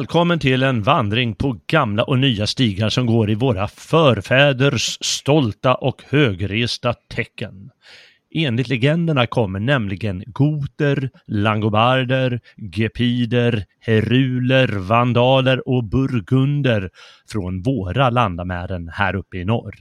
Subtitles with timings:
[0.00, 5.74] Välkommen till en vandring på gamla och nya stigar som går i våra förfäders stolta
[5.74, 7.70] och högresta tecken.
[8.34, 16.90] Enligt legenderna kommer nämligen goter, langobarder, gepider, heruler, vandaler och burgunder
[17.32, 19.74] från våra landamären här uppe i norr.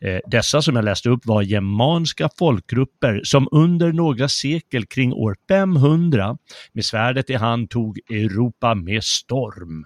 [0.00, 5.36] Eh, dessa som jag läste upp var germanska folkgrupper som under några sekel kring år
[5.48, 6.38] 500
[6.72, 9.84] med svärdet i hand tog Europa med storm.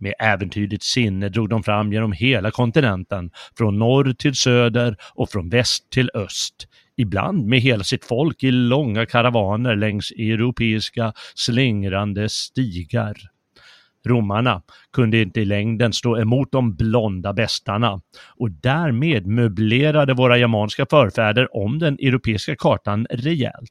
[0.00, 5.48] Med äventyrligt sinne drog de fram genom hela kontinenten, från norr till söder och från
[5.48, 6.68] väst till öst.
[6.96, 13.16] Ibland med hela sitt folk i långa karavaner längs europeiska slingrande stigar.
[14.06, 18.00] Romarna kunde inte i längden stå emot de blonda bestarna
[18.36, 23.70] och därmed möblerade våra germanska förfäder om den europeiska kartan rejält.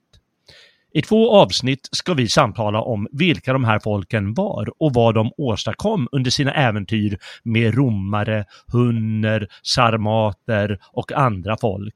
[0.93, 5.31] I två avsnitt ska vi samtala om vilka de här folken var och vad de
[5.37, 11.95] åstadkom under sina äventyr med romare, hunner, sarmater och andra folk.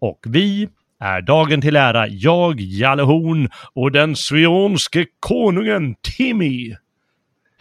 [0.00, 0.68] Och vi
[1.00, 6.74] är dagen till ära jag, Jalle Horn och den svionske konungen Timmy.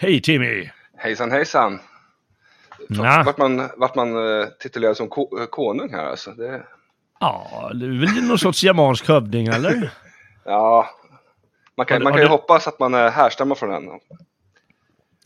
[0.01, 0.69] Hej Timmy!
[0.97, 1.79] Hejsan hejsan!
[2.89, 3.23] Ja.
[3.25, 6.31] Vart man, vart man eh, titulerad som ko, eh, konung här alltså.
[6.31, 6.63] Det,
[7.19, 9.91] Ja, du är väl någon sorts germansk hövding eller?
[10.45, 10.89] ja,
[11.77, 13.83] man kan, Har man kan ju du- hoppas att man är härstammar från den.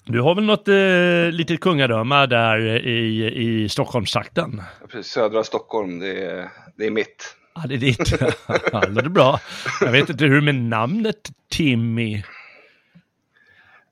[0.05, 3.33] Du har väl något eh, litet kungadöme där i,
[3.63, 4.61] i Stockholmstrakten?
[4.91, 7.35] Precis, södra Stockholm, det är, det är mitt.
[7.55, 8.21] Ja, det är ditt.
[8.71, 9.39] Ja, det låter bra.
[9.81, 12.23] Jag vet inte hur med namnet Timmy.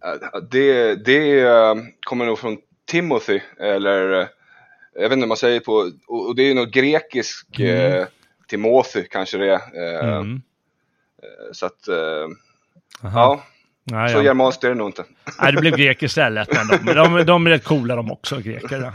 [0.06, 1.75] Eh, Det, det eh,
[2.06, 4.28] kommer nog från Timothy, eller eh,
[4.96, 8.06] jag vet inte om man säger på, och det är nog grekisk eh,
[8.47, 10.03] Timothy kanske det är.
[10.03, 10.41] Eh, Mm.
[11.52, 11.96] Så att, eh,
[13.03, 13.44] ja,
[13.86, 14.24] Ja, så ja.
[14.24, 15.03] germanskt är det nog inte.
[15.41, 16.50] Nej, det blev grek istället.
[16.52, 18.91] Men de, de, de är rätt coola de också, greker.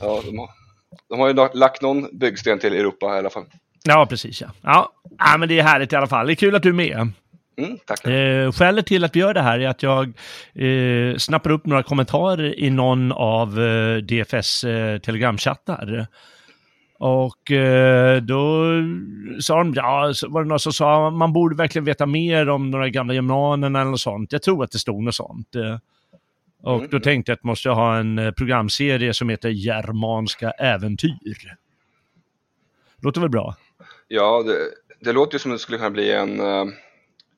[0.00, 0.48] Ja, de, har,
[1.08, 3.44] de har ju lagt någon byggsten till Europa i alla fall.
[3.84, 4.48] Ja, precis ja.
[4.62, 6.26] Ja, ja men det är härligt i alla fall.
[6.26, 7.08] Det är kul att du är med.
[7.56, 8.06] Mm, tack.
[8.06, 10.12] Eh, skälet till att vi gör det här är att jag
[10.54, 16.06] eh, snappar upp några kommentarer i någon av eh, DFS eh, telegramchattar.
[16.98, 18.64] Och eh, då
[19.40, 22.70] sa de, ja, så var det någon som sa man borde verkligen veta mer om
[22.70, 24.32] några gamla germanerna eller något sånt.
[24.32, 25.54] Jag tror att det stod något sånt.
[25.54, 25.78] Eh,
[26.62, 26.88] och Mm.
[26.90, 31.56] då tänkte jag att måste jag ha en eh, programserie som heter Germanska äventyr.
[33.02, 33.56] Låter väl bra?
[34.08, 34.56] Ja, det,
[35.00, 36.64] det låter ju som det skulle kunna bli en uh,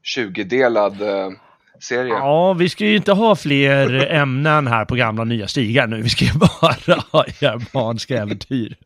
[0.06, 1.30] 20-delad eh,
[1.80, 2.12] serie.
[2.12, 6.02] Ja, vi ska ju inte ha fler eh, ämnen här på gamla nya stigar nu.
[6.02, 8.76] Vi ska ju bara ha germanska äventyr.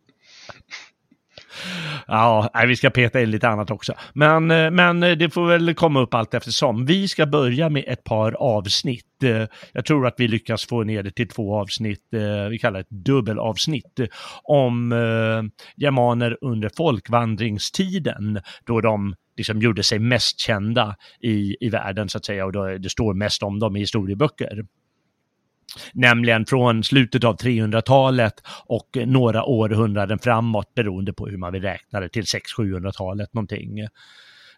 [2.07, 3.93] Ja, nej, vi ska peta in lite annat också.
[4.13, 6.85] Men, eh, men eh, det får väl komma upp allt eftersom.
[6.85, 9.23] Vi ska börja med ett par avsnitt.
[9.23, 12.07] Eh, jag tror att vi lyckas få ner det till två avsnitt.
[12.49, 13.99] Vi kallar det ett dubbelavsnitt.
[14.43, 14.91] Om
[15.77, 18.41] germaner under folkvandringstiden.
[18.65, 22.45] Då de liksom gjorde sig mest kända i, i världen så att säga.
[22.45, 24.65] Och då, det står mest om dem i historieböcker.
[25.93, 28.33] Nämligen från slutet av 300-talet
[28.65, 33.79] och några århundraden framåt beroende på hur man vill räkna det till 600-700-talet någonting.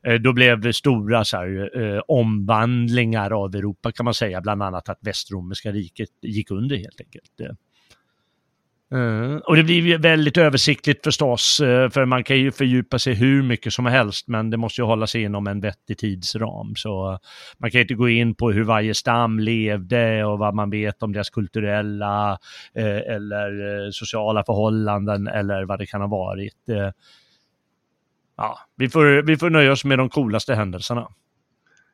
[0.04, 4.64] Eh, då blev det stora så här, eh, omvandlingar av Europa kan man säga, bland
[4.64, 7.58] annat att västromerska riket gick under helt enkelt.
[8.94, 13.44] Uh, och det blir väldigt översiktligt förstås, uh, för man kan ju fördjupa sig hur
[13.44, 16.76] mycket som helst, men det måste ju hålla sig inom en vettig tidsram.
[16.76, 17.18] Så uh,
[17.58, 21.14] man kan inte gå in på hur varje stam levde och vad man vet om
[21.14, 22.38] deras kulturella
[22.74, 26.54] eller sociala förhållanden eller vad det kan ha varit.
[28.38, 31.08] ja, vi får, vi får nöja oss med de coolaste händelserna.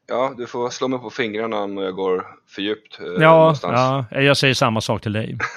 [0.07, 2.99] Ja, du får slå mig på fingrarna om jag går för djupt.
[3.19, 4.05] ja, någonstans.
[4.11, 5.37] ja, jag säger samma sak till dig.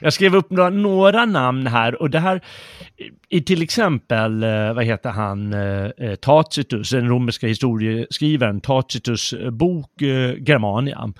[0.00, 2.40] Jag, skrev upp några, några, namn här och det här
[3.28, 9.90] i till exempel, eh, vad heter han, eh, eh, Tacitus, den romerska historieskrivaren, Tacitus bok
[10.46, 11.12] Germania.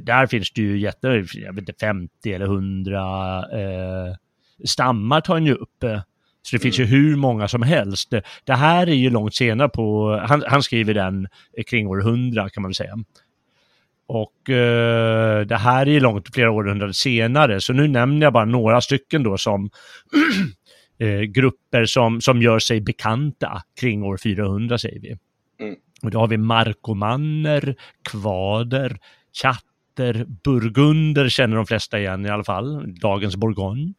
[0.00, 3.44] Där finns det ju jätte, jag vet inte, 50 eller 100
[4.64, 5.84] stammar tar han ju upp.
[6.42, 8.12] Så det finns ju hur många som helst.
[8.44, 11.28] Det här är ju långt senare på, han, han skriver den
[11.66, 12.96] kring år 100 kan man väl säga.
[14.08, 18.80] Och eh, det här är långt flera århundraden senare, så nu nämner jag bara några
[18.80, 19.70] stycken då som
[20.98, 25.16] eh, grupper som, som gör sig bekanta kring år 400 säger vi.
[25.60, 25.76] Mm.
[26.02, 27.74] Och då har vi markomanner,
[28.10, 28.98] kvader,
[29.42, 33.94] chatter, burgunder känner de flesta igen i alla fall, dagens Bourgogne.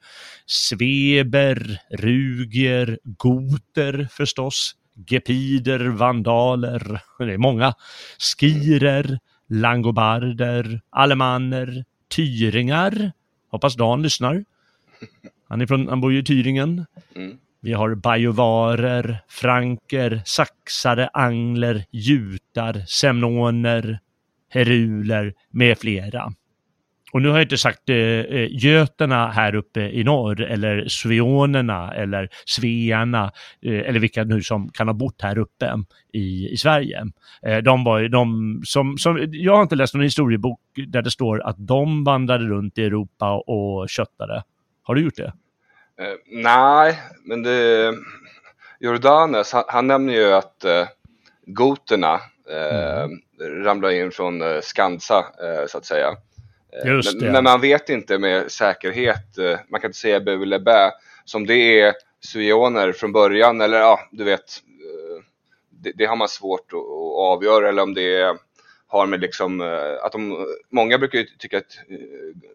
[0.45, 4.75] Sveber, ruger, goter förstås,
[5.07, 7.73] gepider, vandaler, det är många,
[8.19, 9.19] skirer,
[9.49, 13.11] langobarder, alemanner, tyringar.
[13.51, 14.45] Hoppas Dan lyssnar.
[15.47, 16.85] Han, är från, han bor ju i Tyringen.
[17.15, 17.37] Mm.
[17.61, 23.99] Vi har bajovarer, franker, saxare, angler, jutar, semnoner,
[24.49, 26.33] heruler med flera.
[27.11, 31.93] Och nu har jag inte sagt eh, eh, göterna här uppe i norr eller sveonerna
[31.93, 35.73] eller svearna eh, eller vilka nu som kan ha bott här uppe
[36.13, 37.05] i, i Sverige.
[37.45, 41.11] Eh, de var ju de som, som, jag har inte läst någon historiebok där det
[41.11, 44.43] står att de vandrade runt i Europa och köttade.
[44.83, 45.33] Har du gjort det?
[46.01, 47.93] Eh, nej, men det,
[48.79, 50.87] Jordanes, han, han nämner ju att eh,
[51.45, 52.19] goterna
[52.51, 53.09] mm.
[53.65, 55.25] ramlade in från Skansa
[55.67, 56.07] så att säga.
[56.83, 60.91] Men, men, man vet inte med säkerhet, eh, man kan inte säga bu eller bä,
[61.25, 65.23] som det är suioner från början eller ja, du vet, eh,
[65.69, 68.37] det, det har man svårt att, att, avgöra eller om det
[68.87, 71.79] har med liksom eh, att de, många brukar ju tycka att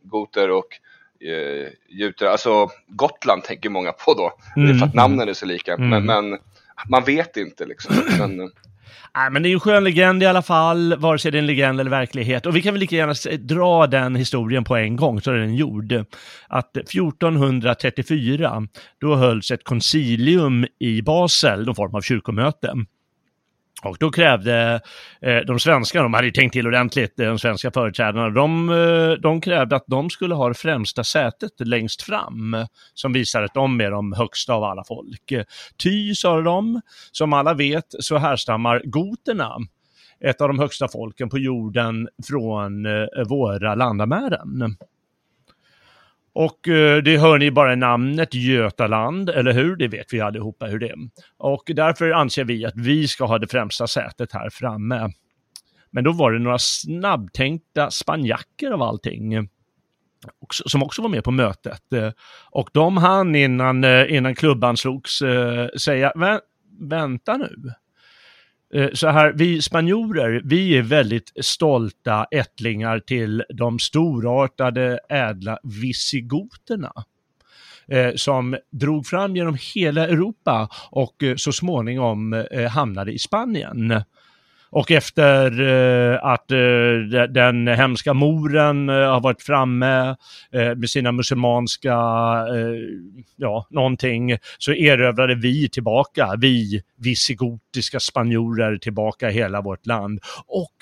[0.02, 0.80] goter och
[1.24, 4.78] uh, juter, alltså Gotland tänker många på då, mm.
[4.78, 5.88] för att namnen är så lika, mm.
[5.88, 6.38] men, men,
[6.88, 7.96] man vet inte liksom.
[8.18, 8.46] Men, eh,
[9.16, 11.46] Nej, men det är en skön legend i alla fall, vare sig det är en
[11.46, 12.46] legend eller verklighet.
[12.46, 15.54] Och vi kan väl lika gärna dra den historien på en gång, så är den
[15.54, 15.92] gjord.
[16.48, 18.66] Att 1434,
[19.00, 22.74] då hölls ett koncilium i Basel, någon form av kyrkomöte.
[23.82, 24.80] Och då krävde
[25.22, 29.10] eh, de svenska, de hade ju tänkt till ordentligt, eh, de svenska företrädarna, de, eh,
[29.10, 33.80] de krävde att de skulle ha det främsta sätet längst fram, som visar att de
[33.80, 35.32] är de högsta av alla folk.
[35.82, 36.80] Ty, sa de,
[37.12, 39.56] som alla vet så härstammar goterna,
[40.20, 44.76] ett av de högsta folken på jorden, från eh, våra landamären.
[46.34, 49.76] Och eh, det hör ni bara i namnet Götaland, eller hur?
[49.76, 50.96] Det vet vi allihopa hur det är.
[51.38, 55.10] Och därför anser vi att vi ska ha det främsta sätet här framme.
[55.90, 59.48] Men då var det några snabbtänkta spanjacker av allting
[60.50, 61.92] som också var med på mötet.
[61.92, 62.10] Eh,
[62.50, 66.12] och de hann innan, eh, innan klubban slogs eh, säga,
[66.80, 67.72] vänta nu,
[68.74, 76.92] Eh, så här, vi spanjorer, vi är väldigt stolta ättlingar till de storartade ädla visigoterna
[77.88, 84.02] eh, som drog fram genom hela Europa och eh, så småningom hamnade i Spanien.
[84.74, 90.16] Och efter eh, att eh, den hemska moren eh, har varit framme
[90.52, 91.92] eh, med sina muslimanska,
[92.54, 92.80] eh,
[93.36, 100.20] ja, någonting, så erövrade vi tillbaka, vi visigotiska spanjorer tillbaka hela vårt land.
[100.46, 100.74] Och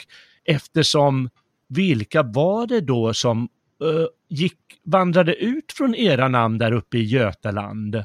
[0.44, 1.30] eftersom,
[1.68, 3.48] vilka var det då som
[3.82, 8.04] eh, gick, vandrade ut från era namn där uppe i Götaland?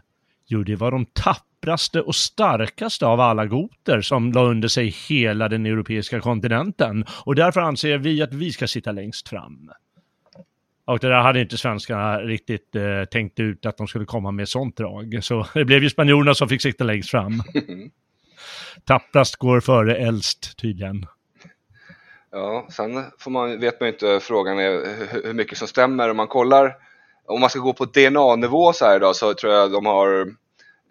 [0.50, 5.50] Jo, det var de tappraste och starkaste av alla goter som la under sig hela
[5.50, 7.06] den europeiska kontinenten.
[7.26, 9.72] Och därför anser vi att vi ska sitta längst fram.
[10.86, 14.50] Och det där hade inte svenskarna riktigt eh, tänkt ut att de skulle komma med
[14.50, 15.20] sånt drag.
[15.22, 17.44] Så det blev ju spanjorerna som fick sitta längst fram.
[18.86, 21.06] Tapprast går före äldst tydligen.
[22.32, 26.10] Ja, sen får man, vet man ju inte, frågan är hur- hur mycket som stämmer.
[26.10, 26.76] Om man kollar,
[27.28, 30.26] om man ska gå på DNA-nivå så här idag så tror jag de har,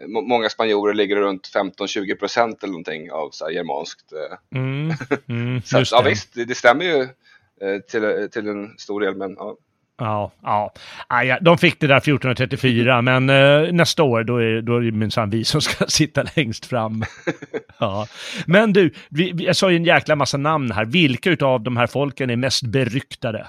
[0.09, 4.13] må- många spanjorer ligger runt 15-20 procent eller någonting av så här germanskt.
[4.13, 4.59] eh.
[4.59, 4.93] Mm,
[5.29, 6.09] mm, Så att, ja det.
[6.09, 9.57] visst, det, det stämmer ju eh, till, till en stor del, men ja.
[9.99, 10.73] Ja, ja.
[11.09, 14.81] Ah, ja, de fick det där 1434, men eh, nästa år då är, då är
[14.81, 17.05] det minsann vi som ska sitta längst fram.
[17.79, 18.07] ja.
[18.47, 20.85] Men du, vi, vi, jag sa ju en jäkla massa namn här.
[20.85, 23.47] Vilka utav de här folken är mest beryktade?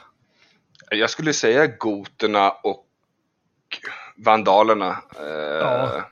[0.92, 2.86] Jag skulle säga goterna och
[4.18, 4.90] vandalerna.
[5.20, 6.10] Eh, Ja.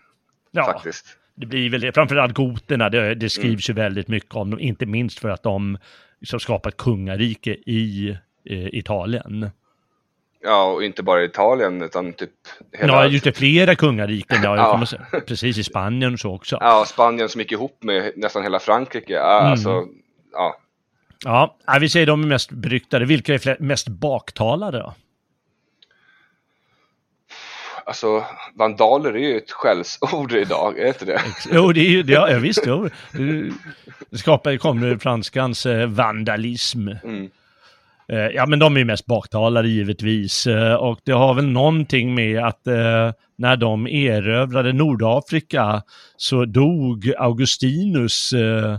[0.51, 1.05] Ja, Faktiskt.
[1.35, 1.91] det blir väl det.
[1.93, 5.77] Framförallt goterna, det, det skrivs ju väldigt mycket om dem, inte minst för att de
[6.19, 8.09] liksom skapar ett kungarike i
[8.49, 9.49] eh, Italien.
[10.43, 12.29] Ja, och inte bara i Italien utan typ
[12.71, 12.93] hela...
[12.93, 14.55] Ja, just det, flera kungariken, ja,
[15.11, 15.19] Ja.
[15.27, 16.57] precis i Spanien så också.
[16.61, 19.13] Ja, Spanien som gick ihop med nästan hela Frankrike.
[19.13, 19.51] Ja, Mm.
[19.51, 19.83] Alltså,
[20.33, 20.57] ja.
[21.25, 23.05] Ja, ja, vi säger de är mest beryktade.
[23.05, 24.93] Vilka är mest baktalade då?
[27.85, 28.23] alltså,
[28.55, 31.21] vandaler är ju ett skällsord idag, är det inte det?
[31.51, 32.89] Jo, det är ju, det, ja visst, jo.
[34.09, 36.87] Det skapar, kommer ur franskans eh, vandalism.
[36.87, 37.29] Mm.
[38.07, 40.47] Eh, ja, men de är ju mest baktalare givetvis.
[40.47, 45.81] Eh, och det har väl någonting med att eh, när de erövrade Nordafrika
[46.17, 48.77] så dog Augustinus eh,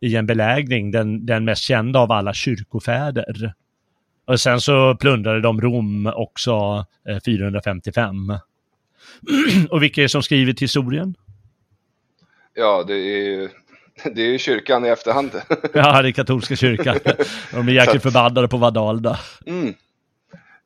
[0.00, 3.54] i en belägring, den, den mest kända av alla kyrkofäder.
[4.24, 8.14] Och sen så plundrade de Rom också eh, 455.
[9.70, 11.14] och vilka är det som skriver till historien?
[12.54, 13.50] Ja, det är
[14.04, 15.30] det är ju kyrkan i efterhand.
[15.74, 16.98] Ja, det är katolska kyrkan.
[17.52, 19.18] De är jäkligt förbannade på Vadalda.
[19.46, 19.74] Mm.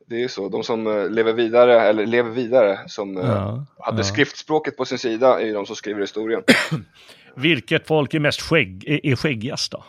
[0.07, 3.67] Det är ju så, de som eh, lever vidare, eller lever vidare, som eh, Ja,
[3.79, 4.05] hade ja.
[4.05, 6.43] skriftspråket på sin sida, är ju de som skriver historien.
[7.37, 9.85] Vilket folk är mest skägg, är, är skäggigast då?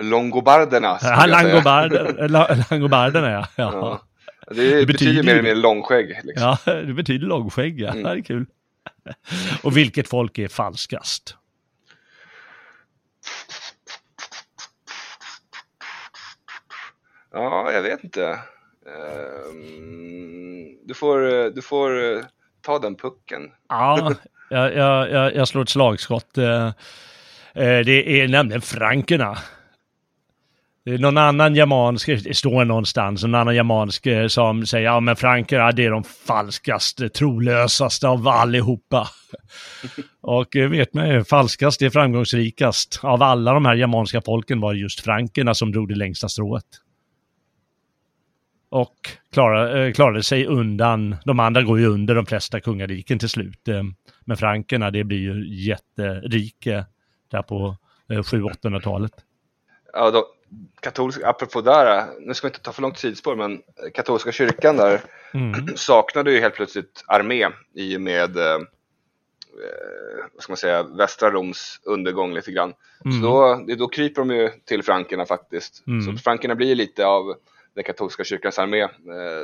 [0.00, 1.26] Longobarderna, skulle Ja.
[1.26, 3.46] Langobarder, La- Langobarderna ja.
[3.56, 3.72] Ja.
[3.72, 4.02] Ja.
[4.48, 6.20] Det, Det betyder, betyder mer eller mindre långskägg.
[6.24, 6.56] Liksom.
[6.64, 7.90] ja, det betyder långskägg ja.
[7.90, 8.02] Mm.
[8.02, 8.46] Det är kul.
[9.62, 11.36] Och vilket folk är falskast?
[17.32, 18.38] Ja, jag vet inte.
[18.86, 22.24] Ehm, du får, eh, du får eh,
[22.60, 23.50] ta den pucken.
[23.68, 24.14] Ja,
[24.50, 26.38] jag, jag, jag, jag slår ett slagskott.
[26.38, 26.66] Eh,
[27.54, 29.38] eh, det är nämligen frankerna.
[30.84, 35.00] Det är någon annan germansk, det står någonstans, någon annan germansk eh, som säger ja
[35.00, 39.08] men frankerna det är de falskaste, trolösaste av allihopa.
[40.20, 43.00] Och vet man ju, falskast är framgångsrikast.
[43.02, 46.64] Av alla de här germanska folken var det just frankerna som drog det längsta strået.
[48.70, 48.96] Och
[49.32, 53.68] klarade, klarade sig undan, de andra går ju under de flesta kungariken till slut.
[54.26, 56.86] Men frankerna, det blir ju jätterike
[57.30, 57.76] där på
[58.10, 59.12] eh, 700-800-talet.
[59.92, 60.26] Ja, då,
[60.80, 63.62] katolska, apropå där, nu ska vi inte ta för långt sidspår, men
[63.94, 65.00] katolska kyrkan där
[65.36, 65.66] Mm.
[65.76, 68.60] saknade ju helt plötsligt armé i och med, eh, eh,
[70.34, 72.74] vad ska man säga, västra Roms undergång lite grann.
[73.04, 73.20] Mm.
[73.20, 75.86] Så då, då kryper de ju till frankerna faktiskt.
[75.86, 76.02] Mm.
[76.02, 77.34] Så frankerna blir lite av
[77.76, 78.82] den katolska kyrkans armé.
[78.82, 78.88] Eh,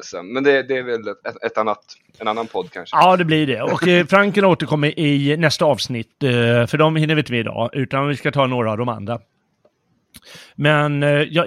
[0.02, 0.32] sen.
[0.32, 1.84] Men det, det är väl ett, ett annat,
[2.18, 2.96] en annan podd kanske.
[2.96, 3.62] Ja, det blir det.
[3.62, 4.06] Och eh,
[4.44, 8.30] återkommer i nästa avsnitt, eh, för de hinner vi inte med idag, utan vi ska
[8.30, 9.18] ta några av de andra.
[10.56, 11.44] Men eh, ja,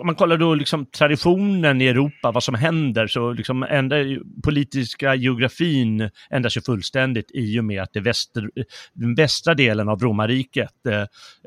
[0.00, 5.14] om man kollar då liksom traditionen i Europa, vad som händer, så liksom ändrar politiska
[5.14, 8.50] geografin ändras ju fullständigt i och med att det väster,
[8.92, 11.00] den västra delen av romarriket, eh,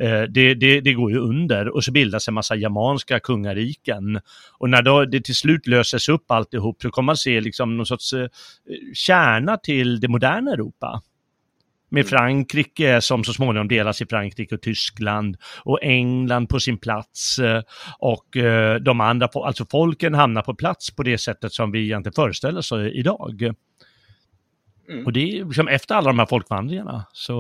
[0.08, 4.20] eh, det, det, det går ju under och så bildas en massa germanska kungariken.
[4.58, 7.86] Och när då det till slut löses upp alltihop så kommer man se liksom någon
[7.86, 8.28] sorts eh,
[8.94, 11.02] kärna till det moderna Europa.
[11.94, 17.40] Med Frankrike som så småningom delas i Frankrike och Tyskland och England på sin plats
[17.40, 17.62] eh,
[18.00, 22.14] och eh, de andra, alltså folken hamnar på plats på det sättet som vi egentligen
[22.14, 23.42] föreställer oss idag.
[24.90, 25.06] Mm.
[25.06, 27.32] Och det är liksom efter alla de här folkvandringarna så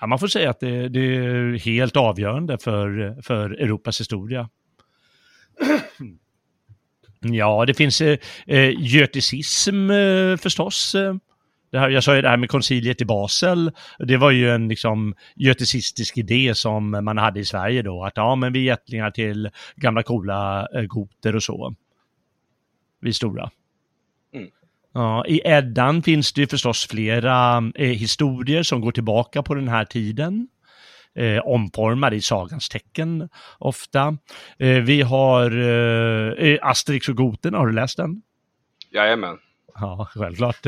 [0.00, 4.48] ja, man får säga att det, det är helt avgörande för, för Europas historia.
[7.22, 10.96] Ja, det finns eh, eh, göticism eh, förstås.
[11.72, 11.78] Eh.
[11.78, 13.72] Det här, jag sa ju det här med konciliet i Basel.
[13.98, 18.04] Det var ju en liksom göticistisk idé som man hade i Sverige då.
[18.04, 21.74] Att ja, men vi är ättlingar till gamla coola eh, goter och så.
[23.00, 23.50] Vi stora.
[24.34, 24.48] Mm.
[24.94, 29.68] Ja, I Eddan finns det ju förstås flera eh, historier som går tillbaka på den
[29.68, 30.48] här tiden.
[31.14, 34.16] Eh, omformade i sagans tecken ofta.
[34.58, 38.22] Eh, vi har eh, eh, Asterix och Goten, har du läst den?
[38.92, 39.38] Jajamän.
[39.74, 40.66] Ja, självklart.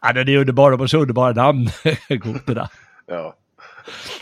[0.00, 1.68] Ja, den är underbar, de har så underbara namn,
[2.08, 2.68] Goterna.
[3.06, 3.36] Ja.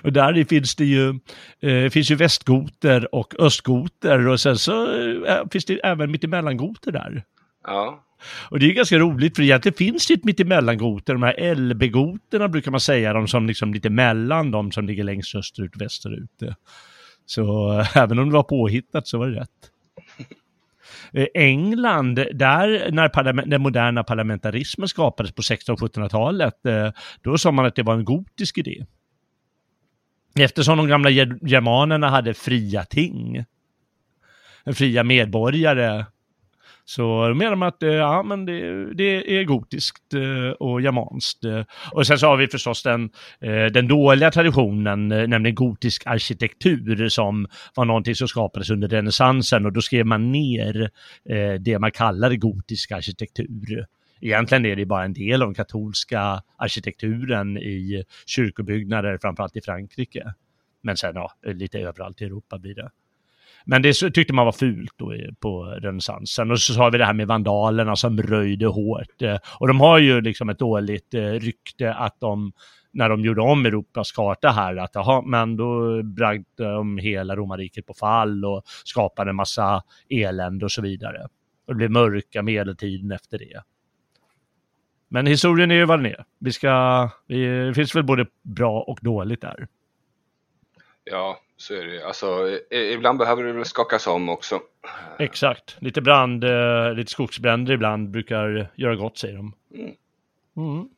[0.02, 1.21] Och där finns det ju,
[1.61, 7.25] eh, finns ju västgoter och östgoter och sen så eh, finns det även mittemellangoter där.
[7.66, 8.04] Ja.
[8.50, 12.71] Och det är ganska roligt för egentligen finns det ett mittemellangoter, de här LB-goterna brukar
[12.71, 16.42] man säga, de som liksom lite mellan de som ligger längst österut och västerut.
[17.26, 19.70] Så eh, även om det var påhittat så var det rätt.
[21.12, 26.90] Eh, England, där när den moderna parlamentarismen skapades på 1600-1700-talet, eh,
[27.23, 28.85] då sa man att det var en gotisk idé.
[30.38, 33.45] Eftersom de gamla germanerna hade fria ting,
[34.75, 36.04] fria medborgare,
[36.90, 41.44] så menar man att eh, ja, men det, det är gotiskt eh, och germanskt.
[41.44, 41.64] Eh.
[41.92, 43.11] Och sen så har vi förstås den,
[43.73, 49.80] den dåliga traditionen, nämligen gotisk arkitektur som var någonting som skapades under renässansen och då
[49.80, 50.90] skrev man ner
[51.59, 53.87] det man kallade gotisk arkitektur.
[54.20, 60.35] Egentligen är det bara en del av den katolska arkitekturen i kyrkobyggnader, framförallt i Frankrike.
[60.82, 62.90] Men sen ja, lite överallt i Europa blir det.
[63.64, 66.50] Men det tyckte man var fult då på renässansen.
[66.50, 69.23] Och så har vi det här med vandalerna som röjde hårt.
[69.23, 72.52] Eh, och de har ju liksom ett dåligt eh, rykte att de,
[72.93, 77.87] när de gjorde om Europas karta här, att aha, men då bragte de hela romarriket
[77.87, 81.29] på fall och skapade en massa elände och så vidare.
[81.67, 83.62] Och det blev mörka medeltiden efter det.
[85.09, 86.25] Men historien är ju vad den är.
[86.38, 89.69] Vi ska, det finns väl både bra och dåligt där.
[91.05, 92.59] Ja, så är det Alltså,
[92.95, 94.61] ibland behöver det väl skakas om också.
[95.19, 95.76] Exakt.
[95.81, 99.52] Lite brand, eh, lite skogsbränder ibland brukar göra gott, säger de.
[99.75, 99.93] Mm.
[100.57, 100.88] Mm.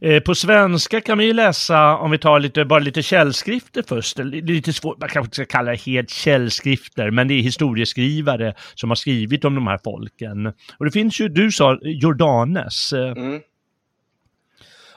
[0.00, 4.18] Eh, på svenska kan vi ju läsa, om vi tar lite, bara lite källskrifter först,
[4.18, 8.90] lite svårt, man kanske inte ska kalla det helt källskrifter, men det är historieskrivare som
[8.90, 10.46] har skrivit om de här folken.
[10.78, 12.92] Och det finns ju, du sa Jordanes.
[12.92, 13.40] Eh, mm.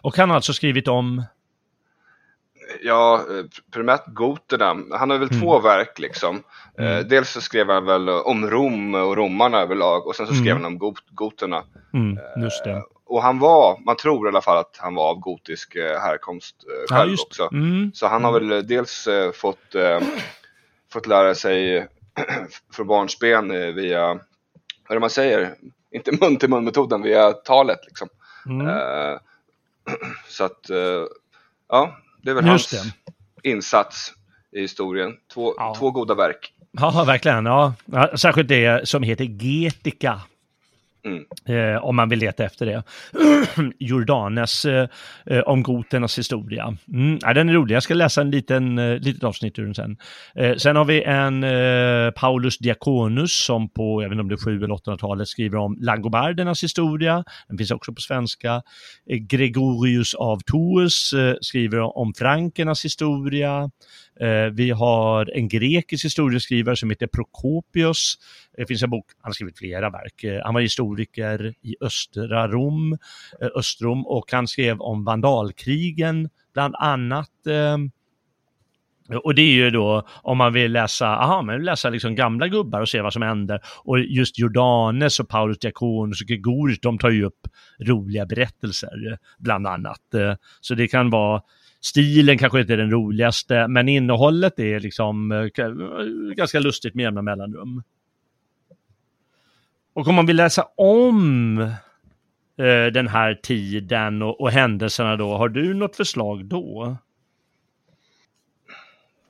[0.02, 1.24] Och han har alltså skrivit om
[2.82, 4.98] ja, eh, primärt goterna.
[4.98, 5.42] Han har väl mm.
[5.42, 6.44] två verk liksom.
[6.78, 7.08] Eh, mm.
[7.08, 10.64] dels så skrev han väl om Rom och romarna överlag och sen så skrev mm.
[10.64, 11.64] han om got goterna.
[11.94, 12.72] Mm, just det.
[12.72, 16.56] Eh, och han var, man tror i alla fall att han var av gotisk härkomst
[16.90, 17.50] själv ja, också.
[17.52, 17.92] Mm.
[17.94, 19.76] Så han har väl dels fått,
[20.94, 21.88] fått lära sig
[22.74, 25.56] från barnsben via, vad är det man säger,
[25.92, 28.08] inte mun till mun metoden, via talet liksom.
[28.46, 28.68] Mm.
[30.28, 30.70] så att,
[31.70, 32.94] ja, det är väl Just hans
[33.44, 33.50] det.
[33.50, 34.14] insats
[34.52, 35.12] i historien.
[35.34, 35.76] Två, ja.
[35.80, 36.54] två goda verk.
[36.72, 37.46] Ja, verkligen.
[37.46, 37.74] Ja.
[38.16, 40.22] Särskilt det som heter Getica.
[41.06, 41.26] Mm.
[41.46, 42.84] Eh, om man vill leta efter det.
[43.80, 44.88] Jordanes eh,
[45.46, 46.78] om goternas historia.
[46.94, 49.76] Mm, ja, den är rolig, jag ska läsa en liten eh, litet avsnitt ur den
[49.76, 49.98] sen.
[50.36, 54.36] Eh, sen har vi en eh, Paulus Diakonus som på, jag vet inte om det
[54.36, 57.24] är 7 eller 800-talet, skriver om langobardernas historia.
[57.48, 58.62] Den finns också på svenska.
[59.10, 63.70] Eh, Gregorius av Tours eh, skriver om frankernas historia.
[64.20, 68.18] Eh, vi har en grekisk historieskrivare som heter Prokopios.
[68.58, 70.24] Det finns en bok, han har skrivit flera verk.
[70.24, 72.98] Eh, han var historiker i östra Rom,
[73.42, 77.30] eh, Östrom och han skrev om vandalkrigen bland annat.
[79.24, 82.48] Och det är ju då om man vill läsa, aha, man vill läsa liksom gamla
[82.48, 83.60] gubbar och se vad som händer.
[83.84, 87.48] Och just Jordanes och Paulus Diakonus och Gregorius, de tar ju upp
[87.80, 90.02] roliga berättelser bland annat.
[90.62, 91.42] Så det kan vara
[91.84, 95.46] Stilen kanske inte är den roligaste, men innehållet är liksom eh,
[96.36, 97.84] ganska lustigt med jämna mellanrum.
[99.94, 101.60] Och om man vill läsa om
[102.58, 106.98] eh, den här tiden och, och händelserna då, har du något förslag då?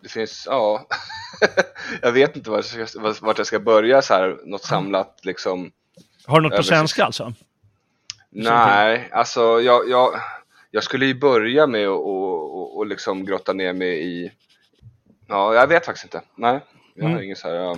[0.01, 0.87] Det finns, ja,
[2.01, 5.71] jag vet inte vart jag, ska, vart jag ska börja så här, något samlat liksom.
[6.25, 7.33] Har du något på svenska alltså?
[8.29, 10.13] Nej, alltså jag, jag,
[10.73, 14.31] jag skulle ju börja med att och, och, och liksom grotta ner mig i...
[15.27, 16.21] Ja, jag vet faktiskt inte.
[16.37, 16.59] Nej.
[16.95, 17.35] Jag har mm.
[17.35, 17.77] så här, ja.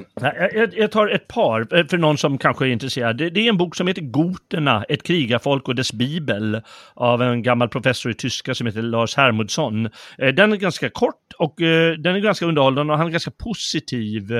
[0.53, 3.17] jag, jag, tar ett par, eh, för någon som kanske är intresserad.
[3.17, 6.61] Det, det, är en bok som heter Goterna, ett krigarfolk och dess bibel,
[6.93, 9.85] av en gammal professor i tyska som heter Lars Hermodsson.
[10.17, 13.31] Eh, den är ganska kort och eh, den är ganska underhållande och han är ganska
[13.31, 14.31] positiv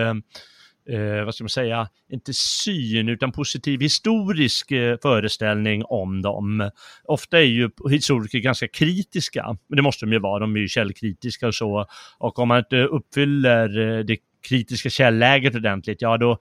[0.89, 6.71] eh, vad ska man säga, inte syn utan positiv historisk eh, föreställning om dem.
[7.03, 10.67] Ofta är ju historiker ganska kritiska, men det måste de ju vara, de är ju
[10.67, 11.85] källkritiska och så.
[12.17, 14.17] Och om man inte uppfyller eh, det
[14.47, 16.37] kritiska källäget ordentligt, ja då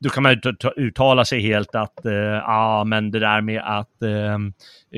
[0.00, 0.40] då kan man
[0.76, 4.38] uttala sig helt att, eh, ja men det där med att eh,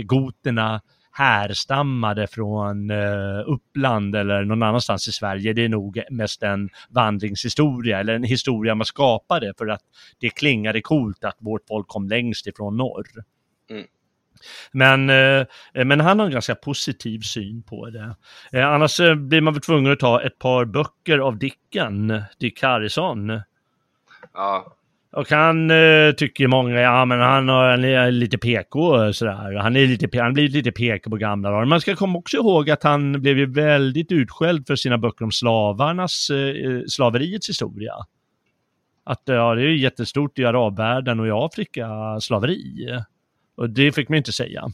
[0.02, 0.80] goterna
[1.20, 5.52] härstammade från uh, Uppland eller någon annanstans i Sverige.
[5.52, 9.82] Det är nog mest en vandringshistoria eller en historia man skapade för att
[10.20, 13.06] det klingade coolt att vårt folk kom längst ifrån norr.
[13.70, 13.84] Mm.
[14.72, 15.46] Men, eh,
[15.84, 18.16] men han har en ganska positiv syn på det.
[18.52, 22.62] Eh, annars eh, blir man väl tvungen att ta ett par böcker av Dicken, Dick
[22.62, 23.40] Harrison.
[24.34, 24.76] Ja,
[25.12, 29.54] och han eh, tycker många, ja men han har han är lite PK och sådär.
[29.54, 31.64] Han, är lite, han blir lite PK på gamla dagar.
[31.64, 35.32] Man ska komma också ihåg att han blev ju väldigt utskälld för sina böcker om
[35.32, 37.92] slavarnas, eh, eh slaveriets historia.
[39.04, 41.88] Att ja, det är ju jättestort i arabvärlden och i Afrika,
[42.20, 42.88] slaveri.
[43.56, 44.64] Och det fick man inte säga.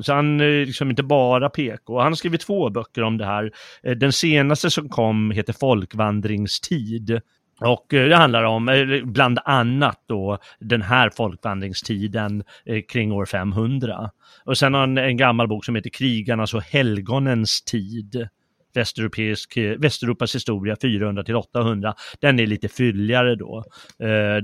[0.00, 1.98] Så han är liksom inte bara PK.
[1.98, 3.52] Han har skrivit två böcker om det här.
[3.82, 7.20] Eh, den senaste som kom heter Folkvandringstid.
[7.64, 13.26] Och eh, det handlar om, eh, bland annat då, den här folkvandringstiden eh, kring år
[13.26, 14.10] 500.
[14.44, 18.28] Och sen har han en gammal bok som heter Krigarnas och helgonens tid.
[18.74, 21.94] Västeuropeisk, Västeuropas historia 400 till 800.
[22.20, 23.64] Den är lite fylligare då.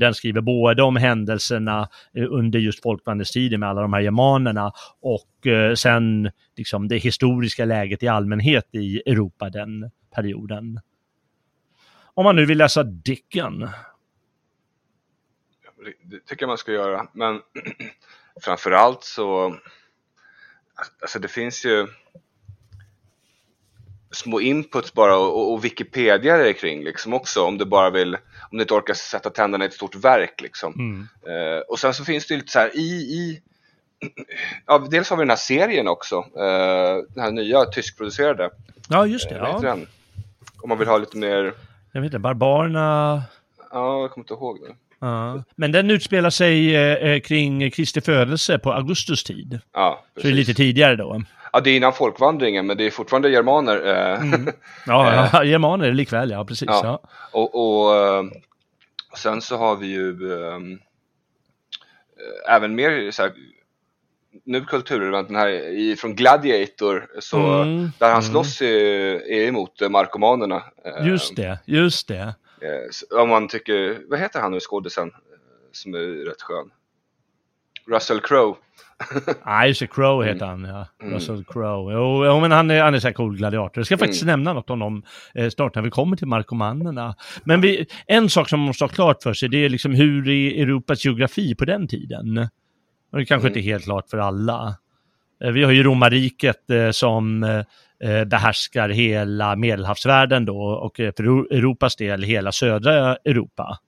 [0.00, 1.88] Den skriver både om händelserna
[2.30, 5.46] under just folkvandringstiden med alla de här germanerna och
[5.78, 10.80] sen liksom det historiska läget i allmänhet i Europa den perioden.
[12.18, 13.68] Om man nu vill läsa Dicken.
[16.02, 17.06] det- tycker jag man ska göra.
[17.12, 17.40] Men
[18.42, 19.56] framförallt så,
[21.00, 21.86] alltså det finns ju
[24.10, 28.14] små inputs bara och, och Wikipedia är kring liksom också om du bara vill,
[28.50, 31.08] om du inte orkar sätta tänderna i ett stort verk liksom.
[31.26, 33.42] Eh, och sen så finns det ju lite så här i, i
[34.66, 38.50] ja, dels har vi den här serien också, eh, den här nya tyskproducerade.
[38.88, 39.34] Ja, just det.
[39.34, 39.60] Heter Ja.
[39.60, 39.86] den?
[40.62, 41.54] Om man vill ha lite mer,
[41.92, 43.22] Jag vet inte, Barbarerna.
[43.70, 44.74] ja jag kommer inte ihåg nu.
[45.00, 45.42] Ja.
[45.56, 49.60] Men den utspelar sig eh, eh, kring Kristi födelse på Augustus tid.
[49.72, 51.22] Ja, Så det är lite tidigare då.
[51.52, 53.76] Ja, det är innan folkvandringen, men det är fortfarande germaner.
[53.86, 54.22] Eh,
[54.86, 56.68] Ja, ja germaner likväl, ja precis.
[56.68, 56.80] Ja.
[56.84, 57.00] Ja.
[57.32, 57.54] och,
[57.86, 58.24] och eh,
[59.16, 60.58] sen så har vi ju eh,
[62.56, 63.32] även mer så här,
[64.44, 68.22] nu kulturrelevant, den här i, från Gladiator, så, Mm, där han mm.
[68.22, 68.66] slåss är,
[69.30, 70.62] är emot eh, markomanerna.
[70.84, 72.34] Eh, Just det, just det.
[72.60, 75.10] eh, om man tycker, vad heter han nu skådisen
[75.72, 76.70] som är rätt skön?
[77.86, 78.54] Russell Crowe.
[79.46, 80.86] Nej, just det, Crow heter han, ja.
[81.02, 81.92] Russell Crowe.
[81.94, 83.78] Jo, jo, men han är, han är så här cool gladiator.
[83.78, 85.02] Jag ska faktiskt nämna något om dem
[85.34, 87.14] eh, snart när vi kommer till markomanerna.
[87.44, 90.28] Men vi, en sak som man måste ha klart för sig, det är liksom hur
[90.28, 92.48] är Europas geografi på den tiden?
[93.12, 94.74] Det kanske inte är helt klart för alla.
[95.44, 101.22] Eh, Vi har ju romarriket eh, som eh, eh, behärskar hela medelhavsvärlden då och för
[101.24, 103.78] Eur- Europas del hela södra Europa.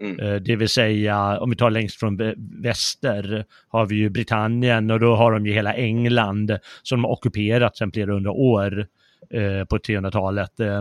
[0.00, 0.42] Mm.
[0.44, 5.00] Det vill säga, om vi tar längst från vä- väster har vi ju Britannien och
[5.00, 8.86] då har de ju hela England som de har ockuperat sedan flera hundra år
[9.30, 10.60] eh, på 300-talet.
[10.60, 10.80] Eh,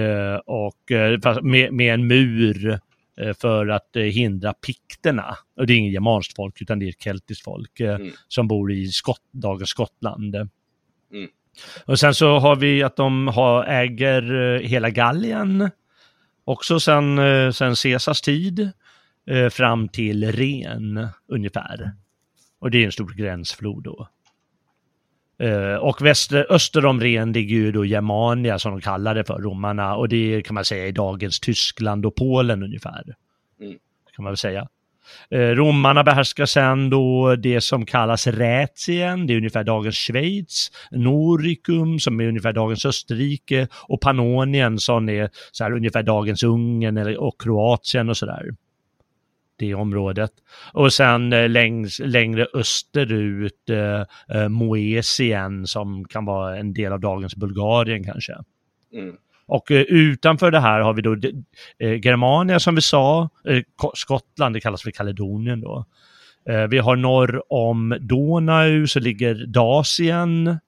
[0.00, 0.78] eh, och
[1.42, 2.80] med, med en mur
[3.40, 5.36] för att eh, hindra pikterna.
[5.56, 8.12] Och det är inget germanskt folk utan det är ett keltiskt folk eh, Mm.
[8.28, 10.34] som bor i Skott, dagens Skottland.
[10.34, 10.48] Mm.
[11.84, 15.70] Och sen så har vi att de har, äger eh, hela Gallien
[16.44, 18.70] också sen, eh, sen Caesars tid
[19.26, 21.92] eh, fram till Ren ungefär.
[22.58, 24.08] Och det är en stor gränsflod då.
[25.42, 29.38] Eh, och väster, öster om Ren ligger ju då Germania som de kallar det för,
[29.38, 29.96] romarna.
[29.96, 33.02] Och det kan man säga är dagens Tyskland och Polen ungefär.
[33.60, 33.78] Mm.
[34.16, 34.68] Kan man väl säga.
[35.30, 41.98] Eh, romarna behärskar sen då det som kallas Rätien, det är ungefär dagens Schweiz, Noricum
[41.98, 47.20] som är ungefär dagens Österrike och Pannonien som är så här ungefär dagens Ungern eller,
[47.20, 48.50] och Kroatien och sådär.
[49.62, 50.30] Det området.
[50.72, 57.00] Och sen eh, längs, längre österut eh, eh, Moesien som kan vara en del av
[57.00, 58.32] dagens Bulgarien kanske.
[58.92, 59.16] Mm.
[59.46, 61.16] Och eh, utanför det här har vi då
[61.78, 63.28] Germania som vi sa,
[63.76, 65.84] Ko- Skottland, det kallas för Kaledonien då.
[66.70, 70.58] Vi har norr om Donau så ligger Dasien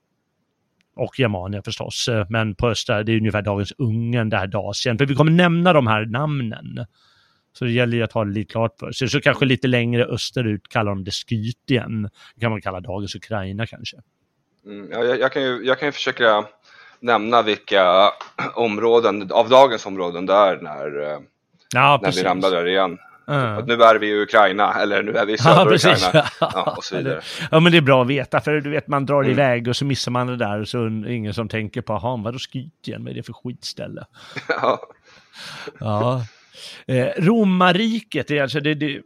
[0.96, 4.98] och Germania förstås, men på östra, det är ungefär dagens Ungern, det här Dasien.
[4.98, 6.86] För vi kommer nämna de här namnen.
[7.58, 9.08] Så det gäller ju att ha det lite klart för sig.
[9.08, 12.02] Så kanske lite längre österut kallar de det Skytien.
[12.34, 13.96] Det kan man kalla dagens Ukraina kanske.
[14.66, 16.44] Mm, ja, jag, jag, kan ju, jag kan ju försöka
[17.00, 18.10] nämna vilka
[18.54, 21.18] områden av dagens områden det är när, eh,
[21.74, 22.98] Ja, när vi ramlar där igen.
[23.26, 23.34] Ja.
[23.34, 26.06] Att nu är vi i Ukraina, eller nu är vi i Ja, södra precis.
[26.08, 26.28] Ukraina.
[26.40, 27.20] Ja, och så vidare.
[27.50, 29.32] Ja, men det är bra att veta, för du vet, man drar Mm.
[29.32, 31.92] iväg och så missar man det där och så är det ingen som tänker på,
[31.92, 34.04] jaha, vadå Skytien, vad är det för skitställe?
[34.48, 34.80] Ja.
[35.80, 36.22] Ja.
[36.86, 39.02] Eh, Romarriket, är alltså, det, det,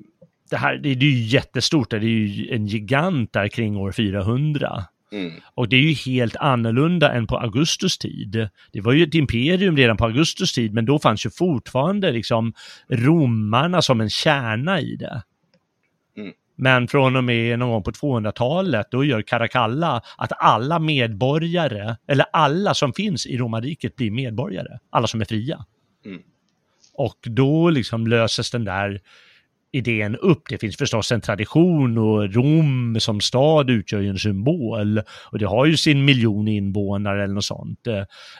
[0.50, 3.92] det här, det, det är ju jättestort, det är ju en gigant där kring år
[3.92, 4.84] 400.
[5.12, 5.32] Mm.
[5.54, 8.48] Och det är ju helt annorlunda än på Augustus tid.
[8.72, 12.52] Det var ju ett imperium redan på Augustus tid, men då fanns ju fortfarande liksom
[12.88, 15.22] romarna som en kärna i det.
[16.16, 16.32] Mm.
[16.56, 22.26] Men från och med någon gång på 200-talet, då gör Caracalla att alla medborgare, eller
[22.32, 24.78] alla som finns i romarriket blir medborgare.
[24.90, 25.64] Alla som är fria.
[26.04, 26.22] Mm.
[26.98, 29.00] Och då liksom löses den där
[29.72, 30.42] idén upp.
[30.48, 35.46] Det finns förstås en tradition och Rom som stad utgör ju en symbol och det
[35.46, 37.80] har ju sin miljon invånare eller något sånt.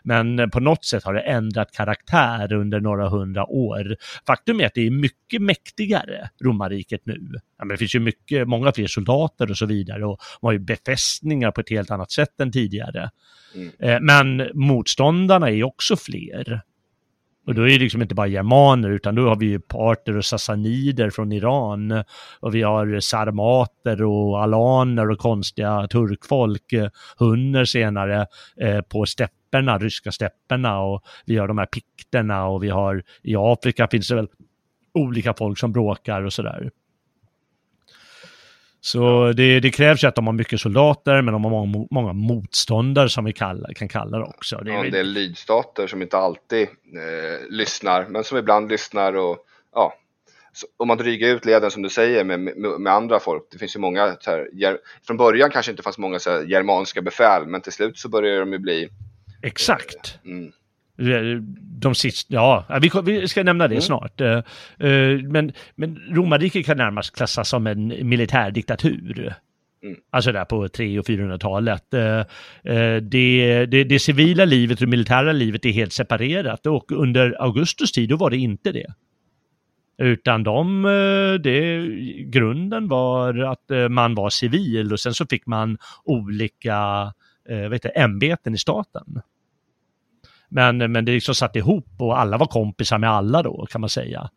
[0.03, 3.97] Men på något sätt har det ändrat karaktär under några hundra år.
[4.27, 7.21] Faktum är att det är mycket mäktigare, romarriket nu.
[7.59, 10.53] Ja, men det finns ju mycket, många fler soldater och så vidare och man har
[10.53, 13.11] ju befästningar på ett helt annat sätt än tidigare.
[13.81, 14.07] Mm.
[14.07, 16.63] Men motståndarna är ju också fler.
[17.49, 20.25] Och då är det liksom inte bara germaner utan då har vi ju parter och
[20.25, 22.05] sassanider från Iran
[22.41, 26.75] och vi har sarmater och alaner och konstiga turkfolk,
[27.19, 28.27] hunner senare
[28.61, 33.37] eh, på stepperna, ryska stepperna och vi har de här pikterna och vi har i
[33.37, 34.29] Afrika finns det väl
[34.95, 36.71] olika folk som bråkar och sådär.
[38.81, 42.13] Så det, det, krävs ju att de har mycket soldater, men de har många, många
[42.13, 44.57] motståndare som vi kalla, kan kalla det också.
[44.57, 49.13] Det är ja, en del lydstater som inte alltid eh, lyssnar, men som ibland lyssnar
[49.17, 49.39] och
[49.75, 49.95] ja,
[50.77, 53.43] om man dryger ut leden som du säger med, med, med andra folk.
[53.51, 57.03] Det finns ju många, så här, från början kanske inte fanns många så här, germanska
[57.03, 58.89] befäl, men till slut så börjar de ju bli...
[59.43, 60.19] Exakt.
[60.25, 60.53] Eh, mm.
[61.81, 63.83] De sista, ja, vi, vi ska nämna det mm.
[63.83, 64.21] snart.
[64.21, 64.43] Eh,
[64.79, 69.35] eh, men, men romarriket kan närmast klassas som en militärdiktatur.
[69.83, 69.97] Mm.
[70.11, 71.95] Alltså där på 300 och 400-talet.
[71.95, 72.25] Eh,
[73.03, 77.93] det, det, det, civila livet och det militära livet är helt separerat och under Augustus
[77.93, 78.87] tid då var det inte det.
[79.99, 80.83] Utan de,
[81.45, 81.87] det,
[82.25, 87.13] grunden var att man var civil och sen så fick man olika
[87.71, 89.23] vet du, ämbeten i staten.
[90.49, 93.91] Men, men det liksom satt ihop och alla var kompisar med alla då kan man
[93.91, 94.31] säga.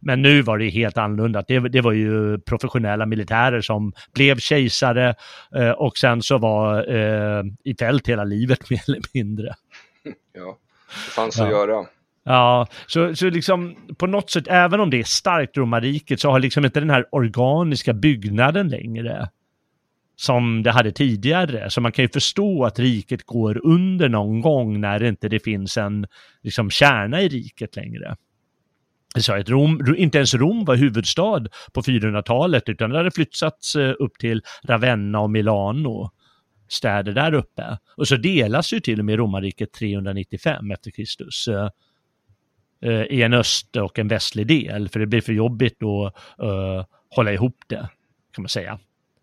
[0.00, 1.44] Men nu var det helt annorlunda.
[1.48, 5.14] Det, det var ju professionella militärer som blev kejsare
[5.54, 9.54] eh, och sen så var eh, i fält hela livet mer eller mindre.
[10.34, 11.44] Ja, det fanns ja.
[11.44, 11.86] att göra.
[12.24, 16.40] Ja, så, så liksom på något sätt, även om det är starkt romarriket, så har
[16.40, 19.28] liksom inte den här organiska byggnaden längre
[20.20, 21.70] som det hade tidigare.
[21.70, 25.40] Så man kan ju förstå att riket går under någon gång när det inte det
[25.40, 26.06] finns en
[26.42, 28.16] liksom, kärna i riket längre.
[29.18, 33.94] Så att Rom, inte ens Rom var huvudstad på 400-talet utan det hade flyttats eh,
[33.98, 36.10] upp till Ravenna och Milano,
[36.68, 37.78] städer där uppe.
[37.96, 41.70] Och så delas ju till och med romarriket 395 efter Kristus eh,
[42.82, 46.84] eh, i en öst och en västlig del, för det blir för jobbigt att uh,
[47.10, 47.88] hålla ihop det,
[48.32, 48.78] kan man säga.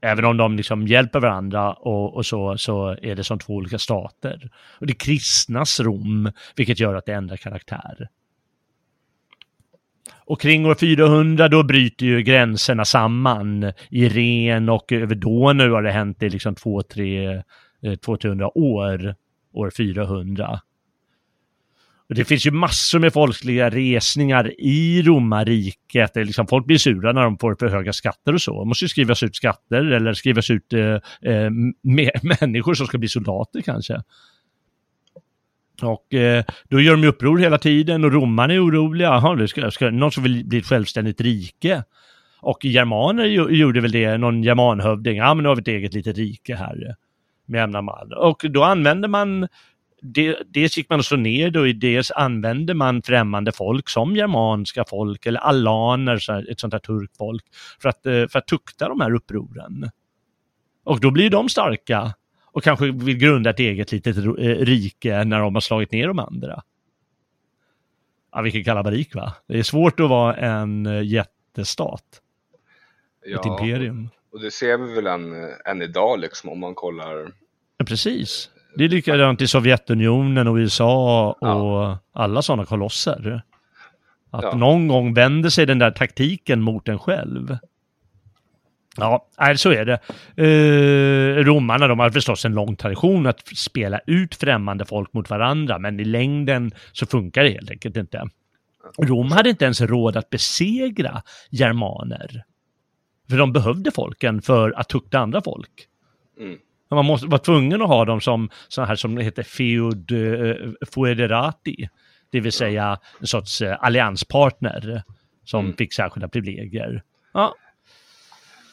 [0.06, 3.80] Även om de liksom hjälper varandra och, och, så, så är det som två olika
[3.80, 4.50] stater.
[4.80, 8.08] Och det kristnas Rom, vilket gör att det ändrar karaktär.
[10.26, 13.72] Och kring år 400 då bryter ju gränserna samman.
[13.90, 19.16] I Ren och över Donau har det hänt i liksom 200-300 eh, år,
[19.54, 20.60] år 400.
[22.10, 26.16] Och det finns ju massor med folkliga resningar i romarriket.
[26.16, 28.60] Liksom folk blir sura när de får för höga skatter och så.
[28.64, 31.50] Det måste ju skrivas ut skatter eller skrivas ut eh, eh,
[32.42, 34.02] människor som ska bli soldater kanske.
[35.82, 39.10] Och eh, då gör de uppror hela tiden och romarna är oroliga.
[39.10, 41.84] Aha, det ska, ska, någon som vill bli ett självständigt rike.
[42.40, 45.18] Och germaner gjorde väl det, någon germanhövding.
[45.18, 46.96] Ja, men nu har vi ett eget litet rike här
[47.46, 47.82] med jämna.
[48.18, 49.48] Och då använder man
[50.46, 54.86] dels gick man och slog ner det och dels använde man främmande folk som germanska
[54.90, 57.44] folk eller alaner, ett sånt här turkfolk,
[57.82, 59.90] för att, eh, för att tukta de här upproren.
[60.84, 62.14] Och då blir de starka
[62.46, 66.20] och kanske vill grunda ett eget litet eh, rike när de har slagit ner de
[66.20, 66.64] andra.
[68.32, 69.34] Ja, vilken kalabalik va?
[69.48, 72.22] Det är svårt att vara en eh, jättestat.
[73.26, 74.10] Ja, ett imperium.
[74.32, 75.34] Och det ser vi väl än,
[75.66, 77.32] än idag liksom om man kollar.
[77.78, 78.50] Ja, precis.
[78.78, 82.00] Det är likadant i Sovjetunionen och USA och ja.
[82.14, 83.42] alla sådana kolosser.
[84.32, 84.56] Att ja.
[84.56, 87.58] någon gång vänder sig den där taktiken mot en själv.
[88.98, 90.00] Ja, så är det.
[90.44, 95.80] Eh, romarna de har förstås en lång tradition att spela ut främmande folk mot varandra,
[95.80, 98.30] men i längden så funkar det helt enkelt inte.
[98.98, 102.44] Rom hade inte ens råd att besegra germaner.
[103.30, 105.88] För de behövde folken för att tukta andra folk.
[106.40, 106.58] Mm.
[106.92, 110.74] Man måste vara tvungen att ha dem som så här som det heter feud uh,
[110.92, 111.90] foederati,
[112.32, 115.04] det vill säga en sorts uh, allianspartner
[115.46, 115.78] som mm.
[115.78, 117.04] fick särskilda privilegier.
[117.34, 117.56] Ja.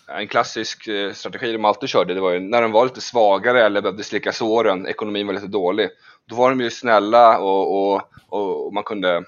[0.08, 3.66] En klassisk uh, strategi de alltid körde, det var ju när de var lite svagare
[3.66, 5.88] eller behövde slicka såren, ekonomin var lite dålig.
[6.28, 9.24] Då var de ju snälla och, och, och, och man kunde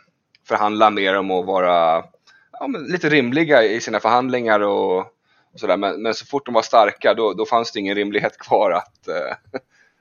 [0.49, 2.05] förhandla med dem och vara
[2.53, 5.14] ja, lite rimliga i sina förhandlingar och
[5.57, 5.77] sådär.
[5.77, 9.09] Men, men så fort de var starka då, då fanns det ingen rimlighet kvar att
[9.09, 9.15] eh,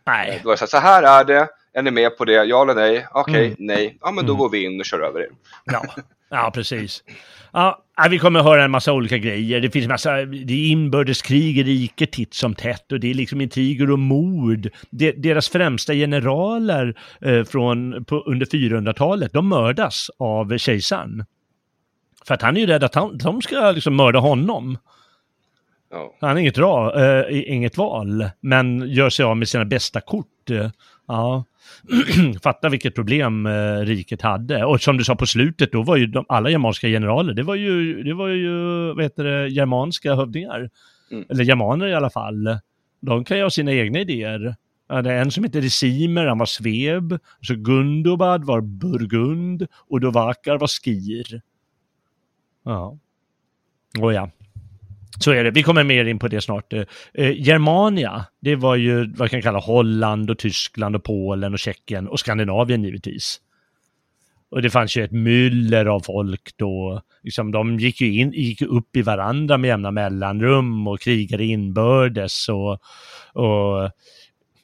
[0.06, 0.40] Nej.
[0.44, 2.62] då var det så, här, så här är det, är ni med på det, ja
[2.62, 3.08] eller nej?
[3.12, 3.56] Okej, Mm.
[3.60, 4.40] nej, ja men då Mm.
[4.40, 5.30] går vi in och kör över er.
[5.66, 5.84] Ja,
[6.30, 7.04] ja precis.
[7.56, 9.62] Ja, vi kommer att höra en massa olika grejer.
[9.62, 13.42] Det finns massa, det är inbördeskrig i riket titt som tätt och det är liksom
[13.42, 14.70] intriger och mord.
[14.90, 21.26] De, deras främsta generaler eh, från, på, under 400-talet, de mördas av kejsaren.
[22.28, 24.78] För att han är ju rädd att han, de ska liksom mörda honom.
[25.94, 26.16] Ja.
[26.20, 30.50] Han har inget, dra, eh, inget val, men gör sig av med sina bästa kort.
[30.50, 30.70] Eh,
[31.08, 31.44] Ja,
[32.44, 34.66] fatta vilket problem eh, riket hade.
[34.66, 37.56] Och som du sa på slutet, då var ju de, alla germanska generaler, det var
[37.56, 40.70] ju, det var ju vad heter det, germanska hövdingar.
[41.12, 41.26] Mm.
[41.30, 42.58] Eller germaner i alla fall.
[43.02, 44.56] De kan ju ha sina egna idéer.
[44.88, 47.20] Det är en som heter Resimer, han var Sveb.
[47.42, 49.68] Så Gundobad var Burgund.
[49.90, 51.42] Och Dovakar var Skir.
[52.66, 52.98] Ja.
[54.00, 54.30] Och ja.
[55.20, 55.52] Så är det.
[55.52, 56.74] Vi kommer mer in på det snart.
[56.74, 61.54] Eh, eh Germania, det var ju vad man kan kalla Holland och Tyskland och Polen
[61.54, 63.40] och Tjeckien och Skandinavien givetvis.
[64.54, 67.02] Och det fanns ju ett myller av folk då.
[67.24, 72.50] Liksom, de gick ju in, gick upp i varandra med jämna mellanrum och krigade inbördes.
[72.50, 72.72] Och,
[73.34, 73.92] och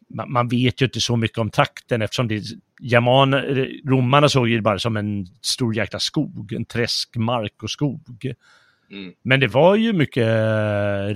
[0.09, 2.43] man, man vet ju inte så mycket om takten eftersom det,
[2.81, 3.33] german,
[3.85, 8.33] romarna såg ju det bara som en stor jäkla skog, en träskmark och skog.
[8.91, 9.13] Mm.
[9.23, 10.27] Men det var ju mycket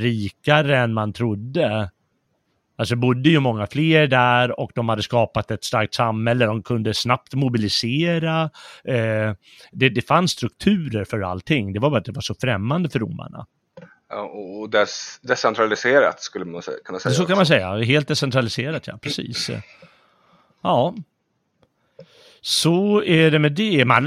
[0.02, 1.92] rikare än man trodde.
[2.76, 6.46] Alltså bodde ju många fler där och de hade skapat ett starkt samhälle.
[6.46, 8.50] De kunde snabbt mobilisera.
[8.84, 9.34] Eh,
[9.72, 11.74] det, det fanns strukturer för allting.
[11.74, 13.46] Det var bara att det var så främmande för romarna.
[14.34, 17.14] Och des, decentraliserat skulle man kunna säga.
[17.14, 17.78] Så kan man säga.
[17.84, 18.98] Helt decentraliserat, ja.
[18.98, 19.50] Precis.
[20.64, 20.96] Ja.
[22.45, 23.86] Så är det med det.
[23.86, 24.06] Man,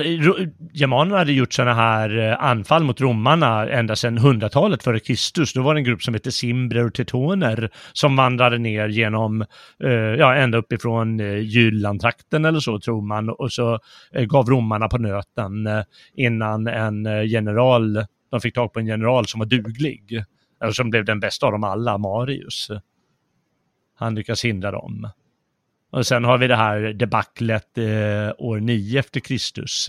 [0.73, 5.53] germanerna hade gjort sådana här eh, anfall mot romarna ända sedan hundratalet före Kristus.
[5.53, 9.43] Då var det en grupp som hette simbrer och Teutoner som vandrade ner genom,
[9.85, 13.29] eh, ja, ända uppifrån eh, Jyllandtrakten eller så tror man.
[13.31, 13.79] Och så
[14.13, 15.83] eh, gav romarna på nöten eh,
[16.15, 20.25] innan en eh, general, de fick tag på en general som var duglig.
[20.63, 22.71] Eller som blev den bästa av dem alla, Marius.
[23.99, 25.11] Han lyckas hindra dem.
[25.91, 27.85] Och sen har vi det här debaclet eh,
[28.39, 29.89] år 9 efter Kristus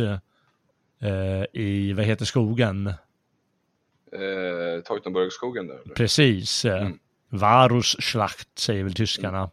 [1.01, 2.87] eh, i, vad heter skogen?
[2.87, 5.75] Eh, Teutoburgskogen där.
[5.85, 5.95] eller?
[5.95, 6.65] Precis.
[6.65, 6.99] Eh, Mm.
[7.29, 9.49] Varus Schlacht säger väl tyskarna.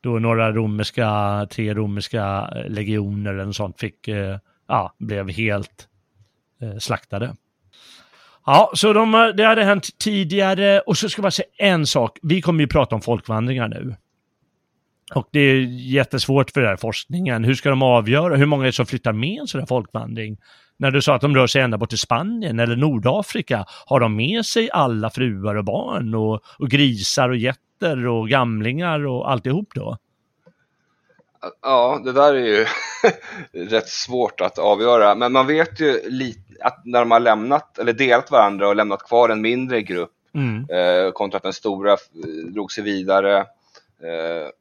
[0.00, 5.88] Då några romerska, tre romerska eh, legioner eller något sånt fick, eh, ja, blev helt
[6.62, 7.36] eh, slaktade.
[8.46, 12.18] Ja, så de, det hade hänt tidigare och så ska jag bara säga en sak.
[12.22, 13.96] Vi kommer ju prata om folkvandringar nu.
[15.14, 15.56] Och det är
[15.94, 17.44] jättesvårt för den här forskningen.
[17.44, 20.36] Hur ska de avgöra hur många som flyttar med en sån här folkvandring?
[20.76, 24.16] När du sa att de rör sig ända bort till Spanien eller Nordafrika, har de
[24.16, 29.68] med sig alla fruar och barn och, och grisar och getter och gamlingar och alltihop
[29.74, 29.96] då?
[31.62, 32.66] Ja, det där är ju
[33.68, 35.14] rätt svårt att avgöra.
[35.14, 39.08] Men man vet ju lite att när de har lämnat eller delat varandra och lämnat
[39.08, 41.96] kvar en mindre grupp Mm, eh, kontra att den stora
[42.52, 43.46] drog sig vidare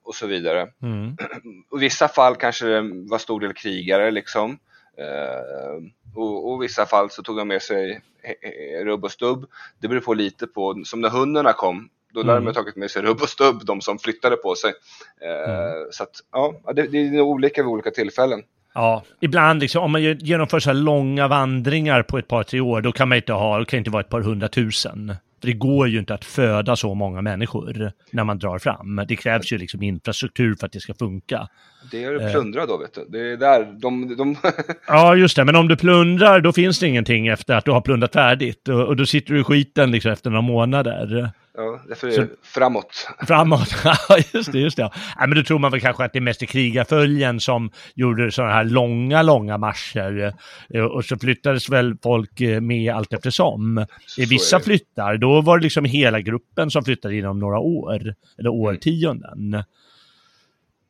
[0.04, 0.68] och så vidare.
[0.84, 1.18] mm,
[1.72, 4.58] Och vissa fall kanske det var stor del krigare liksom.
[4.98, 5.84] Eh,
[6.16, 9.46] och, och vissa fall så tog de med sig eh, eh, rubb och stubb.
[9.82, 12.44] Det beror på lite på, som när hundarna kom, då lär Mm.
[12.46, 14.74] de ha tagit med sig rubb och stubb, de som flyttade på sig.
[15.22, 15.88] Eh, Mm.
[15.92, 18.44] Så att, ja, det, det är olika vid olika tillfällen.
[18.74, 22.82] Ja, ibland liksom, om man genomför så här långa vandringar på ett par, tre år,
[22.82, 25.16] då kan man inte ha, det kan inte vara ett par hundratusen.
[25.42, 29.02] För det går ju inte att föda så många människor när man drar fram.
[29.08, 31.48] Det krävs ju liksom infrastruktur för att det ska funka.
[31.92, 32.26] Det är Eh.
[32.26, 33.06] att plundra då, vet du.
[33.10, 34.16] Det är där de...
[34.18, 34.36] de
[34.88, 35.46] Ja, just det.
[35.46, 38.68] Men om du plundrar, då finns det ingenting efter att du har plundrat färdigt.
[38.68, 41.30] Och, och då sitter du i skiten liksom efter några månader.
[41.60, 43.08] Ja, därför är Så- framåt.
[43.28, 43.76] Framåt.
[43.84, 44.84] Ja, just det, just det.
[45.20, 48.32] Nej, men då tror man väl kanske att det är mest i krigarföljen som gjorde
[48.32, 50.34] sådana här långa, långa marscher.
[50.74, 53.86] Eh, Och så flyttades väl folk eh, med allt eftersom.
[54.06, 57.60] Så I är vissa flyttar, då var det liksom hela gruppen som flyttade inom några
[57.60, 59.64] år, eller årtionden.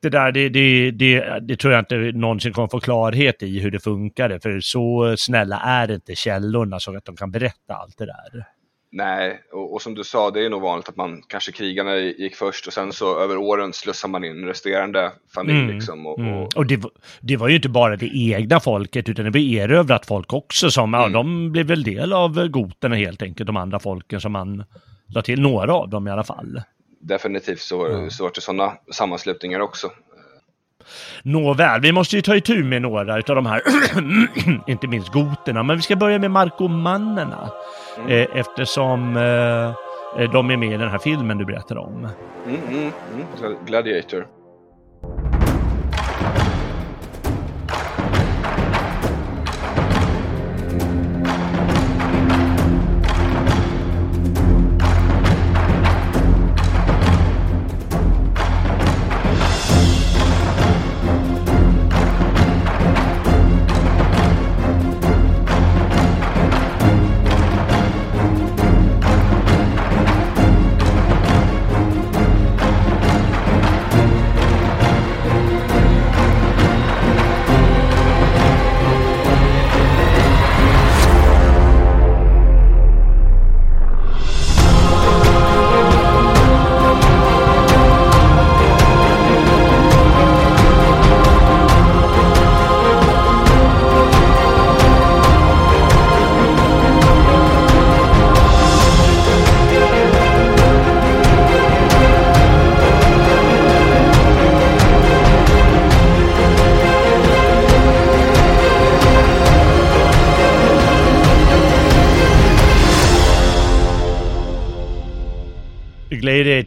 [0.02, 3.72] Det där, det, det, det, det tror jag inte någonsin kommer få klarhet i hur
[3.72, 8.06] det funkade, för så snälla är inte källorna så att de kan berätta allt det
[8.06, 8.46] där.
[8.92, 12.36] Nej, och, och som du sa, det är nog vanligt att man kanske krigarna gick
[12.36, 16.08] först och sen så över åren slussar man in resterande familj Mm, liksom.
[16.08, 16.34] Och, Mm.
[16.34, 19.40] och, Och det, var- det var ju inte bara det egna folket, utan det var
[19.40, 21.14] erövrat folk också som, ja, Mm.
[21.14, 24.64] de blev väl del av goterna helt enkelt, de andra folken som man
[25.14, 26.62] la till, några av dem i alla fall.
[27.02, 28.10] definitivt så, Ja.
[28.10, 29.92] så var det sådana sammanslutningar också.
[31.24, 33.62] Nåväl, vi måste ju ta itu med några av de här,
[34.70, 37.52] inte minst goterna, men vi ska börja med markomannerna.
[38.00, 38.12] Mm.
[38.12, 42.08] Eh, eftersom eh, eh, de är med i den här filmen du berättar om.
[42.48, 42.92] Mm, mm,
[43.42, 43.56] mm.
[43.66, 44.28] Gladiator.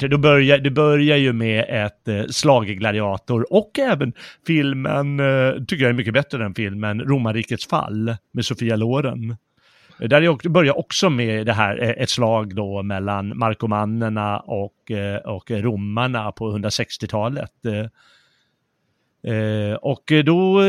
[0.03, 4.13] Gladiator, då börjar, det börjar ju med ett eh, slag i Gladiator och även
[4.47, 9.37] filmen, eh, tycker jag är mycket bättre än filmen, Romarrikets fall med Sofia Loren.
[10.01, 14.91] Eh, Där jag börjar också med det här, eh, ett slag då mellan markomannerna och,
[14.91, 17.67] eh, och romarna på 160-talet.
[17.67, 20.63] Eh, eh, Och då,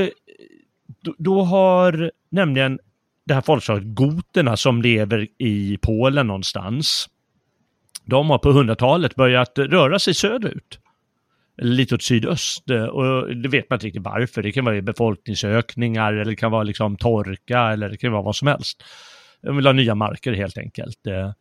[1.03, 2.79] då, då har nämligen
[3.25, 7.09] det här folkslaget goterna som lever i Polen någonstans,
[8.05, 10.79] de har på 100-talet börjat röra sig söderut.
[11.57, 12.69] Lite åt sydöst.
[12.69, 14.43] Eh, och det vet man inte riktigt varför.
[14.43, 18.35] Det kan vara befolkningsökningar eller det kan vara liksom torka eller det kan vara vad
[18.35, 18.83] som helst.
[19.41, 21.07] De vill ha nya marker helt enkelt.
[21.07, 21.31] Eh,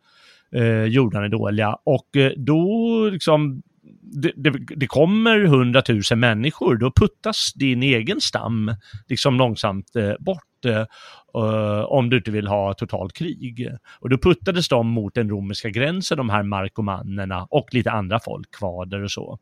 [0.61, 1.77] eh jordarna är dåliga.
[1.83, 3.61] Och eh, då liksom
[4.01, 8.75] det, det, det kommer hundratusen människor, då puttas din egen stam
[9.07, 13.69] liksom långsamt eh, bort Uh, om du inte vill ha totalt krig.
[13.99, 18.51] Och då puttades de mot den romerska gränsen, de här markomannerna och lite andra folk,
[18.51, 19.39] kvader och så.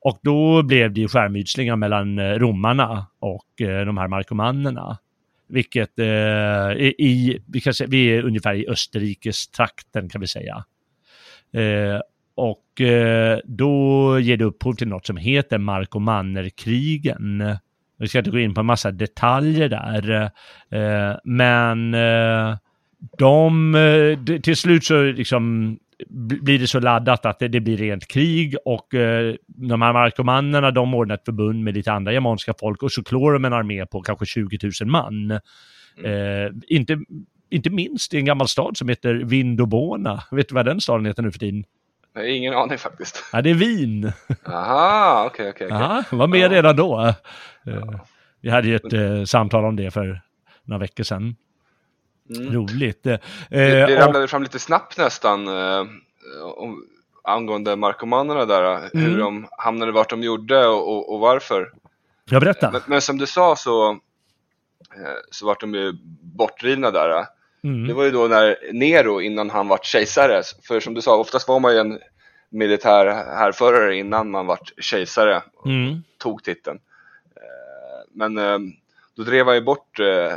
[0.00, 4.98] Och då blev det ju skärmytslingar mellan eh, romarna och de här markomannerna.
[5.50, 10.26] Vilket eh, i, i vi, kan säga, vi är ungefär i Österrikes trakten kan vi
[10.26, 10.64] säga.
[11.52, 12.00] Eh,
[12.34, 17.56] och eh, då ger det upphov till något som heter markomannerkrigen.
[18.00, 20.30] Vi ska inte gå in på en massa detaljer där.
[20.70, 22.56] Eh, men eh,
[23.18, 25.76] de, eh, till slut så liksom
[26.10, 29.92] bl- blir det så laddat att det, det blir rent krig och eh, de här
[29.92, 33.52] markomannerna de ordnar ett förbund med lite andra germanska folk och så klår de en
[33.52, 35.30] armé på kanske 20 000 man.
[35.30, 35.40] Eh,
[36.68, 36.98] inte,
[37.50, 40.22] inte minst i en gammal stad som heter Vindobona.
[40.30, 41.64] Vet du vad den staden heter nu för tiden?
[42.12, 43.24] Jag har ingen aning faktiskt.
[43.32, 44.12] Ja, det är Wien.
[44.46, 45.66] Aha, okej, okej.
[45.66, 45.78] okej.
[45.80, 46.48] Ja, var med Ja.
[46.48, 47.00] redan då.
[47.66, 48.00] Eh,
[48.40, 50.20] Vi hade ju ett eh, samtal om det för
[50.64, 51.36] några veckor sedan.
[52.36, 52.52] Mm.
[52.54, 53.06] Roligt.
[53.06, 53.16] Eh,
[53.50, 55.86] Det, det och- ramlade fram lite snabbt nästan eh,
[56.56, 56.84] om,
[57.24, 58.72] angående markomannerna där.
[58.74, 59.18] eh, Hur Mm.
[59.20, 61.72] de hamnade vart de gjorde och, och, och varför.
[62.30, 62.72] Jag berättar.
[62.72, 63.98] Men, men som du sa så, eh,
[65.30, 65.92] så vart de ju
[66.22, 67.24] bortdrivna där.
[67.62, 67.70] Eh.
[67.70, 67.96] Det Mm.
[67.96, 71.60] var ju då när Nero, innan han vart kejsare, för som du sa, oftast var
[71.60, 71.98] man ju en
[72.48, 73.06] militär
[73.36, 76.02] härförare innan man vart kejsare och Mm.
[76.18, 76.78] tog titeln.
[77.36, 78.58] Eh, Men eh,
[79.16, 80.32] då drev han ju bort eh,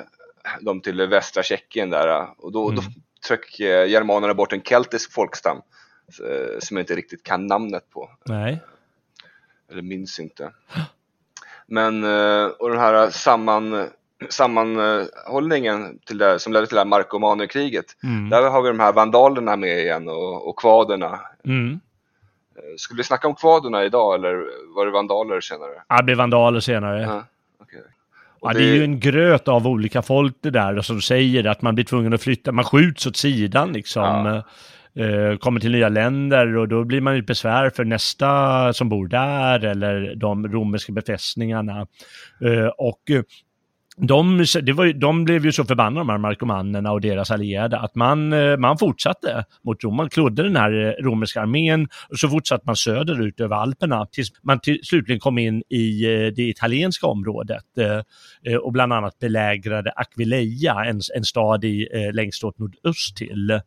[0.62, 2.94] dem till västra Tjeckien där och då, då Mm.
[3.28, 5.62] tryck eh, germanerna bort en keltisk folkstam
[6.60, 8.60] som jag inte riktigt kan namnet på, Nej.
[9.72, 10.52] eller minns inte.
[11.68, 12.04] Men,
[12.60, 13.88] och den här samman,
[14.30, 18.30] sammanhållningen till det, som ledde till det här markomanerkriget, Mm.
[18.30, 21.20] där har vi de här vandalerna med igen och, och kvaderna.
[21.46, 21.80] Mm.
[22.56, 24.34] Eh, Skulle vi snacka om kvaderna idag eller
[24.76, 25.72] var det vandaler senare?
[25.90, 27.02] Ja, det blir vandaler senare.
[27.02, 27.24] Ja.
[28.40, 31.62] Och Ja, det är ju en gröt av olika folk det där som säger att
[31.62, 34.04] man blir tvungen att flytta, man skjuts åt sidan liksom.
[34.26, 34.44] Ja.
[35.04, 39.08] Eh, kommer till nya länder och då blir man ju besvär för nästa som bor
[39.08, 41.88] där eller de romerska befästningarna.
[42.42, 43.00] Eh, och
[43.98, 47.80] de, det var, ju- de blev ju så förbannade de här markomanerna och deras allierade
[47.80, 49.96] att man, eh, man fortsatte mot Rom.
[49.96, 54.30] Man klodde den här eh, romerska armén och så fortsatte man söderut över Alperna tills
[54.42, 57.64] man till, slutligen kom in i eh, det italienska området
[58.62, 63.60] och bland annat belägrade Aquileia, en, en stad i, längst åt nordöst till.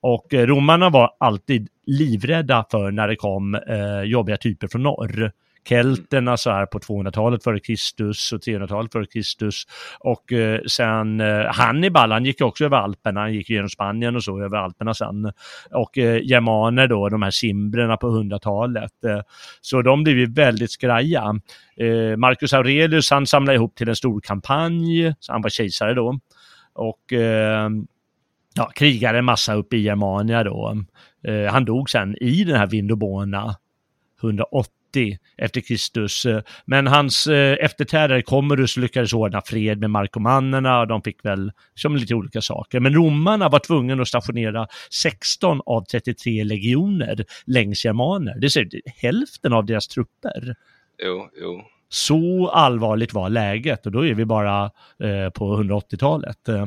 [0.00, 3.58] Och romarna var alltid livrädda för när det kom
[4.04, 5.32] jobbiga typer från norr
[5.68, 9.64] kelterna så här på 200-talet före Kristus och 300-talet före Kristus.
[10.00, 14.24] Och eh, sen eh, Hannibal, han gick också över Alperna, han gick genom Spanien och
[14.24, 15.32] så över Alperna sen.
[15.70, 19.04] Och eh, germaner då, de här simbrerna på 100-talet.
[19.04, 19.20] Eh,
[19.60, 21.40] så de blev ju väldigt skraja.
[21.76, 26.18] Eh, Marcus Aurelius, han samlade ihop till en stor kampanj, så han var kejsare då.
[26.72, 27.70] Och eh,
[28.54, 30.84] ja, krigade en massa uppe i Germania då.
[31.24, 33.56] Eh, han dog sen i den här Vindobona
[34.90, 36.26] 180 efter Kristus.
[36.64, 41.96] Men hans eh, efterträdare Commodus lyckades ordna fred med markomannerna och de fick väl som
[41.96, 42.80] lite olika saker.
[42.80, 44.66] Men romarna var tvungna att stationera
[45.02, 48.34] 16 av 33 legioner längs germaner.
[48.40, 48.68] Det är
[49.02, 50.54] hälften av deras trupper.
[50.98, 51.62] Jo, jo.
[51.88, 54.64] Så allvarligt var läget och då är vi bara
[55.02, 56.48] eh, på 180-talet.
[56.48, 56.66] Eh,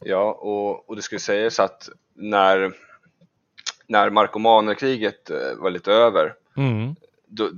[0.00, 2.72] Ja, och, och det skulle sägas att när,
[3.88, 6.94] när markomanerkriget eh, var lite över, mm.
[7.28, 7.50] Då,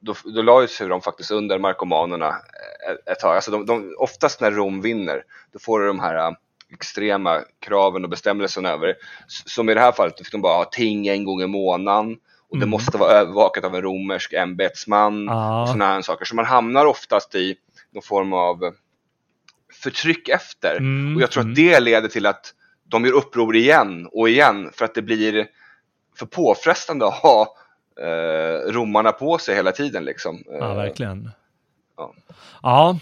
[0.00, 3.34] då, då la ju sig de faktiskt under markomanerna eh, ett tag.
[3.34, 5.22] Alltså de, de, oftast när Rom vinner,
[5.52, 6.32] då får du de här eh,
[6.72, 8.94] extrema kraven och bestämmelserna över.
[9.28, 12.16] Som i det här fallet, då fick de bara ha ting en gång i månaden
[12.48, 12.70] och det Mm.
[12.70, 15.62] måste vara övervakat av en romersk ämbetsman Ja.
[15.62, 16.24] och sådana här saker.
[16.24, 17.56] Så man hamnar oftast i
[17.92, 18.74] någon form av
[19.82, 20.76] förtryck efter.
[20.76, 21.52] Mm, Och jag tror mm.
[21.52, 22.54] att det leder till att
[22.84, 25.46] de gör uppror igen och igen för att det blir
[26.18, 27.56] för påfrestande att ha
[28.00, 30.44] eh, romarna på sig hela tiden liksom.
[30.46, 31.30] Ja, Eh, verkligen.
[31.96, 32.14] ja.
[32.62, 32.98] Ja.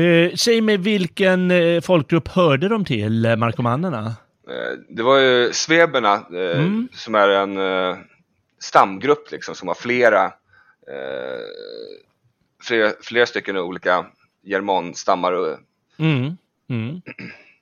[0.00, 4.06] Eh, säg mig vilken eh, folkgrupp hörde de till, eh, markomannerna?
[4.48, 6.88] Eh, Det var ju sveberna Mm.
[6.92, 7.58] som är en
[8.58, 10.32] stamgrupp liksom som har flera,
[12.62, 14.06] flera, flera stycken olika
[14.42, 15.32] germanstammar
[15.98, 16.36] Mm.
[16.70, 17.02] Mm.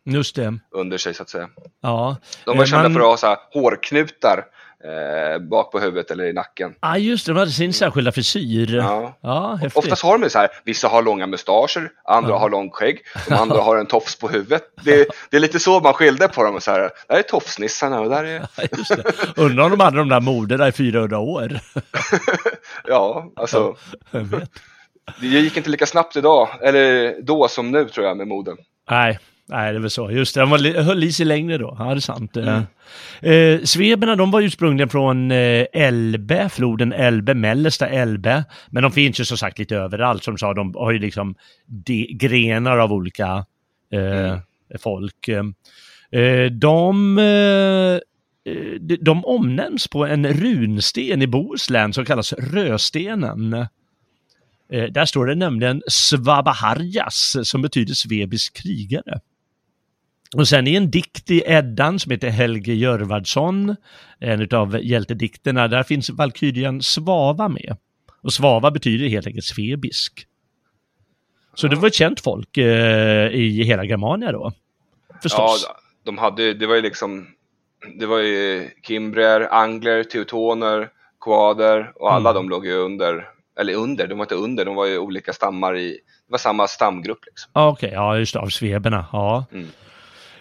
[0.05, 0.59] Just det.
[0.71, 1.49] under sig så att säga.
[1.81, 2.17] Ja.
[2.45, 4.45] De var kända man- för att ha så här hårknutar
[4.85, 6.75] eh, bak på huvudet eller i nacken.
[6.81, 7.33] Ja, just det.
[7.33, 8.75] De hade sin särskilda frisyr.
[8.77, 9.19] Ja.
[9.21, 9.79] Ja, häftigt.
[9.85, 12.39] Oftast har de så här, vissa har långa mustascher, andra Ja.
[12.39, 14.63] har långt skägg, de andra har en tofs på huvudet.
[14.85, 16.61] Det, det är lite så man skiljer på dem.
[16.61, 18.47] Så här, där är tofsnissarna och där är...
[18.57, 19.03] Ja, just det.
[19.37, 21.59] Undrar om de hade de där moderna i 400 år.
[22.87, 23.77] Ja, alltså.
[24.11, 24.51] Vet.
[25.21, 28.57] Det gick inte lika snabbt idag, eller då som nu tror jag med moden.
[28.91, 29.19] Nej,
[29.53, 30.11] nej, det väl så.
[30.11, 31.77] Just det, de var, li- höll i sig längre då.
[31.79, 32.37] Ja, det är sant.
[32.37, 32.63] Mm.
[33.21, 38.45] Eh, sveberna, de var ursprungligen från eh, Elbe, floden Elbe, mellersta Elbe.
[38.71, 40.25] Men de finns ju som sagt lite överallt.
[40.25, 41.35] Som sa, de har ju liksom
[41.67, 43.45] de, grenar av olika
[43.93, 44.39] eh, Mm.
[44.81, 45.29] folk.
[45.29, 47.99] Eh, de, eh,
[48.81, 53.53] de, de omnämns på en runsten i Bohuslän som kallas Röstenen.
[54.73, 59.21] Eh, där står det nämligen Svabaharjas som betyder svebisk krigare.
[60.37, 63.77] Och sen i en dikt i Eddan som heter Helge Jörvardsson,
[64.21, 67.77] en av hjältedikterna, där finns valkyrian Svava med.
[68.23, 70.27] Och Svava betyder helt enkelt svebisk.
[71.55, 74.53] Så det var ett känt folk eh, i hela Germania då.
[75.09, 75.67] Ja, Förstås.
[76.05, 77.27] de hade, det var ju liksom,
[77.99, 80.89] det var ju kimbrier, angler, teutoner,
[81.21, 82.43] kvader och alla Mm.
[82.43, 83.29] de låg ju under,
[83.61, 86.67] eller under, de var inte under, de var ju olika stammar i, det var samma
[86.69, 87.51] stamgrupp liksom.
[87.55, 89.07] Ja, Okej, ja just det, av sveberna.
[89.13, 89.45] Ja.
[89.53, 89.67] Mm.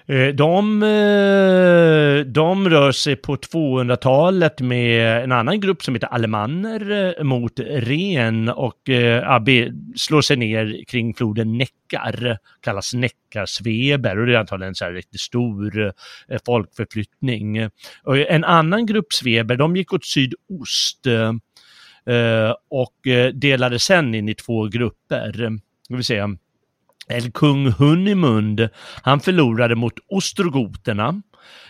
[0.06, 7.14] Eh, de, eh, de rör sig på 200-talet med en annan grupp som heter alemanner
[7.20, 8.80] eh, mot Ren och
[9.96, 15.22] slår sig ner kring floden Neckar, kallas Neckarsveber och det är antagligen så här riktigt
[15.22, 15.94] stor
[16.46, 17.70] folkförflyttning.
[18.04, 21.08] Och en annan grupp sveber, de gick åt sydost
[22.70, 22.96] och
[23.34, 25.60] delade sen in i två grupper.
[25.90, 26.38] Det vill säga
[27.12, 28.70] eller kung Hunimund,
[29.04, 31.22] han förlorade mot ostrogoterna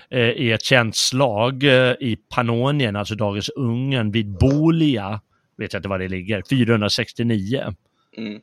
[0.10, 5.22] eh, i ett känt slag eh, i Pannonien, alltså dagens Ungern, vid Bolia,
[5.58, 7.74] vet jag inte var det ligger, 469.
[8.18, 8.42] Mm.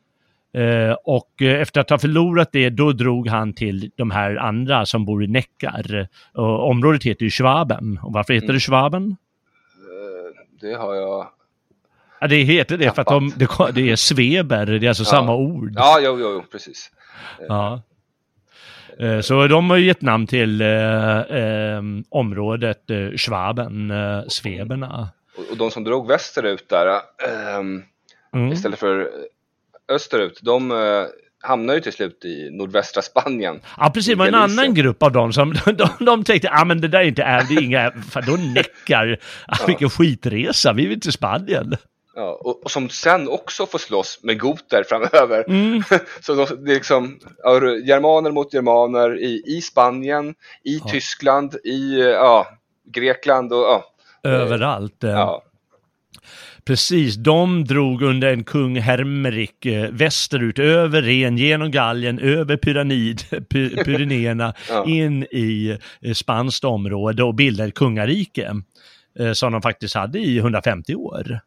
[0.52, 4.86] Eh, och eh, efter att ha förlorat det, då drog han till de här andra
[4.86, 6.08] som bor i Neckar.
[6.32, 7.98] Och området heter ju Schwaben.
[8.02, 8.54] Och varför heter Mm.
[8.56, 9.16] det Schwaben?
[9.76, 11.26] Eh, Det har jag,
[12.20, 15.10] Ja, det heter det för att de, det, det är sveber, det är alltså Ja.
[15.10, 15.72] samma ord.
[15.76, 16.90] ja jo, jo, jo precis.
[17.48, 17.82] Ja.
[19.00, 25.08] Eh, Så de har gett namn till eh, eh, området eh, Schwaben, eh, sveberna.
[25.36, 26.86] Och, och de som drog västerut där,
[27.56, 27.82] ehm,
[28.34, 28.52] Mm.
[28.52, 29.08] istället för
[29.92, 30.76] österut, de eh,
[31.42, 33.60] hamnar ju till slut i nordvästra Spanien.
[33.78, 34.08] Ja, precis.
[34.12, 36.88] Det var en annan grupp av dem som de, de tänkte, ja ah, men det
[36.88, 41.00] där är inte, är, det är inga, fan, då näckar, ah, vilken skitresa, vi vill
[41.00, 41.76] till Spanien.
[42.20, 45.44] Ja, och, och som sen också får slåss med goter framöver.
[45.48, 45.82] Mm.
[46.20, 50.90] Så de, det är liksom ja, germaner mot germaner i, i Spanien, i Ja.
[50.90, 52.46] Tyskland, i eh, ja,
[52.94, 53.84] Grekland och ja.
[54.22, 55.04] Överallt.
[55.04, 55.10] eh.
[55.10, 55.42] ja.
[56.64, 63.20] Precis, de drog under en kung Hermerik eh, västerut, över Ren, genom Gallien, över Pyranid,
[63.50, 64.84] Py, Pyrenéerna, Ja.
[64.86, 68.54] in i eh, spanskt område och bildade ett kungarike.
[69.18, 71.40] Eh, som de faktiskt hade i 150 år.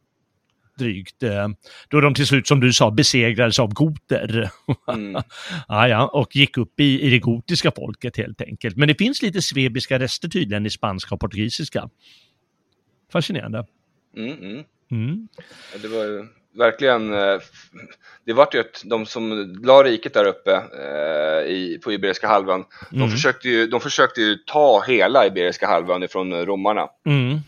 [0.80, 1.24] Drygt.
[1.24, 1.48] Eh,
[1.90, 4.50] då de till slut, som du sa, besegrades av goter.
[4.94, 5.14] Mm.
[5.68, 8.78] ja, ja, och gick upp i, i det gotiska folket helt enkelt.
[8.78, 11.90] Men det finns lite svebiska rester tydligen i spanska och portugisiska.
[13.12, 13.66] Fascinerande.
[14.18, 14.64] Mm, mm.
[14.92, 15.28] Mm.
[15.82, 17.40] Det var ju verkligen, eh,
[18.26, 22.64] det vart ju ett, de som la riket där uppe eh, i, på Iberiska halvön,
[22.90, 23.10] de, Mm.
[23.12, 26.88] försökte ju, de försökte ju ta hela Iberiska halvön ifrån romarna.
[27.06, 27.40] Mm.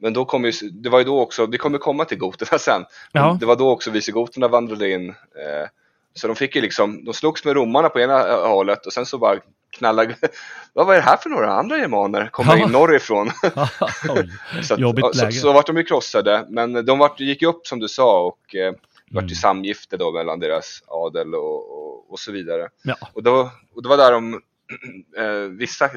[0.00, 2.84] Men då kom ju, det var ju då också, vi kommer komma till goterna sen,
[3.12, 3.36] Ja.
[3.40, 5.08] det var då också visigoterna vandrade in.
[5.08, 5.68] Eh,
[6.14, 9.06] så de fick ju liksom, de slogs med romarna på ena eh, hållet och sen
[9.06, 9.38] så bara
[9.70, 10.14] knallade,
[10.72, 12.28] vad var det här för några andra germaner?
[12.32, 12.64] Kommer Ja.
[12.64, 13.30] in norrifrån.
[14.62, 15.32] Så, att, jobbigt så, läge.
[15.32, 18.54] så vart de ju krossade, men de vart, gick ju upp som du sa och
[18.54, 19.28] eh, det vart Mm.
[19.28, 22.68] ju samgifte då mellan deras adel och, och, och så vidare.
[22.82, 22.94] Ja.
[23.12, 24.34] Och, då, och det var där de,
[25.18, 25.90] eh, vissa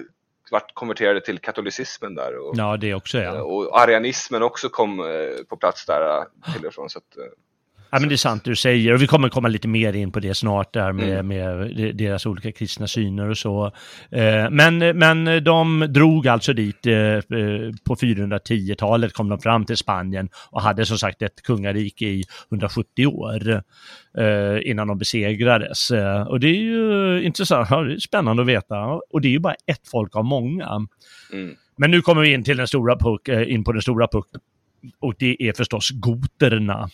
[0.51, 3.41] vart konverterade till katolicismen där och, ja, det också eh, ja.
[3.41, 6.89] och arianismen också kom eh, på plats där eh, till och från.
[6.89, 7.23] Så att, eh,
[7.91, 7.99] ja.
[7.99, 10.33] men det är sant du säger och vi kommer komma lite mer in på det
[10.35, 11.27] snart där med, Mm.
[11.27, 13.65] med de- deras olika kristna syner och så.
[14.11, 17.21] Eh, Men, men de drog alltså dit eh, eh,
[17.85, 23.05] på 410-talet kom de fram till Spanien och hade som sagt ett kungarike i 170
[23.07, 23.61] år
[24.63, 25.91] innan de besegrades.
[26.27, 28.85] Och det är ju intressant, det är spännande att veta.
[29.09, 30.65] Och det är ju bara ett folk av många.
[31.33, 34.41] mm, Men nu kommer vi in till den stora puck, in på den stora pucken.
[34.99, 36.89] Och det är förstås goterna.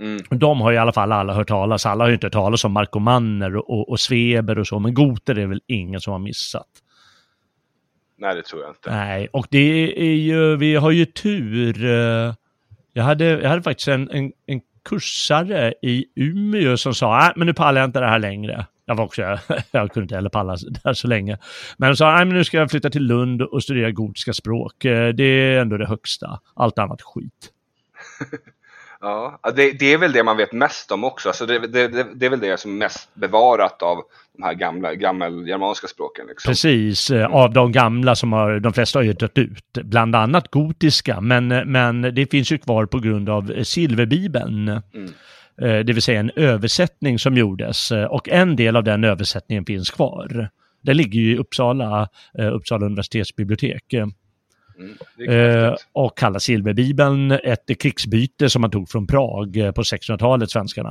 [0.00, 1.86] Mm, De har i alla fall alla hört talas.
[1.86, 4.94] Alla har ju inte hört talas om markomanner och, och, och sveber och så, men
[4.94, 6.66] goter är väl ingen som har missat.
[8.18, 8.90] nej, det tror jag inte.
[8.90, 11.84] Nej, och det är ju, vi har ju tur.
[11.84, 12.34] eh,
[12.92, 17.46] Jag hade, jag hade faktiskt en, en, en kursare i Umeå som sa, nej men
[17.46, 18.66] nu pallar jag inte det här längre.
[18.86, 19.22] Jag var också,
[19.70, 21.38] jag kunde inte heller palla där så länge.
[21.78, 24.84] Men de sa, nej men nu ska jag flytta till Lund och studera gotiska språk.
[24.84, 26.40] Eh, Det är ändå det högsta.
[26.54, 27.50] Allt annat skit.
[29.04, 31.28] Ja, det, det är väl det man vet mest om också.
[31.28, 34.02] Alltså det, det, det, är väl det som är mest bevarat av
[34.36, 36.26] de här gamla, gammelgermanska språken.
[36.26, 36.50] Liksom.
[36.50, 39.72] Precis, eh, av de gamla som har, de flesta har ju dött ut.
[39.82, 44.68] Bland annat gotiska, men, men det finns ju kvar på grund av eh, silverbibeln.
[44.68, 45.12] Mm.
[45.62, 49.64] Eh, Det vill säga en översättning som gjordes eh, och en del av den översättningen
[49.64, 50.48] finns kvar.
[50.82, 54.06] Den ligger ju i Uppsala, eh, Uppsala universitetsbibliotek eh,
[54.78, 60.50] Mm, eh, och kallar silverbibeln ett krigsbyte som man tog från Prag eh, på 1600-talet,
[60.50, 60.90] svenskarna.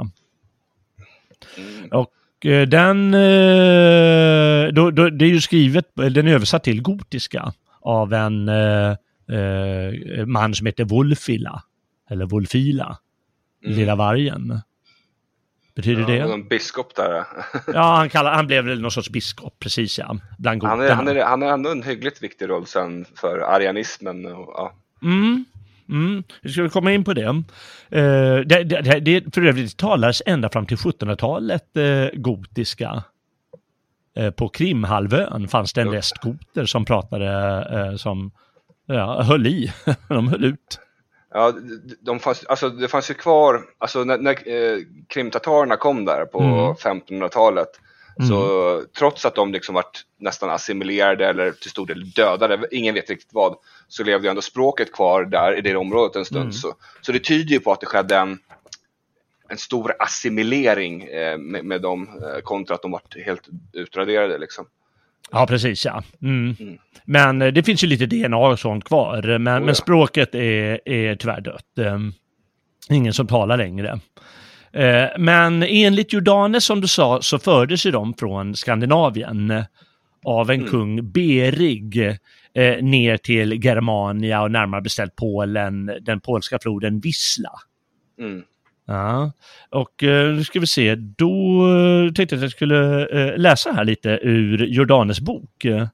[1.58, 1.90] Mm.
[1.92, 7.54] Och eh, den, eh, då, då, det är ju skrivet, den är översatt till gotiska
[7.82, 8.52] av en
[10.26, 11.64] man som heter Wolfila,
[12.10, 12.98] eller Wolfila,
[13.66, 13.78] Mm.
[13.78, 14.62] Lilla vargen.
[15.76, 16.26] Betyder det?
[16.26, 17.26] Någon biskop där.
[17.74, 20.18] Ja, han, kallar, han blev väl någon sorts biskop, precis ja.
[20.38, 24.26] Bland Han är, han, är, han är ändå en hyggligt viktig roll sen för arianismen.
[24.26, 24.74] Och, ja.
[25.02, 25.46] Mm.
[25.90, 27.44] Mm, vi ska komma in på det.
[27.90, 29.36] Eh, det, det, det.
[29.36, 33.04] För övrigt talades ända fram till 1700-talet eh, gotiska.
[34.16, 38.32] Eh, på Krimhalvön fanns det en rest goter som pratade, som
[38.86, 39.74] ja, höll i.
[40.08, 40.80] De höll ut.
[41.34, 41.54] Ja,
[42.02, 46.40] de- fanns, alltså det fanns ju kvar, alltså när, när eh, krimtatarerna kom där på
[46.40, 46.74] Mm.
[46.74, 47.68] 1500-talet,
[48.30, 53.10] så trots att de liksom vart nästan assimilerade eller till stor del dödade, ingen vet
[53.10, 53.56] riktigt vad,
[53.88, 56.42] så levde ju ändå språket kvar där i det området en stund.
[56.42, 56.52] Mm.
[56.54, 58.40] Så, så det tyder ju på att det skedde en,
[59.50, 64.66] en stor assimilering eh, med, med dem eh, kontra att de vart helt utraderade liksom.
[65.32, 66.04] Ja, precis ja.
[66.22, 66.56] Mm.
[66.60, 66.78] Mm.
[67.06, 69.38] Men eh, det finns ju lite DNA och sånt kvar.
[69.38, 71.78] Men, Oh, men språket är, är tyvärr dött.
[71.78, 72.00] Eh,
[72.90, 74.00] ingen som talar längre.
[74.74, 79.64] Eh, men enligt Jordanes som du sa så fördes ju de från Skandinavien eh,
[80.26, 80.72] av en Mm.
[80.72, 81.98] kung Berig
[82.54, 87.52] eh, ner till Germania och närmare beställt Polen, den polska floden Wisla.
[88.20, 88.44] Mm.
[88.86, 89.32] Ja,
[89.70, 93.72] och eh, nu ska vi se, då eh, tänkte jag att jag skulle eh, läsa
[93.72, 95.66] här lite ur Jordanes bok.
[95.66, 95.88] Mm.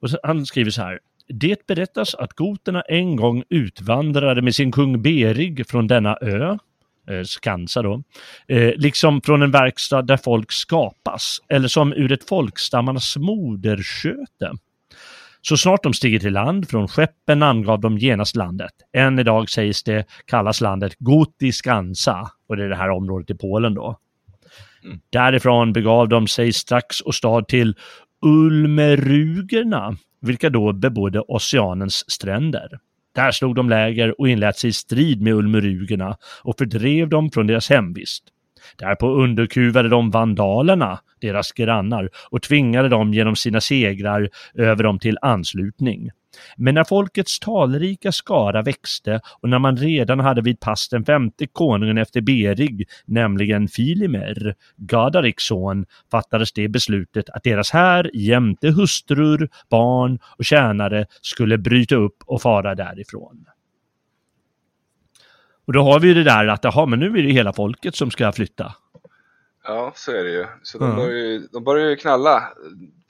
[0.00, 0.98] Och så, han skriver så här.
[1.28, 6.58] Det berättas att goterna en gång utvandrade med sin kung Berig från denna ö,
[7.10, 8.02] eh, Skansa då,
[8.48, 14.52] eh, liksom från en verkstad där folk skapas, eller som ur ett folkstammarnas modersköte.
[15.48, 18.72] Så snart de stiger till land från skeppen angav de genast landet.
[18.92, 23.74] Än idag sägs det kallas landet Gotiskansa och det är det här området i Polen
[23.74, 23.98] då.
[24.84, 25.00] Mm.
[25.10, 27.74] Därifrån begav de sig strax och stad till
[28.22, 32.78] Ulmerugerna, vilka då bebodde oceanens stränder.
[33.14, 37.46] Där slog de läger och inlät sig i strid med ulmerugerna och fördrev dem från
[37.46, 38.24] deras hemvist.
[38.76, 45.18] Därpå underkuvade de vandalerna, deras grannar, och tvingade dem genom sina segrar över dem till
[45.22, 46.10] anslutning.
[46.56, 51.46] Men när folkets talrika skara växte och när man redan hade vid pass den femte
[51.46, 59.48] konungen efter Berig, nämligen Filimer, Gadariks son, fattades det beslutet att deras här jämte hustrur,
[59.70, 63.46] barn och tjänare skulle bryta upp och fara därifrån.
[65.66, 67.94] Och då har vi ju det där att, jaha, men nu är det hela folket
[67.94, 68.74] som ska flytta.
[69.64, 70.46] Ja, så är det ju.
[70.62, 72.42] Så de, ju, de börjar ju knalla.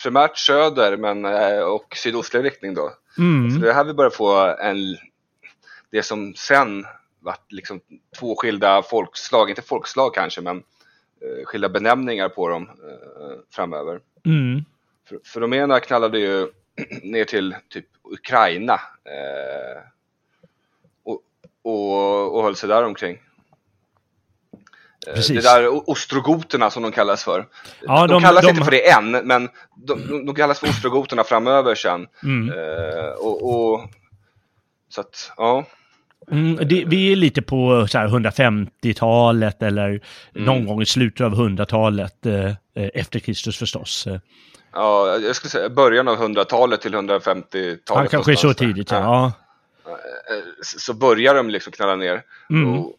[0.03, 2.91] Primärt söder men, eh, och sydostlig riktning då.
[3.19, 3.51] Mm.
[3.51, 4.77] Så det är här vi börjar få en,
[5.91, 6.85] det som sen
[7.21, 7.81] vart liksom
[8.19, 14.01] två skilda folkslag, inte folkslag kanske, men eh, skilda benämningar på dem eh, framöver.
[14.27, 14.65] Mm.
[15.09, 16.49] För, för de ena knallade ju
[17.03, 18.75] ner till typ Ukraina
[19.05, 19.83] eh,
[21.65, 23.19] och, och, höll sig där omkring.
[25.07, 25.37] Eh, Precis.
[25.45, 27.47] Det där ostrogoterna som de kallas för.
[27.83, 29.49] Ja, de, de- kallas de- inte för det än, men
[29.87, 32.07] de, de, kallas för ostrogoterna framöver sen.
[32.23, 32.49] Mm.
[32.59, 33.81] Eh, och, och,
[34.89, 35.65] så att, ja.
[36.31, 40.01] Mm, det, vi är lite på så här 150-talet eller
[40.33, 40.67] någon Mm.
[40.67, 42.53] gång i slutet av 100-talet eh,
[42.95, 44.09] efter Kristus förstås.
[44.73, 47.81] Ja, jag skulle säga början av 100-talet till 150-talet.
[47.89, 49.33] Han kanske är så tidigt, ja.
[50.31, 52.23] Eh, så börjar de liksom knalla ner.
[52.51, 52.79] Mm.
[52.79, 52.95] Och,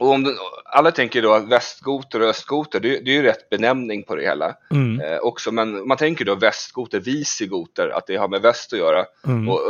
[0.00, 3.50] och om den, alla tänker då att västgoter och östgoter, det, det är ju rätt
[3.50, 5.00] benämning på det hela Mm.
[5.00, 5.52] eh, också.
[5.52, 9.04] Men man tänker då västgoter, visigoter, att det har med väst att göra.
[9.26, 9.48] Mm.
[9.48, 9.60] Och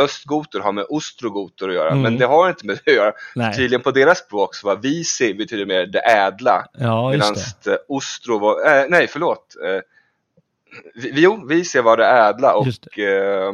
[0.00, 1.90] östgoter har med ostrogoter att göra.
[1.90, 2.02] Mm.
[2.02, 3.12] Men det har inte med det att göra.
[3.34, 3.54] Nej.
[3.54, 6.66] Tydligen på deras språk så var visi betyder mer det ädla.
[6.78, 7.34] Ja, Medan
[7.88, 9.56] ostro var, eh, nej förlåt.
[9.64, 9.80] Eh,
[10.94, 13.52] vi, jo, visi var det ädla och eh,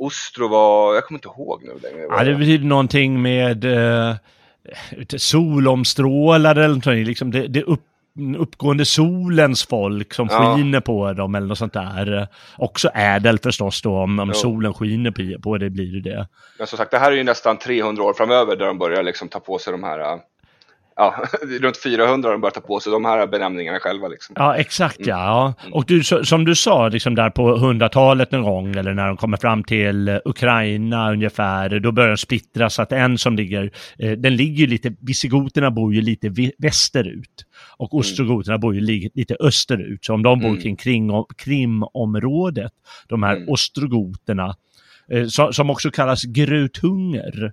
[0.00, 2.06] ostro var, jag kommer inte ihåg nu längre.
[2.10, 4.14] Ja, det betyder någonting med eh,
[5.16, 7.80] solomstrålare eller någonting, liksom det, det upp,
[8.38, 10.56] uppgående solens folk som Ja.
[10.56, 12.28] skiner på dem eller något sånt där.
[12.58, 16.28] Också ädel förstås då, om, om solen skiner på, på det blir det det.
[16.58, 19.28] Men som sagt, det här är ju nästan 300 år framöver där de börjar liksom
[19.28, 20.18] ta på sig de här,
[21.00, 21.24] ja,
[21.60, 24.34] runt 400 har de börjat ta på sig de här benämningarna själva liksom.
[24.38, 25.08] Ja, exakt Mm.
[25.08, 25.54] ja.
[25.72, 29.36] Och du, som du sa, liksom där på 100-talet någon gång, eller när de kommer
[29.36, 32.78] fram till eh, Ukraina ungefär, då börjar de splittras.
[32.78, 37.44] Att en som ligger, eh, den ligger lite, visigoterna bor ju lite västerut.
[37.76, 40.04] Och ostrogoterna bor ju li, lite österut.
[40.04, 40.60] Så om de bor Mm.
[40.60, 42.72] kring Krim, Krimområdet,
[43.08, 43.48] de här Mm.
[43.48, 44.54] ostrogoterna,
[45.12, 47.52] eh, som, också kallas grutunger.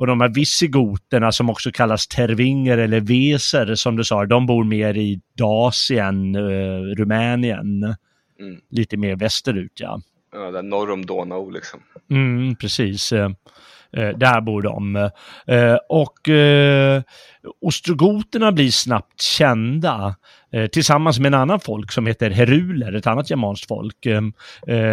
[0.00, 4.64] Och de här visigoterna som också kallas tervinger eller veser som du sa, de bor
[4.64, 7.84] mer i Dasien, eh, Rumänien.
[8.40, 8.60] Mm.
[8.70, 10.00] Lite mer västerut ja.
[10.32, 11.80] Ja, där norr om Donau liksom.
[12.10, 13.12] Mm, precis.
[13.92, 14.96] Eh, där bor de.
[15.46, 17.02] Eh, och eh,
[17.60, 20.14] ostrogoterna blir snabbt kända
[20.52, 24.06] eh, tillsammans med en annan folk som heter heruler, ett annat germanskt folk.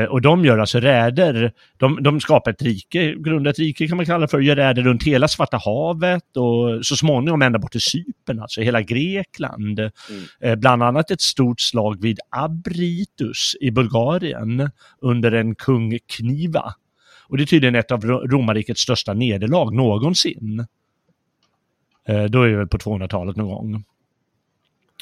[0.10, 4.06] Och de gör alltså räder, de, de skapar ett rike, grundar ett rike kan man
[4.06, 7.82] kalla det för, gör räder runt hela Svarta havet och så småningom ända bort till
[7.82, 9.80] Cypern, alltså hela Grekland.
[10.42, 14.70] Eh, bland annat ett stort slag vid Abritus i Bulgarien
[15.02, 16.74] under en kung Kniva.
[17.28, 20.66] Och det är tydligen ett av Ro- romarrikets största nederlag någonsin.
[22.08, 23.84] Eh, då är det väl på 200-talet någon gång.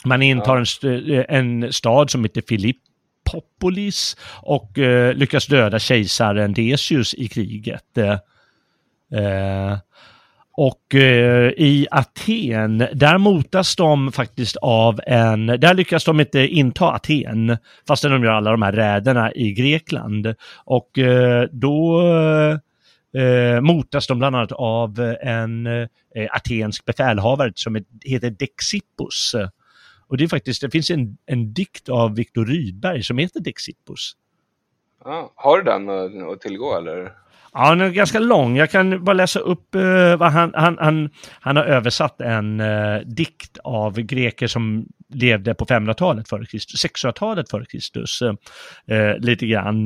[0.06, 6.54] Man intar en, st- eh, en stad som heter Filippopolis och eh, lyckas döda kejsaren
[6.54, 7.98] Decius i kriget.
[7.98, 9.78] Eh,
[10.58, 16.92] och eh, i Aten, där motas de faktiskt av en, där lyckas de inte inta
[16.92, 20.36] Aten, fastän de gör alla de här räderna i Grekland.
[20.66, 22.02] Och eh, då
[23.18, 25.88] eh, motas de bland annat av en eh,
[26.32, 29.36] atensk befälhavare som heter Dexippus.
[30.08, 34.14] Och det är faktiskt, det finns en, en dikt av Viktor Rydberg som heter Dexippus.
[35.06, 35.90] Ah, har du den
[36.30, 37.12] att tillgå eller?
[37.58, 38.58] Ja, den är ganska lång.
[38.58, 43.02] Jag kan bara läsa upp uh, vad han, han, han, han har översatt en uh,
[43.06, 49.84] dikt av greker som levde på 500-talet före Kristus, 600-talet före Kristus, uh, lite grann.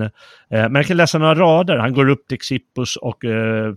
[0.49, 1.78] Men jag kan läsa några rader.
[1.78, 3.17] Han går upp till Xippus och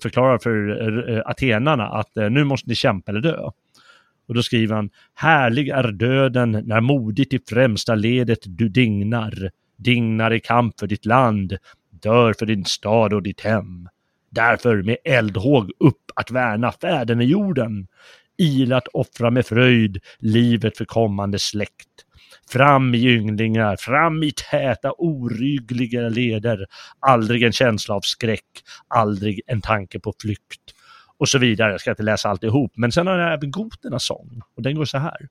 [0.02, 3.36] förklarar för atenarna att nu måste ni kämpa eller dö.
[4.28, 10.32] Och då skriver han, härlig är döden när modigt i främsta ledet du dignar, dignar
[10.32, 11.56] i kamp för ditt land,
[12.02, 13.88] dör för din stad och ditt hem.
[14.30, 17.86] Därför med eldhåg upp att värna fäderna i jorden,
[18.38, 21.88] ilat offra med fröjd livet för kommande släkt.
[22.50, 26.66] Fram i ynglingar, fram i täta oryggliga leder.
[27.00, 28.46] Aldrig en känsla av skräck,
[28.88, 30.60] aldrig en tanke på flykt.
[31.18, 32.72] Och så vidare, jag ska inte läsa alltihop.
[32.76, 34.40] Men sen har jag även goternas sång.
[34.56, 35.28] Och den går så här.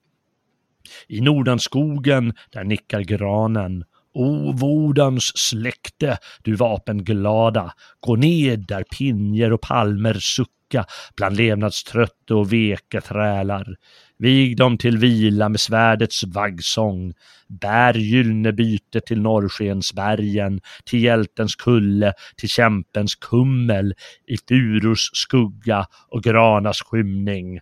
[1.07, 3.83] I Nordanskogen, där nickar granen.
[4.13, 10.85] O Vordans släkte, du vapenglada, gå ned där pinjer och palmer sucka
[11.17, 13.75] bland levnadströtte och veka trälar.
[14.17, 17.13] Vig dem till vila med svärdets vaggsång.
[17.47, 23.93] Bär gyllene byte till Norrskensbergen, till hjältens kulle, till kämpens kummel,
[24.27, 27.59] i furus skugga och granas skymning.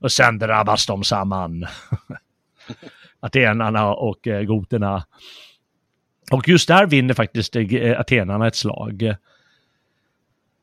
[0.00, 1.66] Och sen drabbas de samman.
[3.20, 5.04] Atenarna och eh, goterna.
[6.30, 9.14] Och just där vinner faktiskt eh, atenarna ett slag.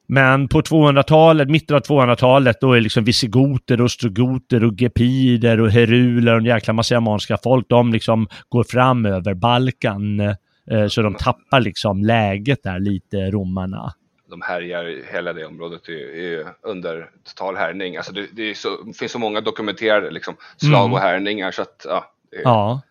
[0.07, 6.32] Men på 200-talet, mitten av 200-talet, då är liksom visigoter, ostrogoter och gepider och heruler
[6.32, 10.20] och en jäkla massa germanska folk, de liksom går fram över Balkan.
[10.20, 13.93] Eh, så de tappar liksom läget där lite, romarna.
[14.30, 17.97] De härjar hela det området är, är under total härning.
[17.97, 20.93] Alltså det, det, så, det finns så många dokumenterade liksom, slag mm.
[20.93, 22.05] och härningar så att ja,
[22.43, 22.81] Ja,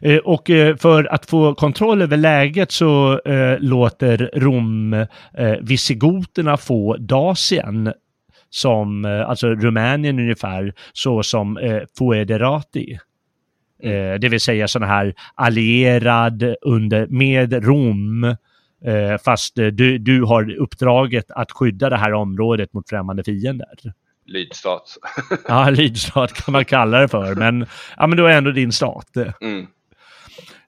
[0.00, 5.06] eh, och eh, för att få kontroll över läget så eh, låter Rom
[5.60, 7.92] visigoterna få Dasien
[8.50, 11.58] som, alltså Rumänien ungefär, så som
[11.98, 12.98] Foederati.
[13.82, 14.20] Mm.
[14.20, 18.36] Det vill säga sådana här allierad under, med Rom,
[19.24, 23.94] fast du, du har uppdraget att skydda det här området mot främmande fiender
[24.26, 24.96] lydstat.
[25.48, 27.66] ja, lydstat kan man kalla det för, men,
[27.96, 29.16] ja, men då är ändå din stat.
[29.40, 29.66] Mm.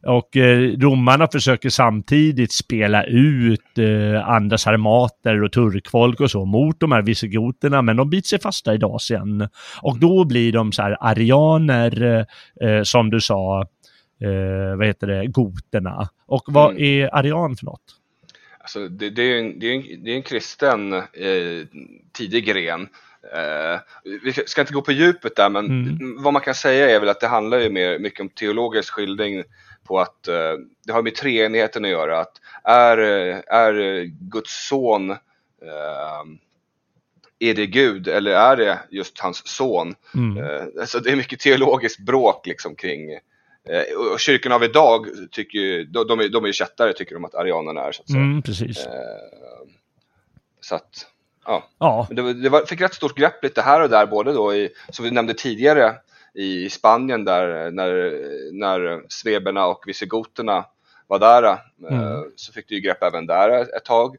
[0.07, 6.81] Och eh, romarna försöker samtidigt spela ut eh, andra sarmater och turkfolk och så mot
[6.81, 9.49] de här visigoterna, men de biter sig fasta i Dasien.
[9.83, 12.27] Och då blir de så här arianer,
[12.61, 13.61] eh, som du sa,
[14.21, 16.09] eh, vad heter det, goterna.
[16.27, 16.83] Och vad mm.
[16.83, 17.95] är arian för något?
[18.61, 21.03] Alltså, det, det, är en, det, är en, det är en kristen eh,
[22.13, 22.89] tidig gren
[23.25, 23.81] Uh,
[24.23, 26.23] vi ska inte gå på djupet där, men mm.
[26.23, 29.45] vad man kan säga är väl att det handlar ju mer, mycket om teologisk skildring
[29.85, 32.21] på att uh, det har med treenigheten att göra.
[32.21, 32.33] Att
[32.65, 35.17] är, är Guds son, uh,
[37.39, 39.95] är det Gud eller är det just hans son?
[40.15, 40.45] Mm.
[40.81, 43.19] alltså det är mycket teologiskt bråk liksom kring
[44.13, 47.81] och kyrkan av idag tycker de, de, är, de är kättare tycker de att arianerna
[47.81, 47.93] är.
[47.93, 48.23] Så att säga.
[48.23, 48.87] Mm, precis.
[50.61, 51.07] så att,
[51.49, 51.69] Ja.
[51.79, 52.07] ja.
[52.11, 55.05] Det, det var, fick rätt stort grepp lite här och där, både då i, som
[55.05, 55.95] vi nämnde tidigare,
[56.35, 58.13] i Spanien där när,
[58.53, 60.65] när sveberna och visigoterna
[61.07, 61.43] var där.
[61.43, 61.57] Eh,
[61.91, 62.25] mm.
[62.37, 64.17] Så fick du ju grepp även där ett tag,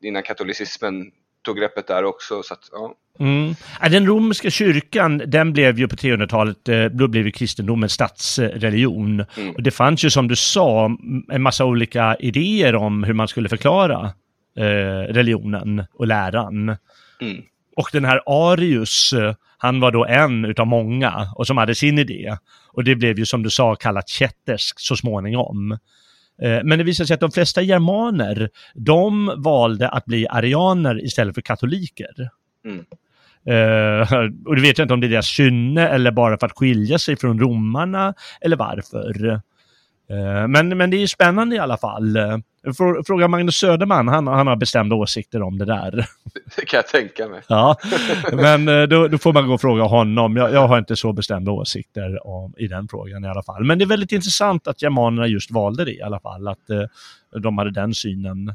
[0.00, 1.10] innan katolicismen
[1.42, 2.42] tog greppet där också.
[2.42, 2.94] Så att, ja.
[3.20, 3.54] Mm.
[3.90, 9.24] Den romerska kyrkan, den blev ju på 300-talet, eh, då blev ju kristendomen statsreligion.
[9.36, 9.54] Mm.
[9.54, 10.96] Och det fanns ju som du sa
[11.32, 14.12] en massa olika idéer om hur man skulle förklara
[14.58, 16.76] eh, religionen och läran.
[17.20, 17.42] Mm.
[17.76, 21.98] Och den här Arius, eh, han var då en utav många och som hade sin
[21.98, 22.36] idé.
[22.72, 25.72] Och det blev ju som du sa kallat kätterskt så småningom.
[26.42, 31.34] Eh, men det visade sig att de flesta germaner, de valde att bli arianer istället
[31.34, 32.30] för katoliker.
[32.64, 32.84] Mm.
[33.50, 36.58] Uh, och det vet jag inte om det är deras kynne eller bara för att
[36.58, 39.40] skilja sig från romarna eller varför.
[40.10, 42.18] Uh, men, men det är spännande i alla fall.
[43.06, 46.06] Fråga Magnus Söderman, han, han har bestämda åsikter om det där.
[46.56, 47.42] Det kan jag tänka mig.
[47.48, 47.76] Ja,
[48.32, 50.36] men eh, då, då får man gå och fråga honom.
[50.36, 53.64] Jag, jag, har inte så bestämda åsikter om, i den frågan i alla fall.
[53.64, 56.82] Men det är väldigt intressant att germanerna just valde det i alla fall, att eh,
[57.40, 58.54] de hade den synen.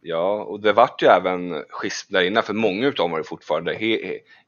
[0.00, 3.24] Ja, och det vart ju även schism där inne, för många av dem var ju
[3.24, 3.98] fortfarande he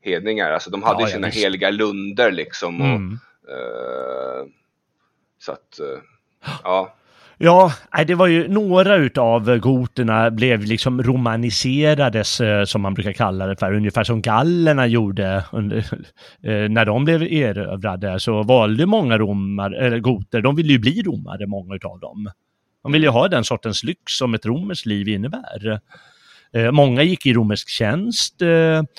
[0.00, 0.50] hedningar.
[0.50, 2.80] Alltså de hade ja, sina heliga lunder liksom.
[2.80, 3.18] Och, mm.
[5.38, 6.02] Så att, uh,
[6.64, 6.94] ja.
[7.40, 7.72] Ja,
[8.06, 13.56] det var ju några utav goterna blev liksom romaniserades eh, som man brukar kalla det
[13.56, 15.78] för, ungefär som gallerna gjorde under,
[16.42, 21.02] eh, när de blev erövrade så valde många romar, eller goter, de ville ju bli
[21.02, 22.30] romare många utav dem.
[22.82, 25.80] De ville ju ha den sortens lyx som ett romerskt liv innebär.
[26.52, 28.42] Eh, många gick i romersk tjänst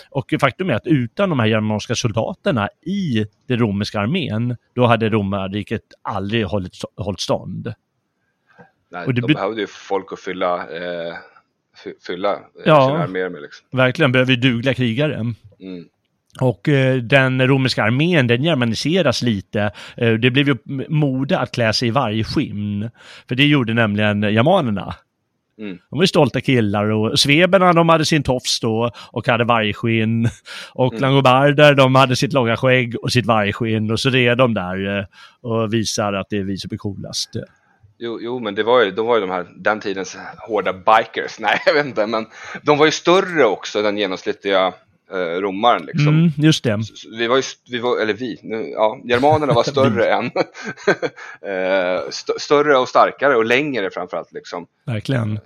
[0.09, 5.09] och faktum är att utan de här germanska soldaterna i den romerska armén, då hade
[5.09, 7.73] romarriket aldrig hållit, hållit stånd.
[8.91, 11.15] Nej, och det de behövde ju folk att fylla, eh,
[12.07, 13.41] fylla eh, ja, sina arméer med.
[13.41, 13.67] Liksom.
[13.71, 15.15] Verkligen, behöver dugliga krigare.
[15.15, 15.35] Mm.
[16.41, 19.71] Och eh, den romerska armén, den germaniseras lite.
[19.97, 20.57] Eh, det blev ju
[20.89, 22.89] mode att klä sig i varje skinn.
[23.27, 24.95] För det gjorde nämligen germanerna.
[25.59, 25.77] Mm.
[25.89, 30.29] De var ju stolta killar och sveberna de hade sin tofs då och hade vargskinn.
[30.73, 31.01] Och Mm.
[31.01, 35.05] langobarder de hade sitt långa skägg och sitt vargskinn och så red de där eh,
[35.41, 37.29] och visar att det är vi som är coolast.
[38.01, 41.35] Jo, jo, men det var ju, de var ju de här, den tidens hårda bikers.
[41.39, 42.25] Nej, jag vet inte, men
[42.63, 44.73] de var ju större också den genomsnittliga
[45.11, 46.07] eh, romaren liksom.
[46.07, 46.79] Mm, just det.
[47.19, 50.25] Vi var ju, vi var, eller vi, nu, ja, germanerna var större än,
[51.41, 54.65] eh, st större och starkare och längre framförallt liksom.
[54.85, 55.39] Verkligen.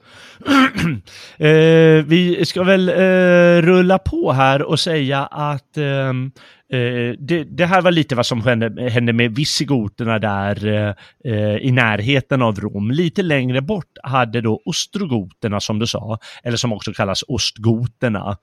[1.38, 6.32] eh, vi ska väl eh, rulla på här och säga att ehm,
[6.74, 10.94] eh, det, det här var lite vad som hände, hände med visigoterna där eh,
[11.34, 12.92] eh, i närheten av Rom.
[12.92, 18.38] Lite längre bort hade då ostrogoterna som du sa, eller som också kallas ostgoterna.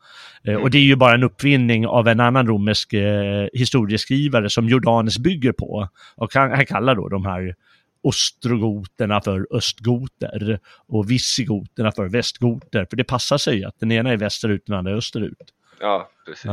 [0.45, 4.69] Eh, och det är ju bara en uppfinning av en annan romersk eh, historieskrivare som
[4.69, 5.89] Jordanes bygger på.
[6.17, 7.55] Och han, han kallar då de här
[8.03, 10.59] ostrogoterna för östgoter
[10.89, 12.87] och visigoterna för västgoter.
[12.91, 15.53] För det passar sig att den ena är västerut och den andra är österut.
[15.81, 16.51] Ja, precis.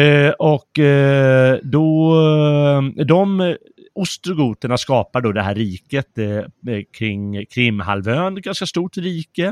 [0.00, 2.14] Eh, och eh, då,
[2.98, 3.56] eh, de
[3.94, 6.44] ostrogoterna skapar då det här riket eh,
[6.98, 9.44] kring Krimhalvön, ett ganska stort rike.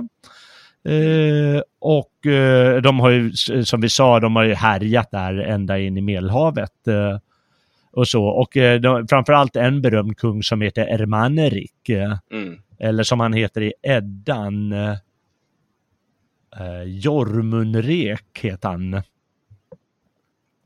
[0.85, 3.33] Eh, och eh, de har ju,
[3.65, 6.87] som vi sa, de har ju härjat där ända in i Medelhavet.
[6.89, 7.19] Eh,
[7.93, 8.25] och så.
[8.25, 11.89] Och eh, de, framförallt en berömd kung som heter Ermanerik.
[11.89, 12.59] Eh, Mm.
[12.79, 14.75] eller som han heter i Eddan.
[16.57, 19.03] Eh, Jormunrek heter han.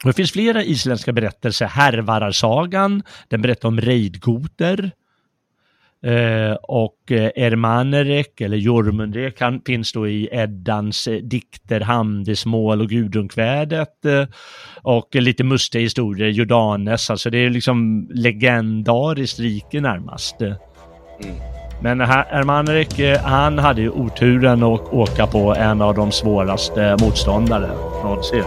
[0.04, 1.66] Det finns flera isländska berättelser.
[1.66, 4.90] Härvararsagan, den berättar om rejdgoter.
[6.04, 12.88] Eh, och eh, Ermanerek, eller Jormunrek, han finns då i Eddans eh, dikter Hamdismål och
[12.88, 14.04] Gudunkvädet.
[14.04, 14.26] Eh,
[14.82, 20.40] och lite mustiga historier, Jordanes, alltså det är liksom legendariskt rike närmast.
[20.40, 21.61] Mm.
[21.82, 27.70] Men Hermanrik, eh, han hade ju oturen att åka på en av de svåraste motståndare
[28.02, 28.44] någonsin.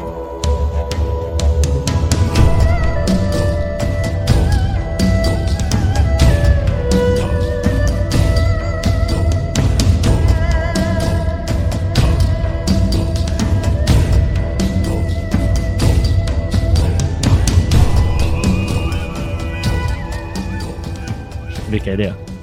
[21.70, 22.35] Vilka är det?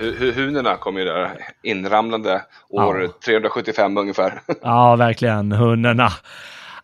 [0.00, 3.08] Hu- hu- Hunerna kom ju där inramlande år Ja.
[3.24, 4.42] 375 ungefär.
[4.62, 5.52] Ja, verkligen.
[5.52, 6.08] Hundarna.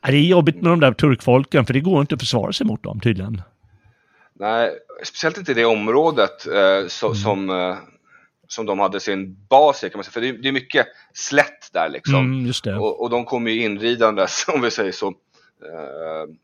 [0.03, 2.67] Ja, Det är jobbigt med de där turkfolken för det går inte att försvara sig
[2.67, 3.43] mot dem tydligen.
[4.39, 4.71] Nej,
[5.05, 7.17] speciellt inte i det området eh, så, Mm.
[7.17, 7.77] som, eh,
[8.49, 10.13] som de hade sin bas i kan man säga.
[10.13, 12.15] För det, är- det är mycket slätt där liksom.
[12.65, 12.81] Mm.
[12.81, 15.07] Och, och de kommer ju inridandes om vi säger så.
[15.09, 15.15] Eh,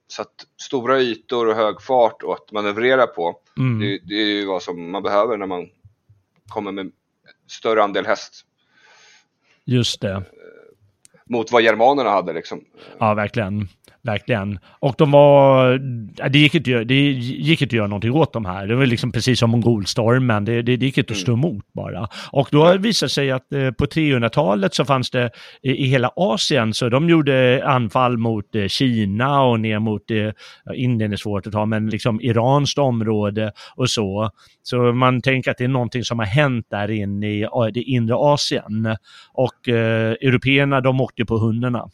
[0.08, 0.28] så att
[0.62, 3.36] stora ytor och hög fart och att manövrera på.
[3.58, 3.80] Mm.
[3.80, 5.68] Det, det är ju vad som man behöver när man
[6.52, 6.92] kommer med
[7.46, 8.46] större andel häst.
[9.64, 10.22] Just det.
[11.26, 12.64] Mot vad germanerna hade liksom.
[12.98, 13.68] Ja, verkligen.
[14.04, 14.58] Verkligen.
[14.80, 15.78] Och de var...
[16.28, 18.66] Det gick inte, det gick inte att göra någonting åt de här.
[18.66, 20.44] Det var liksom precis som mongolstormen.
[20.44, 22.08] Det, det, det gick inte att stå emot bara.
[22.30, 25.30] Och då visat sig att eh, på 300-talet så fanns det
[25.62, 30.30] i, hela Asien, så de gjorde anfall mot eh, Kina och ner mot eh,
[30.74, 34.30] Indien är svårt att ta, men liksom iranskt område och så.
[34.62, 38.14] Så man tänker att det är någonting som har hänt där inne i det inre
[38.14, 38.96] Asien.
[39.32, 41.88] Och eh, européerna, de åkte på hundarna.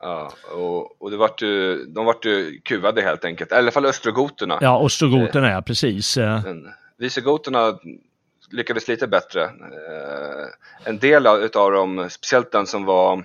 [0.00, 3.52] Ja, och, och det vart ju, de vart ju kuvade helt enkelt.
[3.52, 4.58] I alla fall östrogoterna.
[4.60, 6.16] Ja, ostrogoterna, ja precis.
[6.16, 7.78] Eh, Men Visigoterna
[8.50, 9.44] lyckades lite bättre.
[9.44, 10.46] Eh,
[10.84, 13.24] en del av utav dem, speciellt den som var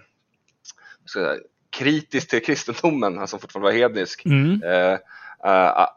[1.14, 1.36] säga,
[1.78, 4.62] kritisk till kristendomen, han som fortfarande var hednisk, Mm.
[4.64, 4.94] eh,
[5.52, 5.88] eh,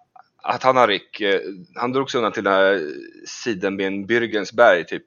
[0.43, 1.41] att han har Rick, eh,
[1.74, 2.83] han drog sig undan till den här
[3.27, 5.03] Sidenbin Bürgensberg, typ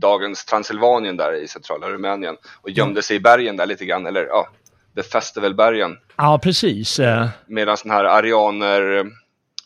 [0.00, 4.26] dagens Transylvanien där i centrala Rumänien och gömde sig i bergen där lite grann, eller
[4.26, 4.48] ja,
[4.94, 5.96] The Festivalbergen.
[6.16, 6.98] Ja, precis.
[7.00, 9.06] Eh, Medan den här arianer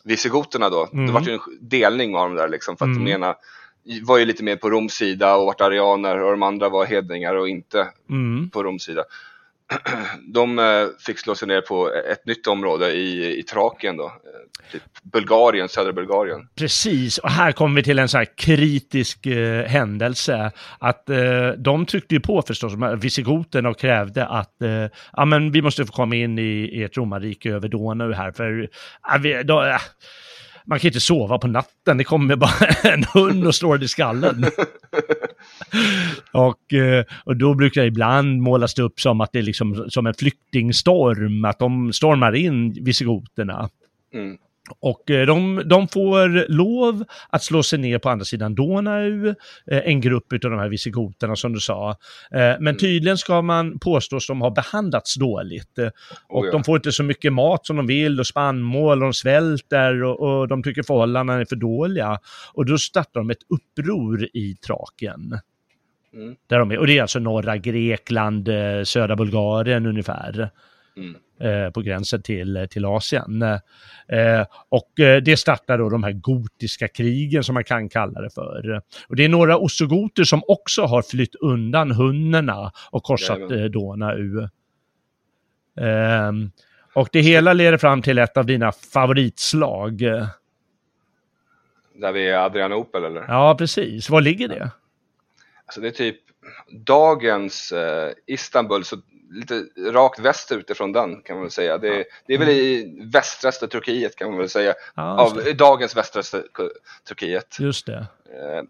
[0.03, 1.05] visigoterna då, Mm.
[1.07, 3.05] det var ju en delning av dem där liksom för att Mm.
[3.05, 3.35] de ena
[4.03, 7.35] var ju lite mer på Roms sida och vart arianer och de andra var hedningar
[7.35, 8.49] och inte Mm.
[8.49, 9.03] på Roms sida.
[10.33, 10.65] De eh,
[11.05, 15.69] fick slå sig ner på ett nytt område i, i Trakien då, eh, typ Bulgarien,
[15.69, 16.47] södra Bulgarien.
[16.55, 20.51] Precis, och här kommer vi till en så här kritisk eh, händelse.
[20.79, 25.25] Att eh, de tryckte ju på förstås, de här visigoterna och krävde att eh, ja,
[25.25, 28.31] men vi måste få komma in i, i ett romarrike över Donau här.
[28.31, 28.69] För
[29.03, 29.77] ja, vi, då, eh,
[30.65, 33.87] man kan inte sova på natten, det kommer bara en hund och slår dig i
[33.87, 34.45] skallen.
[36.31, 39.85] och, eh, och då brukar det ibland målas det upp som att det är liksom
[39.89, 43.69] som en flyktingstorm, att de stormar in visigoterna.
[44.13, 44.37] Mm.
[44.79, 49.35] Och eh, de, de får lov att slå sig ner på andra sidan Donau, eh,
[49.67, 51.89] en grupp av de här visigoterna som du sa.
[52.31, 55.77] Eh, Men tydligen ska man påstås de ha behandlats dåligt.
[55.77, 55.87] Eh,
[56.29, 56.51] Och Oh ja.
[56.51, 60.19] de får inte så mycket mat som de vill och spannmål och de svälter och,
[60.19, 62.19] och de tycker förhållandena är för dåliga.
[62.53, 65.39] Och då startar de ett uppror i Trakien.
[66.13, 66.35] Mm.
[66.47, 68.49] Där de är, och det är alltså norra Grekland,
[68.83, 70.49] södra Bulgarien ungefär
[70.97, 71.15] Mm.
[71.39, 73.41] Eh, på gränsen till, till Asien.
[73.41, 78.29] Eh, och eh, det startar då de här gotiska krigen som man kan kalla det
[78.29, 78.81] för.
[79.07, 83.71] Och det är några ostrogoter som också har flytt undan hunnerna och korsat Jajamän.
[83.71, 84.47] Donau.
[85.79, 86.51] Ehm,
[86.93, 89.97] och det hela leder fram till ett av dina favoritslag.
[91.95, 93.25] Där vi är Adrianopel eller?
[93.27, 94.09] Ja, precis.
[94.09, 94.71] Var ligger det?
[95.65, 96.17] Alltså det är typ
[96.85, 98.97] dagens eh, Istanbul, så
[99.33, 101.77] lite rakt västerut ifrån den kan man väl säga.
[101.77, 104.73] Det, det är väl i västraste Turkiet kan man väl säga.
[104.95, 106.43] Ja, Av dagens västraste
[107.07, 107.57] Turkiet.
[107.59, 108.05] Just det.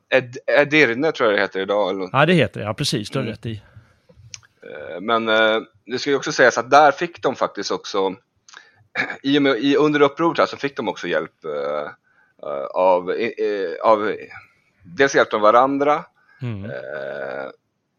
[0.10, 1.90] Eh, Ed, Edirne tror jag det heter idag.
[1.90, 2.66] Eller, Ja, det heter det.
[2.66, 3.10] Ja, precis.
[3.10, 3.32] Du har Mm.
[3.34, 3.62] rätt i.
[4.64, 8.16] eh, men eh, det ska ju också sägas att där fick de faktiskt också,
[9.24, 11.46] i och med, i, under upproret här så fick de också hjälp
[12.74, 13.14] av,
[13.84, 14.16] av,
[14.84, 16.06] dels hjälpte de varandra
[16.42, 16.72] Mm.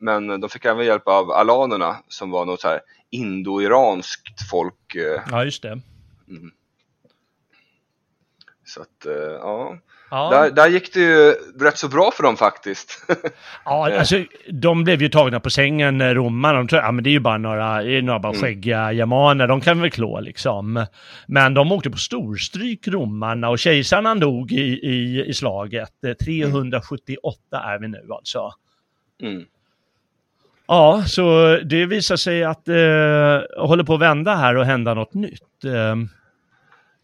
[0.08, 2.80] Eh, Men de fick även hjälp av alanerna som var något så här
[3.10, 4.94] indo-iranskt folk.
[4.94, 5.80] eh, Ja, just det.
[8.66, 9.78] Så att, eh, ja.
[10.10, 10.30] Ja.
[10.30, 11.30] Där, där gick det ju
[11.60, 13.06] rätt så bra för dem faktiskt.
[13.64, 16.58] Ja, alltså de blev ju tagna på sängen, eh, romarna.
[16.58, 19.80] De tror, ja men det är ju bara några, några bara skäggiga germaner, de kan
[19.80, 20.86] väl klå liksom.
[21.26, 26.04] Men de åkte på storstryk, romarna, och kejsaren dog i, i, i slaget.
[26.04, 28.52] Eh, 378 är vi nu alltså.
[29.22, 29.44] Mm.
[30.66, 35.14] Ja, så det visar sig att eh, håller på att vända här och hända något
[35.14, 35.64] nytt.
[35.64, 35.94] Eh,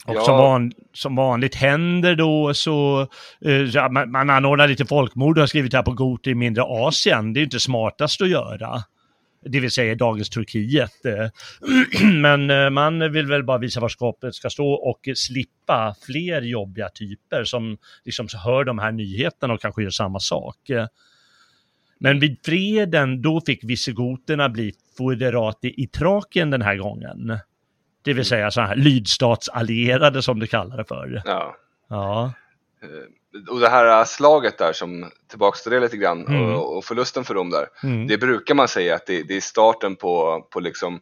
[0.07, 0.21] och Ja.
[0.25, 3.01] som, van, som vanligt händer då så,
[3.45, 7.33] eh, man, man anordnar lite folkmord och har skrivit här på Got i mindre Asien.
[7.33, 8.83] Det är ju inte smartast att göra.
[9.45, 11.05] Det vill säga dagens Turkiet.
[11.05, 11.29] Eh,
[12.13, 16.89] Men eh, man vill väl bara visa var skåpet ska stå och slippa fler jobbiga
[16.89, 20.57] typer som liksom hör de här nyheterna och kanske gör samma sak.
[22.01, 27.39] Eh, Men vid freden, då fick visigoterna bli foderati i Trakien den här gången.
[28.03, 31.23] Det vill säga så här lydstatsallierade som du kallar det för.
[31.25, 31.57] Ja.
[31.89, 32.33] Ja,
[33.51, 36.55] Och det här slaget där som, tillbaks till det lite grann, Mm.
[36.55, 37.67] och, och förlusten för dem där.
[37.83, 38.07] Mm.
[38.07, 41.01] Det brukar man säga att det, det är starten på, på liksom eh,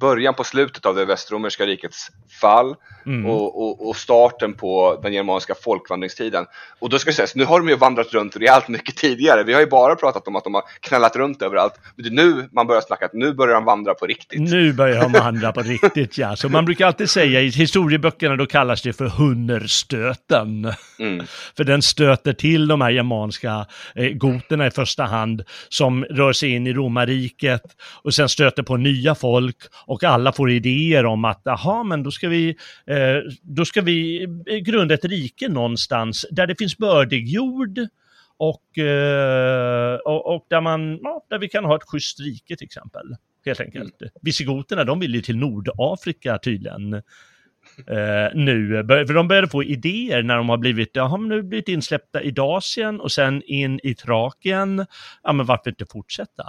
[0.00, 2.08] början på slutet av det västromerska rikets
[2.40, 2.76] fall
[3.06, 3.26] Mm.
[3.26, 6.46] och, och, och starten på den germanska folkvandringstiden.
[6.78, 9.44] Och då ska det sägas, nu har de ju vandrat runt rejält mycket tidigare.
[9.44, 11.74] Vi har ju bara pratat om att de har knallat runt överallt.
[11.96, 14.40] Men det är nu man börjar snacka att nu börjar de vandra på riktigt.
[14.40, 16.36] Nu börjar de vandra på riktigt ja.
[16.36, 20.72] Så man brukar alltid säga i historieböckerna då kallas det för hunnerstöten.
[20.98, 21.26] Mm.
[21.56, 26.50] För den stöter till de här germanska eh, goterna i första hand som rör sig
[26.50, 27.62] in i romarriket
[28.02, 32.10] och sen stöter på nya folk och alla får idéer om att jaha men då
[32.10, 32.56] ska vi
[32.86, 37.78] eh, då ska vi eh, grunda ett rike någonstans där det finns bördig jord
[38.36, 42.64] och, eh, och, och där, man, ja, där vi kan ha ett schysst rike till
[42.64, 43.16] exempel.
[43.46, 44.02] Helt enkelt.
[44.22, 46.94] Visigoterna de vill ju till Nordafrika tydligen.
[47.78, 51.68] Eh, nu, för de började få idéer när de har blivit, ja, har nu blivit
[51.68, 54.86] insläppta i Dasien och sen in i Trakien.
[55.22, 56.44] Ja, men varför inte fortsätta?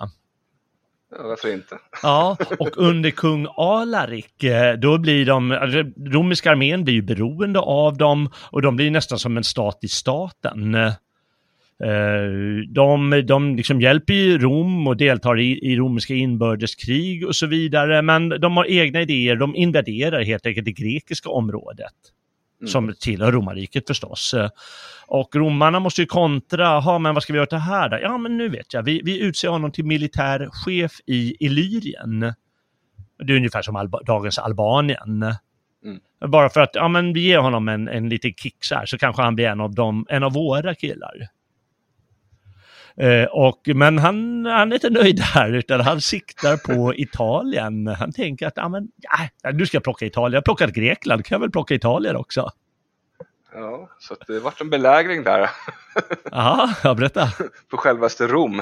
[1.17, 1.77] Ja, varför inte?
[2.03, 7.59] Ja, och under kung Alarik, eh, då blir de, alltså, romerska armén blir ju beroende
[7.59, 10.75] av dem och de blir nästan som en stat i staten.
[10.75, 10.91] Eh,
[12.67, 18.01] de, de liksom hjälper ju Rom och deltar i, i romerska inbördeskrig och så vidare,
[18.01, 21.93] men de har egna idéer, de invaderar helt enkelt det grekiska området.
[22.65, 24.33] Som tillhör romarriket förstås.
[24.33, 24.49] Eh,
[25.07, 27.97] Och romarna måste ju kontra, jaha men vad ska vi göra det här då?
[28.01, 32.19] Ja men nu vet jag, vi, vi utser honom till militär chef i Illyrien.
[33.23, 35.23] Det är ungefär som Alba, dagens Albanien.
[35.83, 35.99] Mm.
[36.27, 38.97] Bara för att, ja men vi ger honom en, en liten kick så här, så
[38.97, 41.13] kanske han blir en av, dem, en av våra killar.
[43.01, 47.87] Eh, och, men han, han är inte nöjd där, utan han siktar på Italien.
[47.87, 48.87] Han tänker att, ja men,
[49.43, 50.33] ja, nu ska jag plocka Italien.
[50.33, 52.49] Jag har plockat Grekland, kan jag väl plocka Italien också?
[53.53, 55.49] Ja, så det vart en belägring där
[56.31, 57.27] Jaha, ja, berätta.
[57.71, 58.61] på självaste Rom.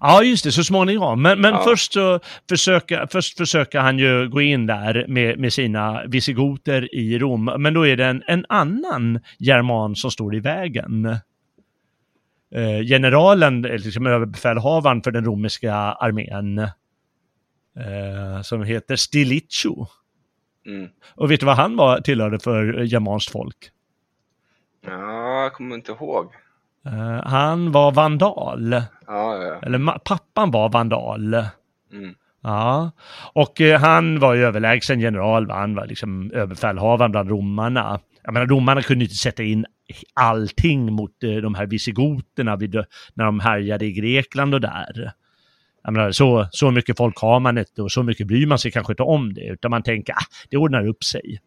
[0.00, 1.22] Ja, just det, så småningom.
[1.22, 1.62] Men, men Ja.
[1.64, 7.18] först så försöker, först försöker han ju gå in där med, med sina visigoter i
[7.18, 7.44] Rom.
[7.58, 11.16] Men då är det en, en annan german som står i vägen.
[12.54, 16.58] Eh, generalen, eller liksom överbefälhavaren för den romerska armén,
[17.78, 19.86] eh, som heter Stilicho.
[20.66, 20.88] Mm.
[21.14, 23.56] Och vet du vad han var, tillhörde för eh, germanskt folk?
[24.86, 26.32] Ja, jag kommer inte ihåg.
[26.86, 28.72] Eh, han var vandal.
[29.06, 29.58] Ja, ja.
[29.62, 31.34] Eller pappan var vandal.
[31.92, 32.14] Mm.
[32.42, 32.90] Ja,
[33.32, 35.54] och eh, han var ju överlägsen general, va?
[35.54, 38.00] han var liksom överbefälhavaren bland romarna.
[38.24, 39.66] Jag menar, romarna kunde inte sätta in
[40.14, 42.74] allting mot eh, de här visigoterna vid,
[43.14, 45.12] när de härjade i Grekland och där.
[45.84, 48.70] Jag menar, så, så mycket folk har man inte och så mycket bryr man sig
[48.70, 51.40] kanske inte om det, utan man tänker ah, det ordnar upp sig.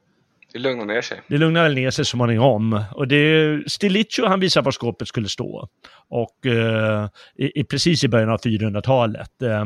[0.54, 1.22] Det lugnar ner sig.
[1.28, 2.84] Det lugnar väl ner sig så småningom.
[2.94, 5.68] Och det Stilicho han visar var skåpet skulle stå.
[6.10, 9.42] Och eh, i, precis i början av 400-talet.
[9.42, 9.66] Eh,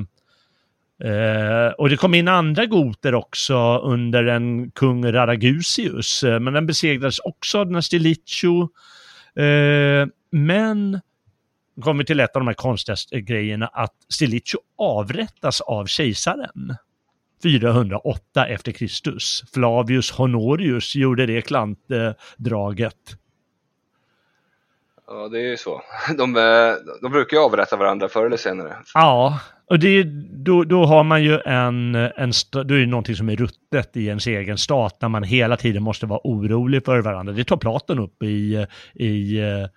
[1.03, 6.23] eh, och det kom in andra goter också under en kung Radagusius.
[6.23, 8.61] Eh, men den besegrades också av Stilicho.
[9.36, 11.02] Eh, men
[11.82, 16.76] kommer vi till ett av de här konstigaste grejerna att Stilicho avrättas av kejsaren.
[17.44, 19.44] 408 efter Kristus.
[19.53, 23.18] Flavius Honorius gjorde det klantdraget.
[25.07, 25.82] Ja, det är ju så.
[26.18, 28.78] De, eh, de brukar ju avrätta varandra förr eller senare.
[28.94, 29.40] Ja,
[29.72, 30.03] och det,
[30.43, 34.06] då, då har man ju en, en då är det någonting som är ruttet i
[34.06, 37.34] ens egen stat när man hela tiden måste vara orolig för varandra.
[37.34, 39.68] Det tar Platon upp i, i eh,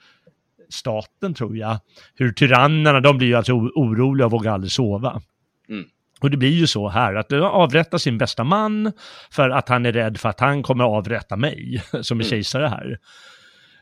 [0.69, 1.79] staten tror jag.
[2.15, 5.23] Hur tyrannerna, de blir ju alltså oroliga och vågar aldrig sova.
[5.69, 5.85] Mm.
[6.21, 8.93] Och det blir ju så här att de avrättar sin bästa man
[9.31, 12.31] för att han är rädd för att han kommer avrätta mig som är Mm.
[12.31, 12.99] kejsare här.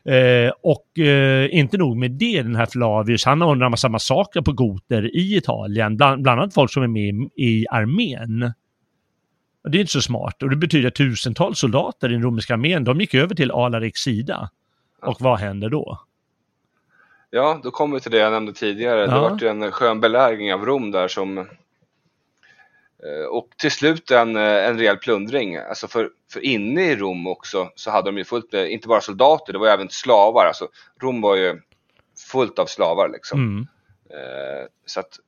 [0.05, 4.41] Eh, och eh, inte nog med det, den här Flavius, han ordnar en massa massakrer
[4.41, 8.53] på goter i Italien, bland, bland annat folk som är med i, armén.
[9.63, 12.53] Och det är inte så smart och det betyder att tusentals soldater i den romerska
[12.53, 14.49] armén, de gick över till Alarics sida.
[15.01, 15.99] Och vad händer då?
[17.29, 18.99] Ja, då kommer vi till det jag nämnde tidigare.
[19.07, 19.21] Det Ja.
[19.29, 21.47] var ju en skön belägring av Rom där som
[23.29, 25.55] och till slut en, eh, en rejäl plundring.
[25.55, 29.01] Alltså för, för inne i Rom också så hade de ju fullt med, inte bara
[29.01, 30.45] soldater, det var ju även slavar.
[30.45, 30.67] Alltså
[31.01, 31.61] Rom var ju
[32.31, 33.39] fullt av slavar liksom.
[33.39, 33.67] Mm.
[34.09, 35.19] Eh, så att,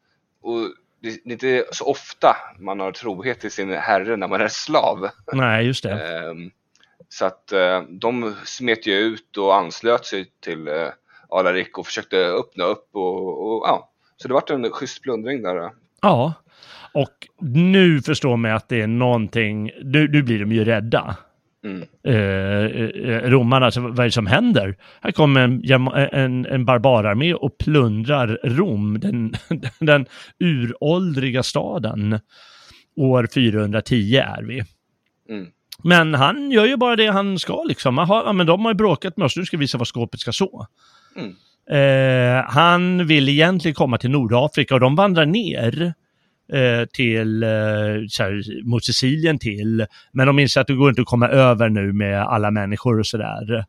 [0.42, 0.60] och
[1.02, 4.48] det det är inte så ofta man har trohet till sin herre när man är
[4.48, 5.10] slav.
[5.34, 5.92] Nej, just det.
[5.92, 6.52] Ehm,
[7.10, 10.88] Så att eh, de smet ju ut och anslöt sig till eh,
[11.30, 13.92] Alaric och försökte öppna upp och, och ja.
[14.18, 15.72] Så det vart en schysst plundring där.
[16.02, 16.34] Ja,
[16.96, 21.18] och nu förstår man att det är någonting, nu, nu blir de ju rädda.
[21.66, 21.84] Mm.
[22.04, 24.78] eh, eh, romarna, alltså, vad är det som händer?
[25.02, 25.72] Här kommer en,
[26.12, 29.34] en, en barbararmé och plundrar Rom, den,
[29.80, 30.06] den
[30.40, 32.20] uråldriga staden.
[32.96, 34.64] År 410 är vi.
[35.30, 35.48] Mm.
[35.84, 38.00] Men han gör ju bara det han ska liksom.
[38.00, 40.20] Aha, ja, men de har ju bråkat med oss, nu ska vi visa vad skåpet
[40.20, 40.68] ska så.
[41.16, 41.36] Mm.
[41.70, 45.94] Eh, han vill egentligen komma till Nordafrika och de vandrar ner
[46.94, 47.50] till, eh,
[48.10, 49.86] så här, mot Sicilien till.
[50.12, 53.08] Men de inser att det går inte att komma över nu med alla människor och
[53.08, 53.66] sådär.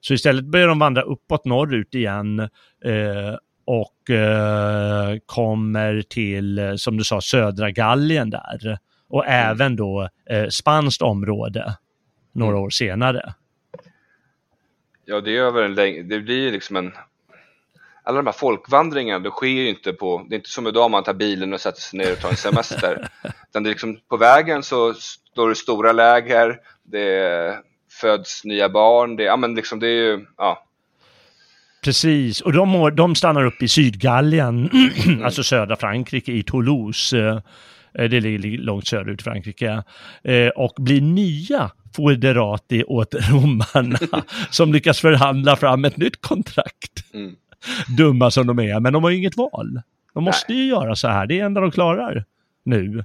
[0.00, 2.40] Så istället börjar de vandra uppåt norrut igen
[2.84, 8.78] eh, och eh, kommer till, eh, som du sa, södra Gallien där.
[9.08, 11.76] Och även då eh, spanskt område
[12.32, 13.34] några år senare.
[15.04, 16.92] Ja, det är över en längre, det blir liksom en
[18.08, 21.04] alla de här folkvandringarna, det sker ju inte på, det är inte som idag man
[21.04, 23.08] tar bilen och sätter sig ner och tar en semester.
[23.50, 27.58] Utan det är liksom, på vägen så står det stora läger, det
[28.00, 30.64] föds nya barn, det, ja men liksom det är ju, ja.
[31.84, 34.70] Precis, och de, de stannar upp i Sydgallien,
[35.24, 37.18] alltså södra Frankrike, i Toulouse.
[37.18, 39.82] eh, Det ligger långt söderut i Frankrike.
[40.24, 43.98] eh, Och blir nya foderati åt romarna
[44.50, 47.14] som lyckas förhandla fram ett nytt kontrakt.
[47.14, 47.34] Mm.
[47.96, 49.80] Dumma som de är, men de har ju inget val.
[50.14, 52.24] De måste ju göra så här, det är det enda de klarar
[52.64, 53.04] nu.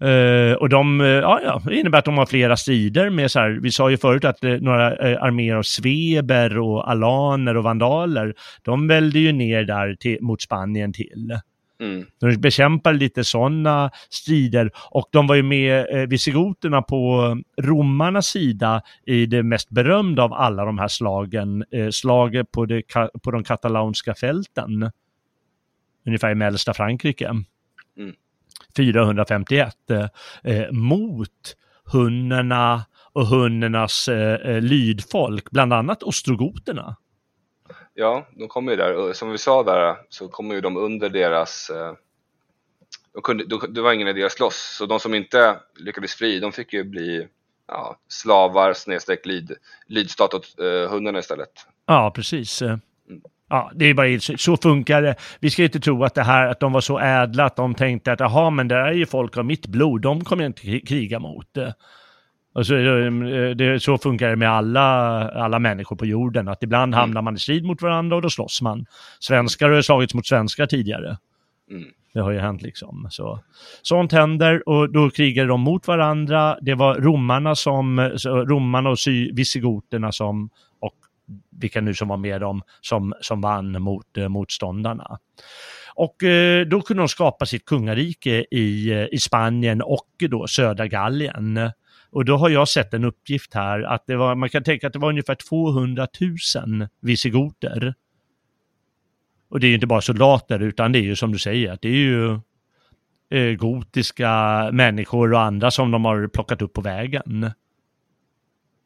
[0.00, 3.38] Eh, och de, eh, ja, ja, det innebär att de har flera strider med så
[3.38, 4.86] här, vi sa ju förut att eh, några
[5.20, 10.92] arméer av sveber och alaner och vandaler, de välde ju ner där till, mot Spanien
[10.92, 11.38] till.
[11.80, 12.06] Mm.
[12.20, 18.82] De bekämpade lite sådana strider och de var ju med eh, visigoterna på romarnas sida
[19.06, 22.82] i det mest berömda av alla de här slagen, eh, slaget på, det,
[23.22, 24.90] på de katalanska fälten.
[26.06, 27.26] Ungefär i mellersta Frankrike.
[27.26, 28.14] Mm.
[28.76, 30.08] 451 eh,
[30.52, 36.96] eh, mot hunnerna och hunnernas eh, eh, lydfolk, bland annat ostrogoterna.
[37.98, 41.08] Ja, de kommer ju där, och som vi sa där så kommer ju de under
[41.08, 41.92] deras eh,
[43.14, 46.40] de kunde, de, det var ingen idé att slåss, så de som inte lyckades fri,
[46.40, 47.28] de fick ju bli
[47.68, 49.52] ja, slavar snedstreck lyd,
[49.86, 51.48] lydstat åt eh, hundarna istället.
[51.86, 52.62] Ja, precis.
[53.48, 55.16] Ja, det är bara så, så funkar det.
[55.40, 58.12] Vi ska inte tro att det här, att de var så ädla att de tänkte
[58.12, 60.80] att jaha, men det här är ju folk av mitt blod, de kommer jag inte
[60.80, 61.58] kriga mot.
[62.56, 64.82] Och så, eh, det, så funkar det med alla,
[65.30, 67.00] alla människor på jorden, att ibland Mm.
[67.00, 68.86] hamnar man i strid mot varandra och då slåss man.
[69.20, 71.18] Svenskar har slagits mot svenskar tidigare.
[71.70, 71.84] Mm.
[72.14, 73.06] Det har ju hänt liksom.
[73.10, 73.40] Så,
[73.82, 76.58] sånt händer och då krigade de mot varandra.
[76.60, 78.98] Det var romarna som, romarna och
[79.32, 80.50] visigoterna som,
[80.80, 80.94] och
[81.60, 85.18] vilka nu som var med dem, som, som vann mot eh, motståndarna.
[85.94, 90.86] Och eh, då kunde de skapa sitt kungarike i, eh, i Spanien och då södra
[90.86, 91.70] Gallien.
[92.10, 94.92] Och då har jag sett en uppgift här att det var, man kan tänka att
[94.92, 96.06] det var ungefär 200
[96.66, 97.94] 000 visigoter.
[99.48, 101.82] Och det är ju inte bara soldater utan det är ju som du säger, att
[101.82, 102.40] det är ju
[103.30, 104.30] eh, gotiska
[104.72, 107.50] människor och andra som de har plockat upp på vägen.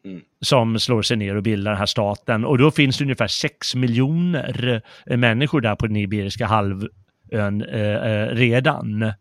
[0.04, 0.20] Mm.
[0.40, 2.44] Som slår sig ner och bildar den här staten.
[2.44, 7.80] Och då finns det ungefär 6 miljoner eh, människor där på den Iberiska halvön eh,
[7.80, 9.12] eh, redan.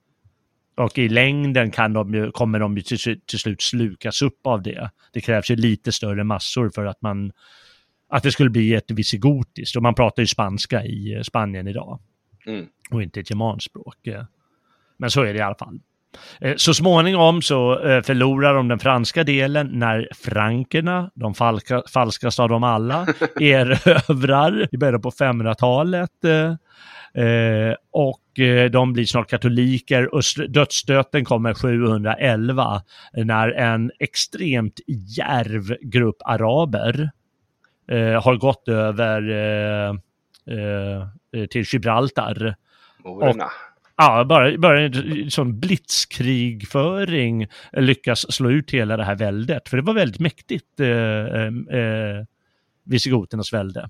[0.79, 4.61] Och i längden kan de ju, kommer de ju till, till slut slukas upp av
[4.61, 4.89] det.
[5.13, 7.31] Det krävs ju lite större massor för att man
[8.11, 9.75] att det skulle bli ett visigotiskt.
[9.75, 11.99] Och man pratar ju spanska i eh, Spanien idag
[12.47, 12.65] Mm.
[12.91, 14.07] och inte ett germanspråk.
[14.07, 14.23] eh.
[14.97, 15.79] Men så är det i alla fall.
[16.41, 17.75] Eh, Så småningom så
[18.05, 23.07] förlorar de den franska delen när frankerna, de falka, falskaste av dem alla,
[23.39, 26.11] erövrar i början på 500-talet.
[27.13, 32.81] Eh, eh, Och eh, de blir snart katoliker och dödsstöten kommer 711
[33.13, 37.11] när en extremt djärv grupp araber
[37.91, 39.89] eh, har gått över eh,
[40.55, 42.55] eh, till Gibraltar.
[43.03, 43.51] Morerna.
[44.01, 49.69] Ja, bara, bara en sån blitzkrigföring lyckas slå ut hela det här väldet.
[49.69, 52.25] För det var väldigt mäktigt, eh, eh, eh,
[52.83, 53.89] visigoternas välde.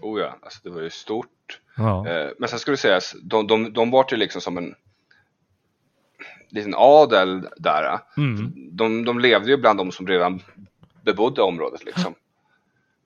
[0.00, 1.60] Oh ja, alltså det var ju stort.
[1.80, 2.08] Ja.
[2.08, 4.74] Eh, men sen ska det sägas, de, de, de var ju liksom som en
[6.50, 7.98] liten adel där.
[8.16, 8.52] Mm.
[8.72, 10.40] De, de levde ju bland de som redan
[11.04, 12.14] bebodde området liksom.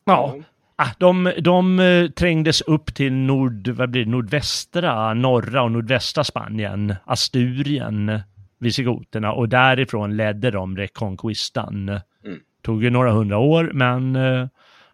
[0.05, 0.37] ja.
[0.77, 6.25] Ah, de, de eh, trängdes upp till nord, vad blir det, nordvästra, norra och nordvästra
[6.25, 8.21] Spanien, Asturien,
[8.59, 11.89] visigoterna, och därifrån ledde de Reconquistan.
[11.89, 12.41] Mm.
[12.63, 14.17] Tog ju några hundra år, men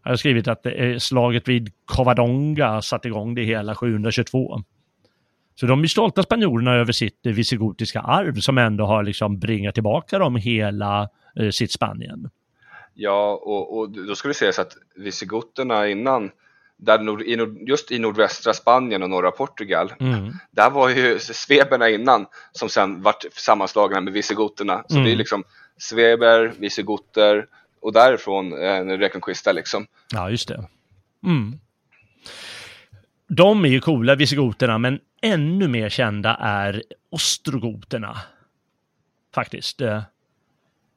[0.02, 4.62] jag har skrivit att eh, slaget vid Covadonga satte igång det hela 722.
[5.54, 9.74] Så de är stolta spanjorerna över sitt eh, visigotiska arv som ändå har liksom bringat
[9.74, 11.08] tillbaka dem hela
[11.40, 12.30] eh, sitt Spanien.
[12.94, 16.30] Ja, och, och då ska det sägas att visigoterna innan,
[16.76, 20.32] där nord, i nord, just i nordvästra Spanien och norra Portugal, Mm.
[20.50, 24.84] där var ju sveberna innan som sen vart sammanslagna med visigoterna.
[24.88, 25.04] Så Mm.
[25.06, 25.44] det är liksom
[25.78, 27.46] sveber, visigoter
[27.82, 29.86] och därifrån en reconquista liksom.
[30.12, 30.64] Ja, just det.
[31.24, 31.58] Mm.
[33.28, 38.16] De är ju coola, visigoterna, men ännu mer kända är ostrogoterna.
[39.34, 39.80] Faktiskt.
[39.80, 40.02] Eh,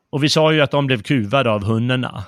[0.09, 2.23] Och vi sa ju att de blev kuvade av hunnerna.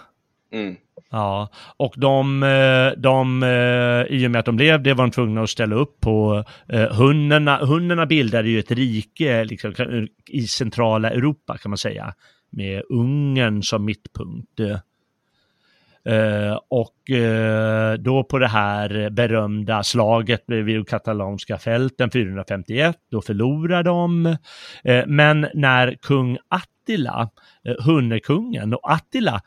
[0.54, 0.76] Mm.
[1.10, 5.12] Ja, och de, eh, de eh, i och med att de blev det var de
[5.12, 7.58] tvungna att ställa upp på eh, hunnerna.
[7.58, 9.74] Hunnerna bildade ju ett rike liksom,
[10.30, 12.14] i centrala Europa kan man säga,
[12.56, 14.60] med Ungern som mittpunkt.
[16.06, 23.84] Eh, och eh, då på det här berömda slaget vid katalonska fälten 451, då förlorar
[23.84, 24.26] de.
[24.84, 27.30] Eh, men när kung Attila,
[27.80, 29.42] hunnerkungen, och Attila,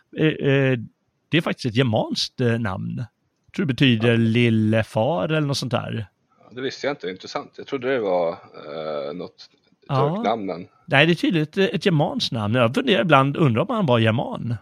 [1.31, 3.05] det är faktiskt ett germanskt namn.
[3.47, 6.07] Jag tror det betyder lillefar eller något sånt där.
[6.45, 7.55] Ja, det visste jag inte, intressant.
[7.57, 9.51] Jag trodde det var eh, något
[9.89, 10.15] Ja.
[10.17, 10.47] turknamn.
[10.47, 12.55] men- Nej, det är tydligen ett, germanskt namn.
[12.55, 14.57] Jag funderar ibland, undrar om han var german.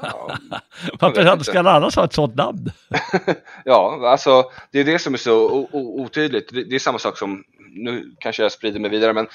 [0.00, 0.36] Ja,
[1.00, 2.70] Varför ska han annars ha ett sånt namn?
[3.64, 6.48] ja, alltså det är det som är så otydligt.
[6.54, 9.26] Det, det är samma sak som, nu kanske jag sprider mig vidare, men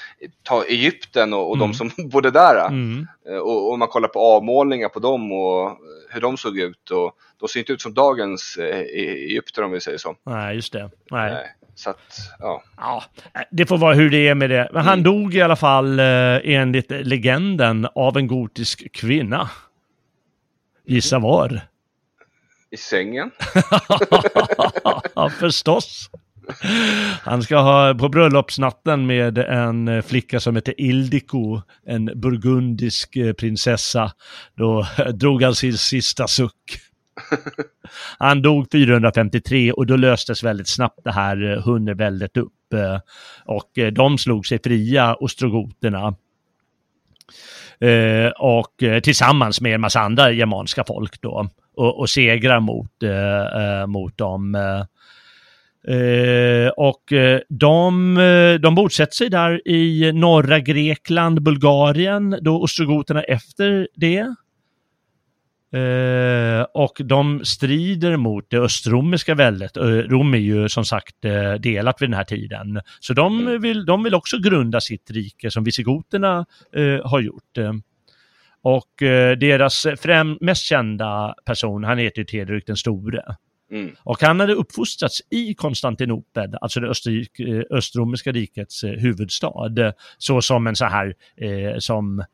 [0.42, 1.68] ta Egypten och, och Mm.
[1.68, 2.66] de som bodde där.
[2.68, 3.06] Mm.
[3.28, 5.78] Eh, Och om man kollar på avmålningar på dem och
[6.10, 6.90] hur de såg ut.
[6.90, 10.16] Och de ser inte ut som dagens eh, E- Egypter om vi säger så.
[10.26, 10.90] Nej, just det.
[11.10, 11.30] Nej.
[11.32, 12.62] Nej, Så att, ja.
[12.76, 13.02] Ja,
[13.50, 14.68] det får vara hur det är med det.
[14.72, 15.02] Men han Mm.
[15.04, 16.06] dog i alla fall eh,
[16.44, 19.50] enligt legenden av en gotisk kvinna.
[20.86, 21.60] Gissa var?
[22.70, 23.30] I sängen.
[25.14, 26.10] ja, förstås.
[27.22, 33.32] Han ska ha på bröllopsnatten med en eh, flicka som heter Ildiko, en burgundisk eh,
[33.32, 34.12] prinsessa.
[34.56, 36.80] Då drog han sin sista suck.
[38.18, 42.72] Han dog 453 och då löstes väldigt snabbt det här eh, hunnerväldet upp.
[42.74, 42.98] Eh,
[43.44, 46.14] och eh, de slog sig fria, ostrogoterna.
[48.38, 51.48] Och tillsammans med en massa andra germanska folk då.
[51.76, 52.92] Och, och segrar mot,
[53.86, 54.54] mot dem.
[55.88, 57.02] eh, och
[57.48, 58.14] de,
[58.62, 64.34] de bosätter sig där i norra Grekland, Bulgarien, då ostrogoterna efter det.
[65.72, 69.76] Eh, och de strider mot det östromerska väldet.
[69.76, 72.80] Eh, Rom är ju som sagt eh, delat vid den här tiden.
[73.00, 76.46] Så de vill, de vill också grunda sitt rike som visigoterna
[77.04, 77.58] har gjort.
[78.62, 78.92] Och
[79.38, 83.36] deras främ, mest kända person, han heter Teodoric den store.
[83.70, 83.90] Mm.
[84.02, 87.40] Och han hade uppfostrats i Konstantinopel, alltså det östrik,
[87.70, 92.24] östromerska rikets eh, huvudstad, så som en så här, eh, som,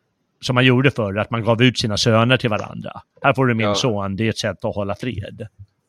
[0.40, 2.90] som man gjorde förr, att man gav ut sina söner till varandra.
[3.22, 3.74] Här får du min ja.
[3.74, 5.48] son, det är ett sätt att hålla fred.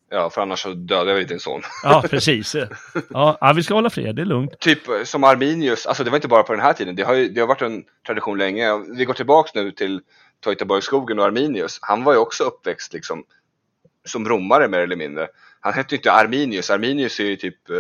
[0.10, 1.62] Ja, för annars så dödar vi din son.
[1.84, 2.56] Ja, precis.
[3.10, 4.60] Ja, ja, vi ska hålla fred, det är lugnt.
[4.60, 7.14] Typ eh, som Arminius, alltså det var inte bara på den här tiden, det har,
[7.14, 8.78] ju, det har varit en tradition länge.
[8.98, 10.02] Vi går tillbaks nu till
[10.44, 11.80] Teutoburgskogen och Arminius.
[11.82, 13.24] Han var ju också uppväxt liksom
[14.06, 15.28] som romare mer eller mindre.
[15.60, 17.76] Han hette ju inte Arminius, Arminius är ju typ eh,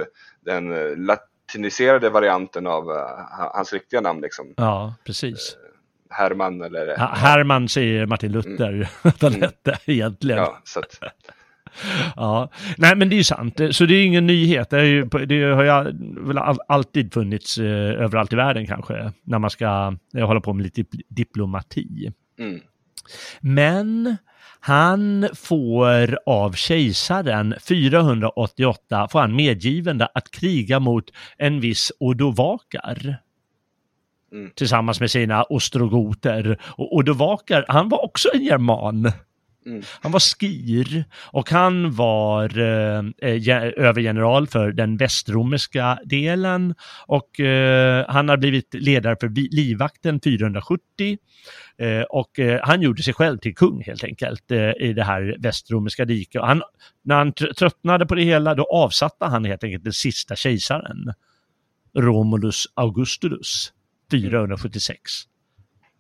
[0.45, 2.83] den eh, latiniserade varianten av
[3.53, 4.53] hans riktiga namn liksom.
[4.57, 5.57] Ja, precis.
[6.09, 6.87] Herman eller...
[6.87, 8.87] Ja, Herman säger Martin Luther mm.
[9.01, 10.37] att han hette egentligen.
[10.37, 10.99] Ja, så att...
[12.15, 13.61] ja, nej men det är ju sant.
[13.71, 14.69] Så det är ingen nyhet.
[14.69, 15.93] Det, ju, det har ju
[16.27, 20.63] väl alltid funnits eh, överallt i världen kanske, när man ska eh, hålla på med
[20.63, 22.11] lite diplomati.
[22.39, 22.59] Mm.
[23.39, 24.17] Men
[24.59, 31.05] han får av kejsaren 488 får han medgivande att kriga mot
[31.37, 33.17] en viss Odovakar.
[34.31, 34.51] Mm.
[34.55, 36.57] Tillsammans med sina ostrogoter.
[36.63, 39.11] Och Odovakar, han var också en german.
[39.67, 39.81] Mm.
[40.01, 46.75] Han var skir och han var eh, eh övergeneral för den västromerska delen
[47.05, 51.17] och eh, han har blivit ledare för livvakten 470
[51.77, 55.35] eh, och eh, han gjorde sig själv till kung helt enkelt eh, i det här
[55.39, 56.41] västromerska riket.
[56.41, 56.61] Han,
[57.03, 61.13] när han tröttnade på det hela då avsatte han helt enkelt den sista kejsaren,
[61.97, 63.73] Romulus Augustulus
[64.11, 64.99] 476.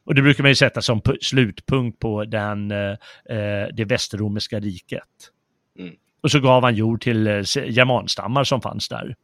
[0.07, 2.91] Och det brukar man ju sätta som slutpunkt på den, eh,
[3.29, 5.31] eh, det västerromerska riket.
[5.79, 5.95] Mm.
[6.21, 9.15] Och så gav han jord till eh, germanstammar som fanns där.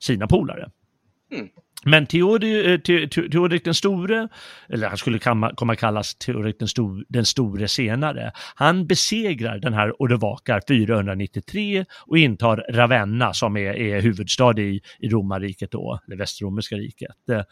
[0.00, 0.70] Sina polare.
[1.32, 1.48] Mm.
[1.84, 4.28] Men Teodorik eh, den store,
[4.68, 5.18] eller han skulle
[5.54, 12.18] komma kallas Teodorik den, stor, den store senare, han besegrar den här Ordovakar 493 och
[12.18, 17.28] intar Ravenna som är, är huvudstad i, i romarriket då, det västromerska riket.
[17.30, 17.42] Eh,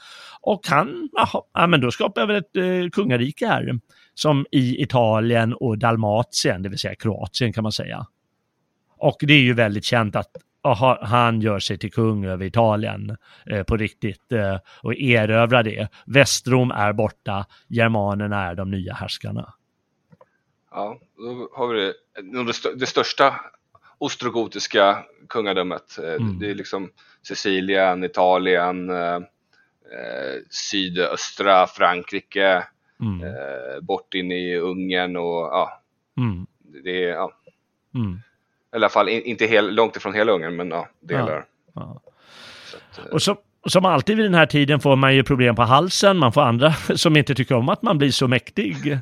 [0.40, 1.08] och han,
[1.52, 3.80] ja men då skapar jag väl ett eh, kungarike här,
[4.14, 8.06] som i Italien och Dalmatien, det vill säga Kroatien kan man säga.
[8.98, 10.30] Och det är ju väldigt känt att
[11.00, 13.16] han gör sig till kung över Italien
[13.50, 15.88] eh, på riktigt eh, och erövrar det.
[16.06, 19.54] Västrom är borta, germanerna är de nya härskarna.
[20.70, 21.92] Ja, då har vi
[22.32, 23.40] det, det största
[23.98, 25.98] ostrogotiska kungadömet.
[25.98, 26.38] Eh, mm.
[26.38, 26.90] Det är liksom
[27.22, 29.16] Sicilien, Italien, eh,
[29.96, 32.64] eh, sydöstra Frankrike,
[33.00, 33.24] mm.
[33.24, 35.82] eh, bort in i Ungern och ja,
[36.16, 36.46] mm.
[36.84, 37.32] det är ja.
[38.72, 41.44] I alla fall inte hel, långt ifrån hela Ungern, men ja, delar.
[41.74, 42.12] Ja, ja.
[42.70, 43.36] Så att, eh, och så,
[43.68, 46.72] som alltid vid den här tiden får man ju problem på halsen, man får andra
[46.94, 48.98] som inte tycker om att man blir så mäktig.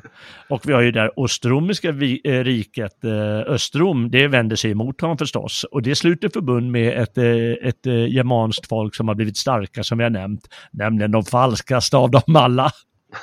[0.49, 5.17] Och vi har ju där Ostromiska eh, riket, eh, Östrom, det vänder sig emot honom
[5.17, 5.63] förstås.
[5.63, 7.17] Och det sluter förbund med ett,
[7.61, 12.11] ett germanskt folk som har blivit starka som vi har nämnt, nämligen de falskaste av
[12.11, 12.71] dem alla.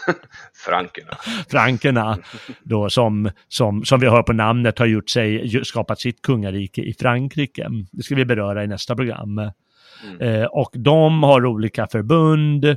[0.64, 1.16] Frankerna.
[1.48, 2.18] Frankerna,
[2.62, 6.94] då som, som, som vi hör på namnet har gjort sig, skapat sitt kungarike i
[7.00, 7.68] Frankrike.
[7.92, 9.38] Det ska vi beröra i nästa program.
[9.38, 10.20] Mm.
[10.20, 12.76] Eh, och de har olika förbund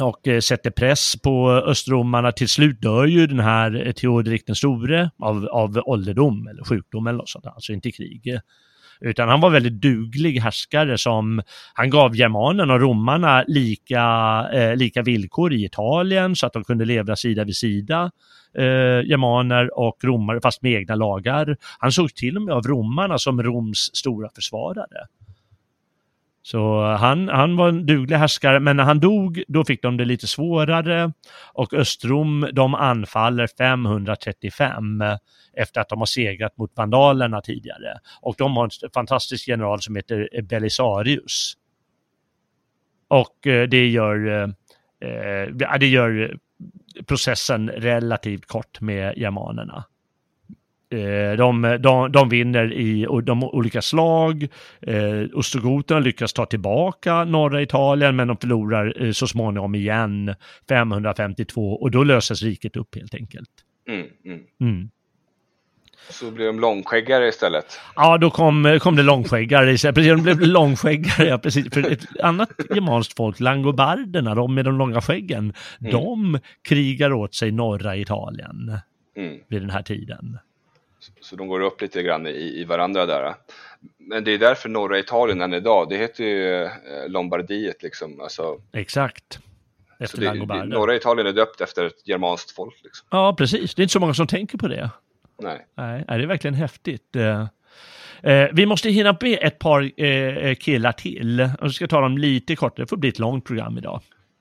[0.00, 2.32] och eh, sätter press på östromarna.
[2.32, 7.18] Till slut dör ju den här Teodorik den store av, av ålderdom eller sjukdom eller
[7.18, 8.40] något sånt, alltså inte krig.
[9.00, 11.42] Utan han var väldigt duglig härskare som
[11.74, 14.02] han gav germanerna och romarna lika,
[14.52, 18.10] eh, lika villkor i Italien så att de kunde leva sida vid sida.
[18.58, 21.56] Eh, germaner och romare fast med egna lagar.
[21.78, 25.06] Han såg till och med av romarna som Roms stora försvarare.
[26.46, 30.04] Så han, han var en duglig härskare, men när han dog, då fick de det
[30.04, 31.12] lite svårare
[31.52, 35.02] och Östrom, de anfaller 535
[35.56, 37.98] efter att de har segrat mot vandalerna tidigare.
[38.20, 41.54] Och de har en fantastisk general som heter eh, Belisarius.
[43.08, 46.36] Och eh, det gör, eh, eh det gör
[47.06, 49.84] processen relativt kort med germanerna.
[51.36, 54.48] De, de, de vinner i de olika slag.
[55.34, 60.34] Ostrogoterna lyckas ta tillbaka norra Italien men de förlorar så småningom igen
[60.68, 63.48] 552 och då löses riket upp helt enkelt.
[63.88, 64.40] Mm, mm.
[64.60, 64.90] Mm.
[66.10, 67.80] Så blir de långskäggare istället.
[67.96, 69.66] Ja, då kom, kom det långskäggare.
[69.92, 71.74] Precis, de blev långskäggare, ja, precis.
[71.74, 75.92] För ett annat germanskt folk, langobarderna, de med de långa skäggen, Mm.
[75.92, 76.38] de
[76.68, 78.78] krigar åt sig norra Italien
[79.16, 79.38] Mm.
[79.48, 80.38] vid den här tiden.
[81.20, 83.34] Så de går upp lite grann i, i varandra där.
[83.98, 86.70] Men det är därför norra Italien än idag, det heter ju eh,
[87.08, 88.20] Lombardiet liksom.
[88.20, 89.38] Alltså, Exakt.
[89.98, 90.64] Efter langobarder.
[90.64, 93.06] norra Italien är döpt efter ett germanskt folk liksom.
[93.10, 93.74] Ja, precis.
[93.74, 94.90] Det är inte så många som tänker på det.
[95.42, 95.66] Nej.
[95.76, 97.16] Nej, det är verkligen häftigt.
[97.16, 97.46] Eh,
[98.22, 101.50] eh, vi måste hinna med ett par eh, killar till.
[101.60, 102.76] Jag ska ta dem lite kort.
[102.76, 104.00] Det får bli ett långt program idag.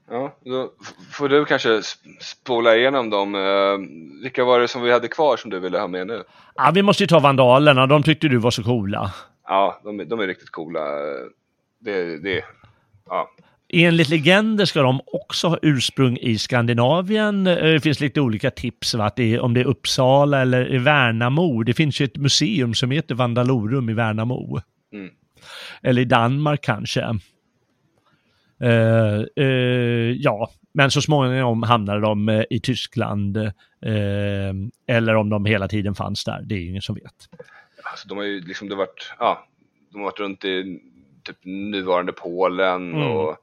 [0.10, 0.72] Ja, då
[1.12, 3.36] får du kanske sp- spola igenom dem.
[3.36, 6.24] Eh, vilka var det som vi hade kvar som du ville ha med nu?
[6.56, 7.88] Ja, vi måste ju ta vandalerna.
[7.88, 9.14] De tyckte du var så coola.
[9.48, 10.80] Ja, de, är- de är riktigt coola.
[11.80, 12.44] Det, det,
[13.10, 13.30] ja.
[13.74, 17.48] Enligt legender ska de också ha ursprung i Skandinavien.
[17.48, 19.06] Eh, Det finns lite olika tips, va?
[19.06, 21.64] Att det är, om det är Uppsala eller i Värnamo.
[21.64, 24.60] Det finns ju ett museum som heter Vandalorum i Värnamo.
[24.94, 25.10] Mm.
[25.84, 27.20] Eller i Danmark kanske.
[28.60, 33.38] Eh, eh, ja, men så småningom hamnade de eh, i Tyskland.
[33.38, 34.54] eh,
[34.88, 36.42] eller om de hela tiden fanns där.
[36.46, 37.14] Det är ingen som vet.
[37.92, 39.48] Alltså, de har ju liksom det varit, ja,
[39.92, 40.80] de har varit runt i
[41.24, 43.08] typ nuvarande Polen Mm.
[43.12, 43.38] och,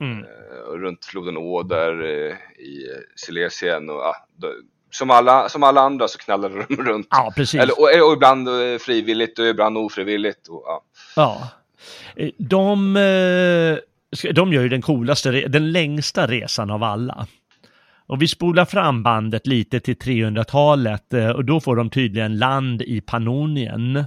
[0.00, 0.18] Mm.
[0.18, 2.34] eh, och runt floden Oder eh,
[2.64, 2.86] i
[3.16, 4.48] Silesien och ja, då,
[4.90, 7.06] som, alla, som alla andra så knallade de runt.
[7.10, 7.60] Ja, precis.
[7.60, 8.48] Eller, och, och ibland
[8.80, 10.48] frivilligt och ibland ofrivilligt.
[10.48, 10.82] Och, ja.
[11.16, 11.48] Ja.
[12.36, 12.96] De,
[14.34, 17.26] de gör ju den coolaste, den längsta resan av alla.
[18.06, 22.82] Och vi spolar fram bandet lite till 300-talet eh, och då får de tydligen land
[22.82, 24.04] i Pannonien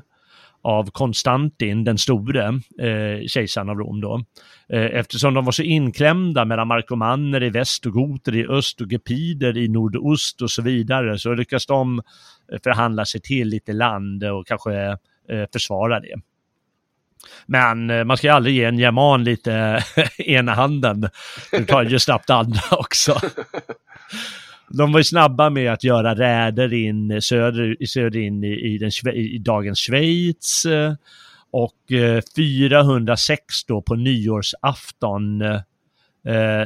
[0.63, 2.47] av Konstantin den store,
[2.79, 4.23] eh, kejsaren av Rom då.
[4.69, 8.91] Eh, eftersom de var så inklämda mellan markomanner i väst och goter i öst och
[8.91, 12.01] gepider i nordost och så vidare så lyckas de
[12.51, 14.73] eh, förhandla sig till lite land och kanske
[15.29, 16.15] eh, försvara det.
[17.45, 19.83] Men eh, man ska ju aldrig ge en german lite
[20.17, 21.09] ena handen.
[21.51, 23.19] Du tar ju snabbt andra också.
[24.69, 29.13] De var ju snabba med att göra räder in söder, söder in i, i, den,
[29.13, 30.65] i dagens Schweiz.
[30.65, 30.93] eh,
[31.51, 35.61] Och eh, 406 då på nyårsafton, eh,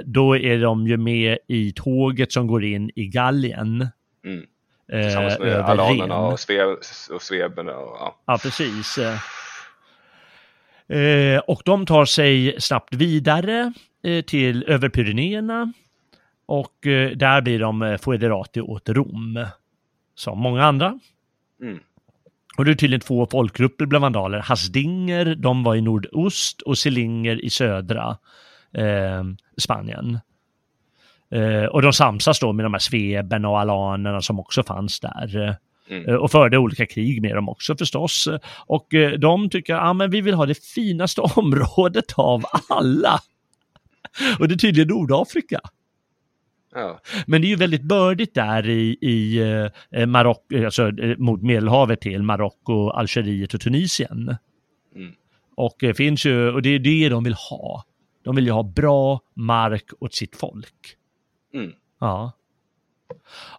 [0.05, 3.87] då är de ju med i tåget som går in i Gallien.
[4.25, 4.43] Mm.
[4.91, 6.63] eh, Tillsammans med över alanerna och, sve,
[7.11, 7.71] och sveberna.
[7.77, 8.15] Och, ja.
[8.25, 8.97] Ja, precis.
[10.87, 15.73] Eh, och de tar sig snabbt vidare eh, till över Pyrenéerna
[16.45, 19.45] och eh, där blir de eh, foederati åt Rom.
[20.15, 20.99] Som många andra.
[21.61, 21.79] Mm.
[22.57, 24.39] Och det är tydligen två folkgrupper bland vandaler.
[24.39, 28.17] Hasdinger, de var i nordost och Selinger i södra
[28.73, 29.23] eh,
[29.57, 30.19] Spanien.
[31.71, 35.57] Och de samsas då med de här sveberna och alanerna som också fanns där.
[35.89, 36.09] Mm.
[36.09, 38.27] Eh, och förde olika krig med dem också förstås.
[38.67, 43.19] Och eh, de tycker att ah, men vi vill ha det finaste området av alla.
[44.39, 45.59] Och det är tydligen Nordafrika.
[46.73, 46.99] Ja.
[47.27, 49.39] Men det är ju väldigt bördigt där i, i
[49.91, 54.35] eh, Marocko, alltså mot Medelhavet till Marocko, Algeriet och Tunisien.
[54.95, 55.13] Mm.
[55.55, 57.83] Och det finns ju, och det är det de vill ha.
[58.23, 60.95] De vill ju ha bra mark åt sitt folk.
[61.53, 61.71] Mm.
[61.99, 62.31] Ja.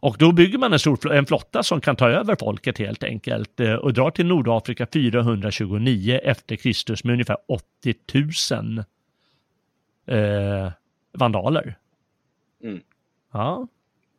[0.00, 3.60] Och då bygger man en stor en flotta som kan ta över folket helt enkelt
[3.60, 7.94] eh, och drar till Nordafrika 429 efter Kristus med ungefär 80
[8.52, 8.78] 000
[10.06, 10.72] eh,
[11.12, 11.76] vandaler.
[12.62, 12.80] Mm.
[13.32, 13.68] Ja.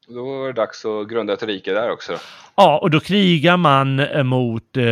[0.10, 2.12] Då var det dags att grunda ett rike där också.
[2.12, 2.18] Då.
[2.56, 4.84] Ja, och då krigar man eh, mot, eh,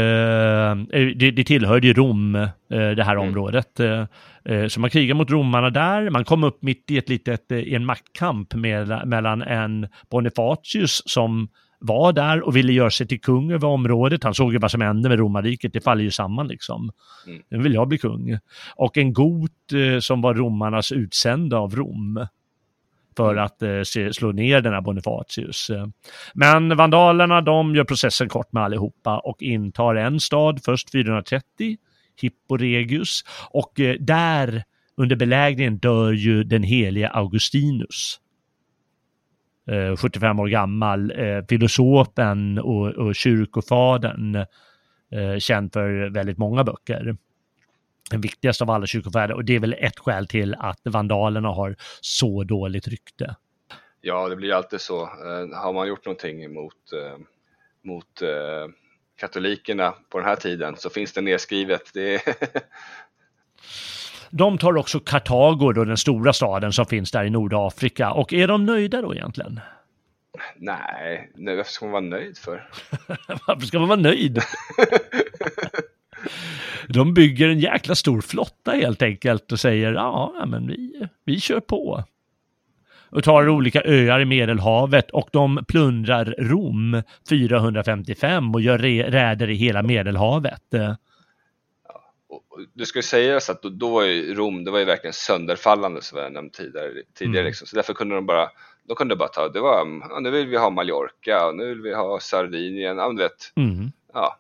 [1.16, 3.28] det, det tillhörde ju Rom, eh, det här Mm.
[3.28, 3.80] området.
[3.80, 4.06] Eh,
[4.46, 7.58] eh, så man krigar mot romarna där, man kom upp mitt i ett litet, eh,
[7.58, 11.48] i en maktkamp med, mellan en Bonifatius som
[11.80, 14.24] var där och ville göra sig till kung över området.
[14.24, 16.92] Han såg ju vad som hände med romarriket, det faller ju samman liksom.
[17.28, 17.42] Mm.
[17.50, 18.38] Nu vill jag bli kung.
[18.76, 22.28] Och en got eh, som var romarnas utsända av Rom
[23.18, 23.46] för Mm.
[23.46, 25.70] att eh, se, slå ner den här Bonifatius.
[25.70, 25.88] Eh,
[26.34, 31.78] Men vandalerna de gör processen kort med allihopa och intar en stad först 430,
[32.22, 34.64] Hipporegius, och eh, där
[34.98, 38.20] under belägringen dör ju den helige Augustinus.
[39.72, 47.18] Eh, 75 år gammal, eh, filosofen och, och kyrkofadern, eh, känd för väldigt många böcker.
[48.10, 51.76] Den viktigaste av alla kyrkofäder och det är väl ett skäl till att vandalerna har
[52.02, 53.36] så dåligt rykte.
[54.02, 55.02] Ja, det blir alltid så.
[55.02, 57.18] Eh, har man gjort någonting mot, eh,
[57.84, 58.72] mot eh,
[59.19, 61.82] katolikerna på den här tiden så finns det nedskrivet.
[61.94, 62.22] Det är
[64.30, 68.11] De tar också Kartago, då den stora staden som finns där i Nordafrika.
[68.11, 69.60] Och är de nöjda då egentligen?
[70.56, 72.69] Nej, nej, varför ska man vara nöjd för?
[73.48, 74.40] Varför ska man vara nöjd?
[76.88, 81.60] De bygger en jäkla stor flotta helt enkelt och säger ja, men vi, vi kör
[81.60, 82.03] på.
[83.10, 89.56] Och tar olika öar i Medelhavet och de plundrar Rom 455 och gör räder i
[89.56, 90.61] hela Medelhavet.
[92.73, 96.19] Det ska sägas att då, då var ju Rom, det var ju verkligen sönderfallande som
[96.19, 97.45] jag nämnt tidigare, tidigare mm.
[97.45, 97.68] liksom.
[97.68, 98.49] så därför kunde de bara
[98.88, 101.81] de kunde bara ta, det var, ja, nu vill vi ha Mallorca, och nu vill
[101.81, 103.53] vi ha Sardinien, ja du vet.
[103.56, 103.91] Mm.
[104.14, 104.39] Ja,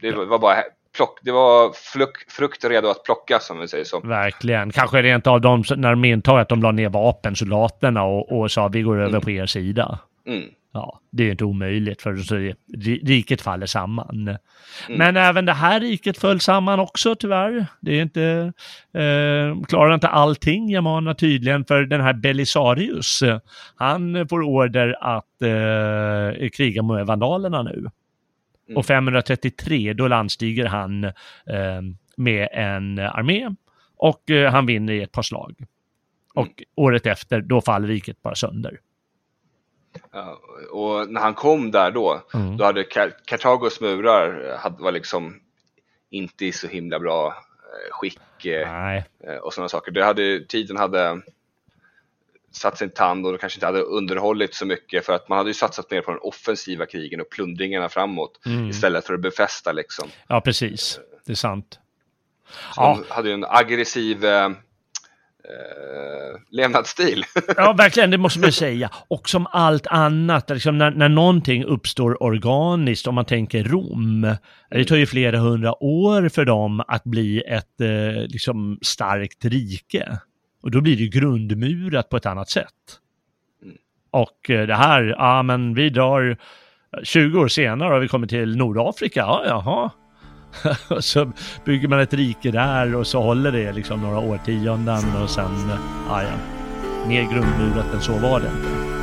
[0.00, 0.62] det var bara
[0.96, 4.00] plock, det var fluk, frukt redo att plocka som vi säger så.
[4.00, 4.70] Verkligen.
[4.72, 8.68] Kanske rent av de, när de intog att de la ner vapensoldaterna och, och sa
[8.68, 9.20] vi går över mm.
[9.20, 9.98] på er sida.
[10.26, 10.44] Mm.
[10.72, 12.52] Ja, det är inte omöjligt för så
[13.06, 14.28] riket faller samman.
[14.28, 14.38] Mm.
[14.98, 17.66] Men även det här riket föll samman också tyvärr.
[17.80, 18.52] Det är inte,
[18.94, 23.22] eh, klarar inte allting Yamana tydligen för den här Belisarius,
[23.76, 27.90] han får order att eh, kriga med vandalerna nu.
[28.68, 28.76] Mm.
[28.76, 31.12] Och 533 då landstiger han eh,
[32.16, 33.54] med en armé
[33.96, 35.54] och eh, han vinner i ett par slag.
[36.34, 36.54] Och mm.
[36.74, 38.80] året efter då faller riket bara sönder.
[40.12, 40.38] Ja,
[40.72, 42.56] och när han kom där då, mm.
[42.56, 42.84] då hade
[43.24, 45.40] Kartagos murar eh, hade, var liksom
[46.10, 49.92] inte i så himla bra eh, skick eh, och sådana saker.
[49.92, 51.20] Det hade, tiden hade
[52.52, 55.54] satt sin tand och kanske inte hade underhållit så mycket för att man hade ju
[55.54, 58.68] satsat mer på den offensiva krigen och plundringarna framåt mm.
[58.68, 60.08] istället för att befästa liksom.
[60.28, 61.00] Ja, precis.
[61.26, 61.78] Det är sant.
[62.74, 63.00] Så ja.
[63.08, 64.50] De hade ju en aggressiv eh, eh,
[66.50, 67.24] levnadsstil.
[67.56, 68.90] ja, verkligen, det måste man säga.
[69.08, 74.36] Och som allt annat, liksom när, när någonting uppstår organiskt, om man tänker Rom,
[74.70, 80.18] det tar ju flera hundra år för dem att bli ett eh, liksom starkt rike.
[80.62, 82.74] Och då blir det grundmurat på ett annat sätt.
[84.10, 88.30] Och eh, det här, ja men vi drar eh, 20 år senare har vi kommit
[88.30, 89.90] till Nordafrika, ja jaha.
[90.88, 91.32] och så
[91.64, 95.80] bygger man ett rike där och så håller det liksom några årtionden och sen, eh,
[96.08, 96.38] ja ja,
[97.08, 98.97] mer grundmurat än så var det inte.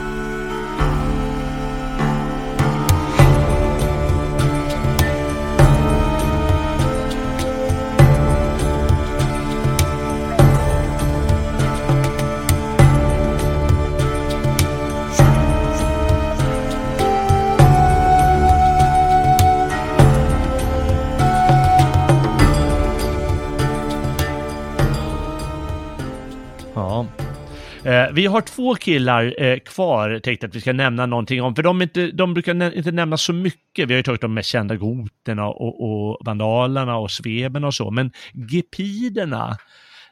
[28.13, 31.81] Vi har två killar eh, kvar, tänkte att vi ska nämna någonting om, för de,
[31.81, 33.89] inte, de brukar nä inte nämna så mycket.
[33.89, 37.91] Vi har ju tagit de mest kända goterna och, och vandalerna och sveberna och så,
[37.91, 38.11] men
[38.51, 39.57] gepiderna,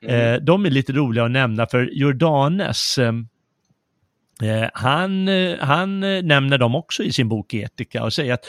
[0.01, 0.33] mm.
[0.33, 3.13] eh, de är lite roliga att nämna, för Jordanes, eh,
[4.43, 8.45] eh han, eh, han eh, nämner dem också i sin bok Etika och säger att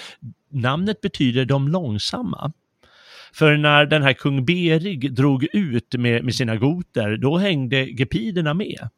[0.50, 2.52] namnet betyder de långsamma.
[3.34, 8.54] För när den här kung Berig drog ut med, med sina goter, då hängde gepiderna
[8.54, 8.88] med.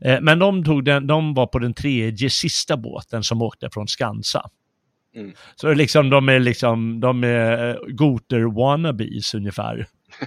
[0.00, 3.88] Eh, men de, tog den, de var på den tredje sista båten som åkte från
[3.88, 4.50] Skansa.
[5.16, 5.32] Mm.
[5.56, 9.86] Så liksom, de är liksom, de är eh, goter wannabes ungefär.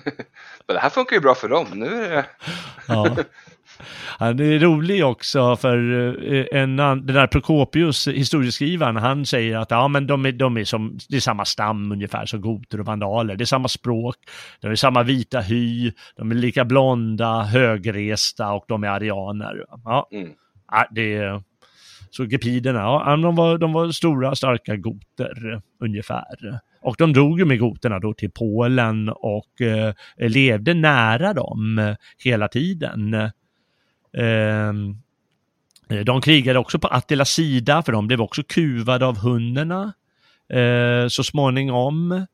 [0.67, 1.67] Men det här funkar ju bra för dem.
[1.73, 2.25] Nu är det...
[2.87, 3.17] ja.
[4.17, 5.77] Han är rolig också för
[6.33, 10.63] eh, en, den där Prokopius, historieskrivaren, han säger att ja, men de är, de är
[10.63, 13.35] som, det är samma stam ungefär som goter och vandaler.
[13.35, 14.15] Det är samma språk,
[14.61, 19.65] de är samma vita hy, de är lika blonda, högresta och de är arianer.
[19.85, 20.29] Ja, mm.
[20.71, 21.43] ja det är,
[22.11, 26.61] så gepiderna, ja, de var, de var stora, starka goter ungefär.
[26.81, 32.47] Och de drog ju med goterna då till Polen och eh, levde nära dem hela
[32.47, 33.31] tiden.
[34.17, 34.97] Ehm,
[35.89, 39.93] eh, de krigade också på Attilas sida, för de blev också kuvade av hunnerna
[40.53, 42.25] eh, så småningom.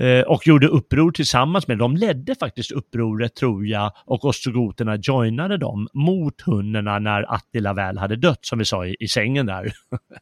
[0.00, 5.56] Eh, och gjorde uppror tillsammans med De ledde faktiskt upproret tror jag och ostrogoterna joinade
[5.56, 9.72] dem mot hunnerna när Attila väl hade dött, som vi sa i, i sängen där,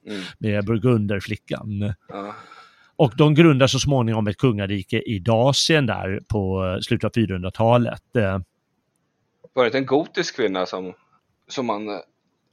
[0.07, 0.23] mm.
[0.39, 1.95] med burgunderflickan.
[2.09, 2.35] Ja.
[2.97, 8.03] Och de grundar så småningom ett kungarike i Dasien där på slutet av 400-talet
[9.55, 10.95] var det en gotisk kvinna som,
[11.49, 11.89] som man...
[11.89, 11.97] Eh,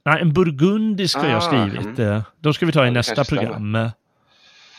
[0.04, 1.98] Nej, en burgundisk har ah, jag skrivit.
[1.98, 2.22] Mm.
[2.38, 3.52] Då ska vi ta i ja, nästa program.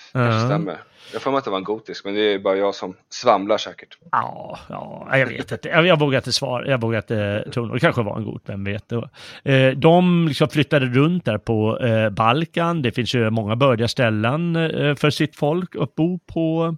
[0.10, 0.30] Stämmer.
[0.30, 0.46] Uh.
[0.46, 0.78] stämmer.
[1.14, 3.58] Jag får mig att det var en gotisk, men det är bara jag som svamlar
[3.58, 3.98] säkert.
[4.12, 5.70] Ja, ja jag vet inte.
[5.70, 6.68] Jag, jag vågar inte svara.
[6.68, 8.92] Jag vågar inte tro Det kanske var en god, vem vet.
[8.92, 9.00] Eh,
[9.76, 12.82] de liksom flyttade runt där på eh, Balkan.
[12.82, 14.54] Det finns ju många bördiga ställen
[14.98, 16.76] för sitt folk att bo på.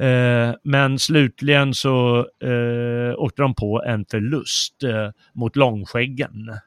[0.00, 6.58] Eh, men slutligen så eh, åkte de på en förlust eh, mot Långskäggen.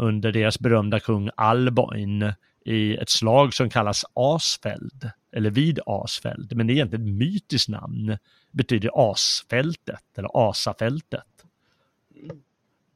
[0.00, 2.32] under deras berömda kung Alboin
[2.64, 7.68] i ett slag som kallas Asfeld, eller vid Asfeld, men det är egentligen ett mytiskt
[7.68, 8.18] namn, det
[8.52, 11.24] betyder Asfältet eller Asafältet.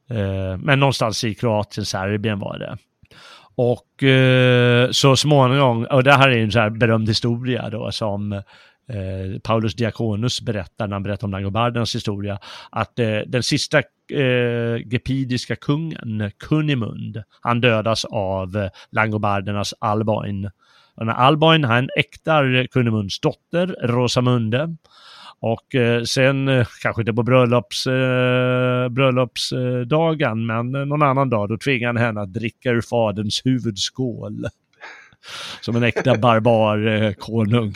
[0.09, 2.77] Eh, men någonstans i Kroatien, Serbien var det.
[3.55, 8.41] Och eh, så småningom, och det här är en så här berömd historia då som
[8.87, 12.39] eh, Paulus Diakonus berättar när han berättar om Langobardernas historia,
[12.69, 20.49] att eh, den sista eh, gepidiska kungen, Kunimund, han dödas av eh, Langobardernas Alboin.
[20.95, 24.75] Och när Alboin, han äktar Kunimunds dotter, Rosamunde,
[25.39, 31.57] och eh, sen, eh, kanske inte på bröllops, eh, bröllopsdagen, men någon annan dag, då
[31.57, 34.45] tvingar han henne att dricka ur faderns huvudskål.
[35.61, 37.73] Som en äkta barbar eh, konung.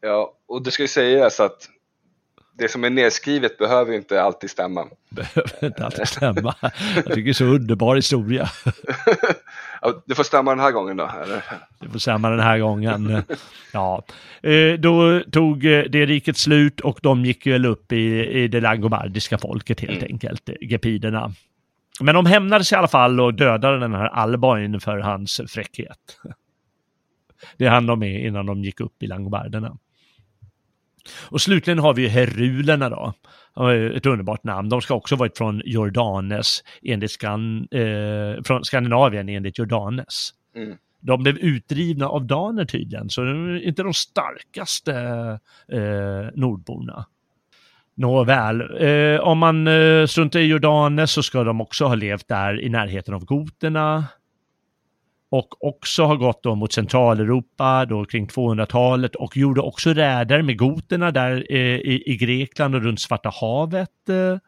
[0.00, 1.68] Ja, och det ska ju sägas att
[2.58, 4.86] det som är nedskrivet behöver inte alltid stämma.
[5.10, 6.54] Behöver inte alltid stämma.
[6.96, 8.48] Jag tycker det är så underbar historia.
[10.06, 11.10] Det får stämma den här gången då?
[11.22, 11.42] Eller?
[11.80, 13.22] Det får stämma den här gången.
[13.72, 14.04] Ja,
[14.42, 18.60] Eh, då tog eh, det riket slut och de gick väl upp i, i det
[18.60, 20.12] langobardiska folket helt Mm.
[20.12, 21.32] enkelt, gepiderna.
[22.00, 25.98] Men de hämnades i alla fall och dödade den här Alboin för hans fräckhet.
[27.56, 29.76] Det hann de med innan de gick upp i langobarderna.
[31.30, 33.12] Och slutligen har vi herulerna då.
[33.94, 34.68] Ett underbart namn.
[34.68, 40.30] De ska också varit från Jordanes, enligt Skan, eh, från Skandinavien enligt Jordanes.
[40.56, 40.76] Mm.
[41.00, 44.94] De blev utdrivna av daner tydligen, så de är inte de starkaste
[45.72, 47.06] eh, nordborna.
[47.94, 52.60] Nåväl, eh, om man eh, struntar i Jordanes så ska de också ha levt där
[52.60, 54.04] i närheten av goterna.
[55.30, 60.58] Och också ha gått då mot Centraleuropa då kring 200-talet och gjorde också räder med
[60.58, 64.08] goterna där eh, i, i Grekland och runt Svarta havet.
[64.08, 64.38] Eh,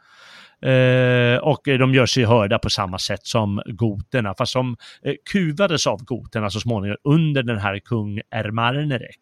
[0.63, 5.87] Eh, och de gör sig hörda på samma sätt som goterna, fast de eh, kuvades
[5.87, 9.21] av goterna så småningom under den här kung Ermarnerek.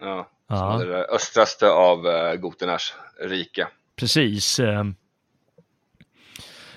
[0.00, 0.82] Ja, Ja.
[1.14, 3.68] östraste av uh, goternas rike.
[3.96, 4.60] Precis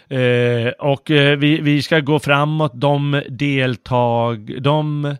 [0.09, 0.67] eh.
[0.79, 2.71] Och eh, vi, vi ska gå framåt.
[2.75, 4.61] De deltag...
[4.63, 5.15] De,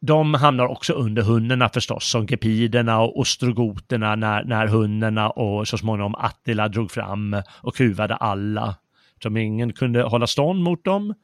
[0.00, 5.78] de hamnar också under hunnerna förstås, som gepiderna och ostrogoterna när, när hunnerna och så
[5.78, 8.74] småningom Attila drog fram och kuvade alla.
[9.22, 11.14] Som ingen kunde hålla stånd mot dem.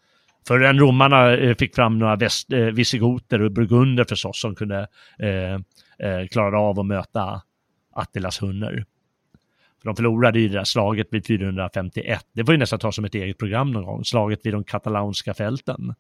[0.49, 4.87] Förrän romarna eh, fick fram några väst, eh, visigoter och burgunder förstås som kunde
[5.19, 5.55] eh,
[6.09, 7.43] eh, klara av att möta
[7.95, 8.85] Attilas hunner.
[9.87, 12.21] De förlorade ju det där slaget vid 451.
[12.33, 14.05] Det får ju nästan ta som ett eget program någon gång.
[14.05, 15.95] Slaget vid de katalanska fälten.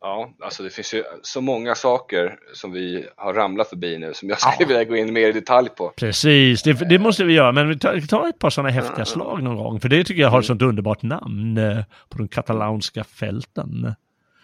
[0.00, 4.28] Ja, alltså det finns ju så många saker som vi har ramlat förbi nu som
[4.28, 4.50] jag Ja.
[4.52, 5.92] skulle vilja gå in mer i detalj på.
[5.96, 7.52] Precis, det, det måste vi göra.
[7.52, 9.80] Men vi tar, tar ett par sådana häftiga slag någon gång.
[9.80, 13.94] För det tycker jag har ett sånt underbart namn eh, på de katalanska fälten.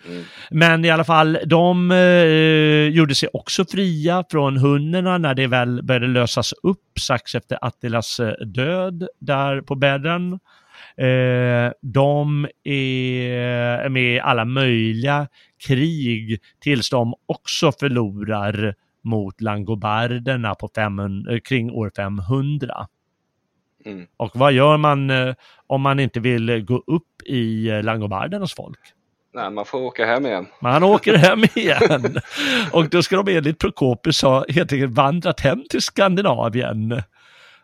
[0.08, 0.24] Mm.
[0.50, 5.82] Men i alla fall, de eh, gjorde sig också fria från hunnerna när det väl
[5.82, 10.38] började lösas upp strax efter Attilas eh, död där på bädden.
[10.96, 15.28] Eh, de är med i alla möjliga
[15.66, 18.74] krig tills de också förlorar
[19.04, 22.86] mot langobarderna på 500, eh, kring år 500.
[23.86, 24.06] Mm.
[24.16, 25.34] Och vad gör man eh,
[25.66, 28.80] om man inte vill gå upp i langobardernas folk?
[29.34, 30.46] Nej, man får åka hem igen.
[30.60, 32.16] Man åker hem igen.
[32.72, 37.02] Och då ska de enligt Prokopius ha helt enkelt vandrat hem till Skandinavien.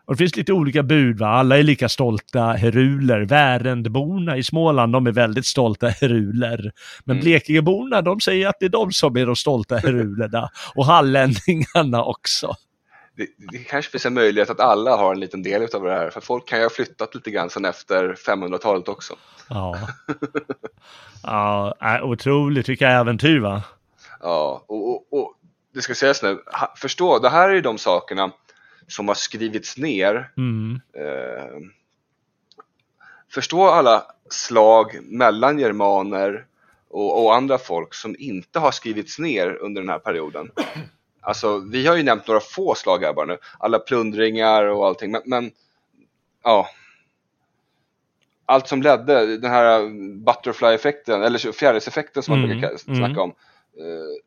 [0.05, 1.27] Och det finns lite olika bud, va?
[1.27, 3.21] alla är lika stolta heruler.
[3.21, 6.71] Värendborna i Småland, de är väldigt stolta heruler.
[7.05, 7.23] Men Mm.
[7.23, 10.49] Blekingeborna, de säger att det är de som är de stolta herulerna.
[10.75, 12.55] Och hallänningarna också.
[13.15, 16.09] Det, det kanske finns en möjlighet att alla har en liten del av det här,
[16.09, 19.15] för folk kan ju ha flyttat lite grann sedan efter 500-talet också.
[19.49, 19.79] Ja.
[21.23, 23.63] Ja, äh, otroligt, vilka äventyr va?
[24.19, 25.33] Ja, och, och, och
[25.73, 26.39] det ska sägas nu,
[26.77, 28.31] förstå, det här är ju de sakerna
[28.87, 30.31] som har skrivits ner.
[30.37, 30.81] Mm.
[30.93, 31.67] Eh,
[33.33, 36.45] förstå alla slag mellan germaner
[36.89, 40.51] och, och andra folk som inte har skrivits ner under den här perioden.
[41.21, 45.11] Alltså, vi har ju nämnt några få slag här bara nu, alla plundringar och allting,
[45.11, 45.51] men, men
[46.43, 46.67] ja.
[48.45, 49.81] Allt som ledde, den här
[50.25, 52.97] butterfly-effekten, eller fjärilseffekten som man Mm, brukar mm.
[52.97, 53.29] snacka om.
[53.77, 54.23] Eh,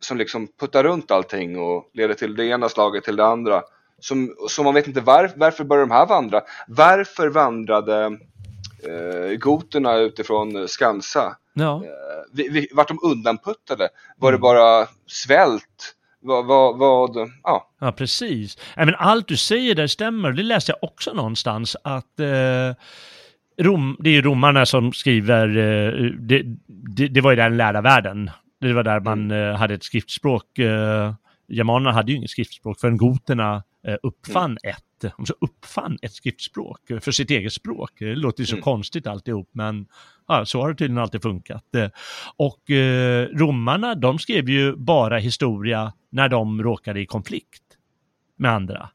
[0.00, 3.62] som liksom puttar runt allting och leder till det ena slaget till det andra.
[4.00, 6.40] Som, som man vet inte var, varför började de här vandra?
[6.68, 8.18] Varför vandrade
[8.82, 11.36] eh, goterna utifrån Skansa?
[11.52, 11.82] Ja.
[11.84, 13.88] Eh, vart de undanputtade?
[14.16, 14.38] Var Mm.
[14.38, 15.94] det bara svält?
[16.26, 17.70] Vad, vad, vad, ja.
[17.80, 18.58] Ja, precis.
[18.76, 20.32] Men allt du säger där stämmer.
[20.32, 22.74] Det läste jag också någonstans att eh,
[23.64, 28.30] Rom, det är romarna som skriver, eh, det, det, det var ju den lärda världen.
[28.60, 30.44] Det var där man eh, hade ett skriftspråk.
[31.50, 35.12] Eh, Germanerna hade ju inget skriftspråk förrän goterna eh, uppfann ett.
[35.16, 37.90] De så uppfann ett skriftspråk för sitt eget språk.
[37.98, 38.62] Det låter ju så Mm.
[38.62, 39.86] konstigt alltihop, men
[40.28, 41.74] ja, så har det tydligen alltid funkat.
[41.74, 41.88] Eh,
[42.36, 47.62] Och eh, romarna, de skrev ju bara historia när de råkade i konflikt
[48.36, 48.88] med andra.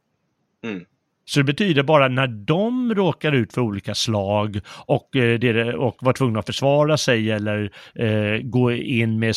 [0.63, 0.85] Mm.
[1.25, 6.13] Så det betyder bara när de råkar ut för olika slag och, eh, och var
[6.13, 9.35] tvungna att försvara sig eller eh, gå in med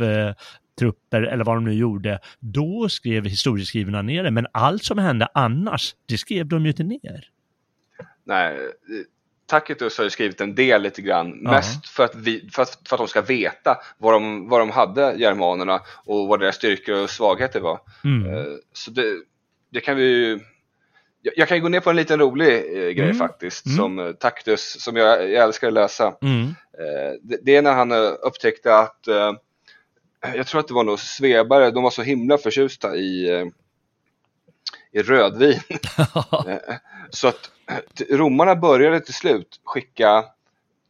[0.00, 0.34] eh,
[0.78, 4.30] trupper eller vad de nu gjorde, då skrev historieskrivarna ner det.
[4.30, 7.28] Men allt som hände annars, det skrev de ju inte ner.
[8.24, 8.58] Nej,
[9.46, 11.50] Tacitus har ju skrivit en del lite grann, Ja.
[11.50, 14.70] mest för att, vi, för, att, för att de ska veta vad de, vad de
[14.70, 17.80] hade, germanerna, och vad deras styrkor och svagheter var.
[18.04, 18.34] Mm.
[18.34, 19.14] Eh, Så det,
[19.72, 20.40] det kan vi ju...
[21.22, 23.16] Jag, jag kan ju gå ner på en liten rolig eh, grej Mm.
[23.16, 23.76] faktiskt, Mm.
[23.76, 26.14] som eh, Tacitus, som jag, jag älskar att läsa.
[26.22, 26.54] Mm.
[27.22, 27.92] Det, det är när han
[28.22, 29.08] upptäckte att,
[30.36, 33.46] jag tror att det var nog svebare, de var så himla förtjusta i, eh,
[34.92, 35.60] i rödvin.
[36.48, 36.74] Eh,
[37.10, 40.24] så att eh, romarna började till slut skicka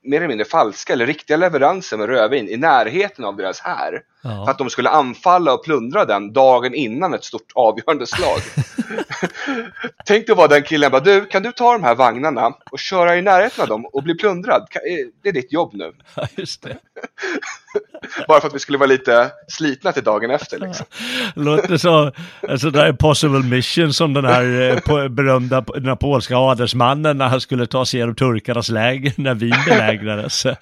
[0.03, 4.03] mer eller mindre falska eller riktiga leveranser med rödvin i närheten av deras här.
[4.23, 4.51] För ja.
[4.51, 8.39] att de skulle anfalla och plundra den dagen innan ett stort avgörande slag.
[10.05, 13.17] Tänk dig vara den killen bara, du kan du ta de här vagnarna och köra
[13.17, 14.69] i närheten av dem och bli plundrad?
[15.23, 15.93] Det är ditt jobb nu.
[16.15, 16.79] Ja, just det.
[18.29, 20.87] Bara för att vi skulle vara lite slitna till dagen efter liksom.
[21.35, 22.13] Låter så,
[22.49, 27.29] alltså det där impossible mission som den här eh, berömda, den här polska adelsmannen när
[27.29, 30.45] han skulle ta sig igenom turkarnas läger när Wien belägrades.
[30.45, 30.57] Ja,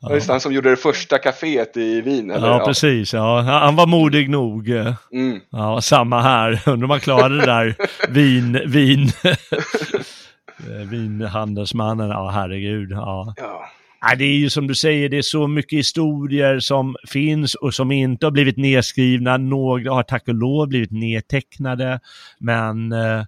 [0.00, 0.14] ja.
[0.14, 2.30] Just han som gjorde det första kaféet i Wien.
[2.30, 2.48] Eller?
[2.48, 3.12] Ja, precis.
[3.12, 3.40] Ja.
[3.40, 4.68] Han var modig nog.
[4.68, 5.40] Mm.
[5.50, 6.62] Ja, samma här.
[6.66, 7.76] Undrar om man klarade det där
[8.08, 12.08] vin, vin, eh, vinhandelsmannen.
[12.08, 12.90] Ja, herregud.
[12.90, 13.34] Ja.
[13.36, 13.68] Ja.
[14.08, 17.74] Nej, det är ju som du säger, det är så mycket historier som finns och
[17.74, 19.36] som inte har blivit nedskrivna.
[19.36, 22.00] Några har tack och lov blivit nedtecknade,
[22.38, 23.24] men eh,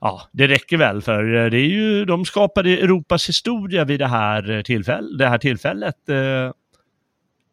[0.00, 4.06] ja, det räcker väl för eh, det är ju, de skapade Europas historia vid det
[4.06, 6.08] här, tillfäll, det här tillfället.
[6.08, 6.52] Eh,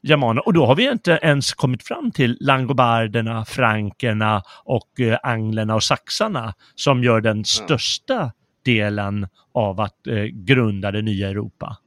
[0.03, 0.47] germaner.
[0.47, 5.84] Och då har vi inte ens kommit fram till langobarderna, frankerna och eh, anglerna och
[5.84, 8.31] saxarna som gör den största
[8.65, 11.77] delen av att eh, grunda det nya Europa.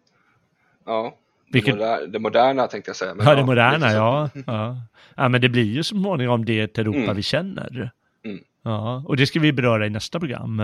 [0.87, 1.15] Ja.
[1.53, 3.15] Vilket- Det, moder- det moderna tänkte jag säga.
[3.15, 4.31] men Ja, det moderna, ja.
[4.47, 4.77] ja.
[5.17, 7.17] Ja, men det blir ju så småningom det Europa Mm.
[7.17, 7.91] vi känner.
[8.25, 8.39] Mm.
[8.65, 10.61] Ja, och det ska vi beröra i nästa program.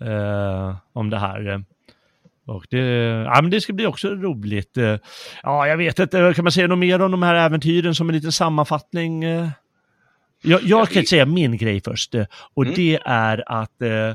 [0.00, 1.64] Eh, om det här.
[2.46, 2.78] Och det,
[3.34, 4.76] ja, men det ska bli också roligt.
[5.42, 8.14] Ja, jag vet inte, kan man säga något mer om de här äventyren som en
[8.14, 9.24] liten sammanfattning?
[9.24, 9.48] Eh,
[10.42, 12.14] Jag, jag kan säga min grej först.
[12.14, 12.24] eh,
[12.54, 12.74] Och Mm.
[12.76, 14.14] det är att eh,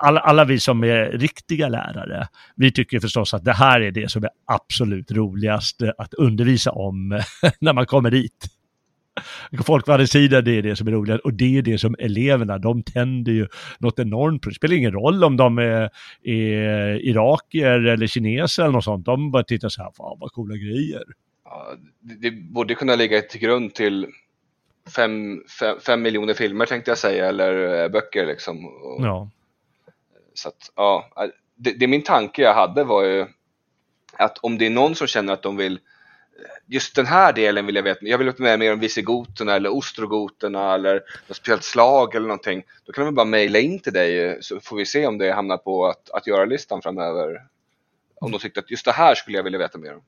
[0.00, 4.10] alla, alla vi som är riktiga lärare, vi tycker förstås att det här är det
[4.10, 7.20] som är absolut roligast att undervisa om
[7.60, 8.46] när man kommer dit.
[9.64, 13.32] Folkvandringstiden, det är det som är roligast och det är det som eleverna, de tänder
[13.32, 13.48] ju
[13.78, 14.48] något enormt på.
[14.48, 15.90] Det spelar ingen roll om de är,
[16.22, 19.06] är irakier eller kineser eller något sånt.
[19.06, 21.02] De bara tittar så här, fan vad coola grejer.
[21.44, 24.06] Ja, det, det borde kunna ligga till grund till
[24.96, 28.66] fem, fem, fem miljoner filmer tänkte jag säga, eller eh, böcker liksom.
[28.66, 29.30] Och, Ja,
[30.34, 31.10] så att, ja,
[31.56, 33.26] det, det min tanke jag hade var ju
[34.12, 35.80] att om det är någon som känner att de vill
[36.66, 39.76] just den här delen vill jag veta, jag vill veta mer, mer om visigoterna eller
[39.76, 40.94] ostrogoterna eller
[41.28, 42.62] något speciellt slag eller någonting.
[42.86, 45.56] Då kan de bara mejla in till dig så får vi se om det hamnar
[45.56, 47.42] på att, att göra-listan framöver.
[48.20, 50.02] Om de tyckte att just det här skulle jag vilja veta mer om.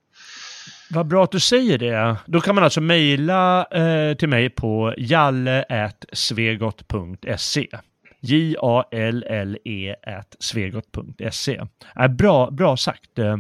[0.91, 2.17] Vad bra att du säger det.
[2.27, 7.69] Då kan man alltså mejla eh, till mig på jalle.svegot.se.
[8.23, 9.95] J-A-L-L-E
[10.39, 11.61] svegot.se.
[12.01, 13.19] Äh, bra, bra sagt.
[13.19, 13.37] Eh,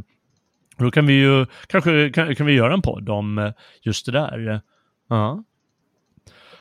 [0.78, 3.52] Då kan vi ju, kanske kan, kan vi göra en podd om eh,
[3.82, 4.60] just det där.
[5.08, 5.44] Ja.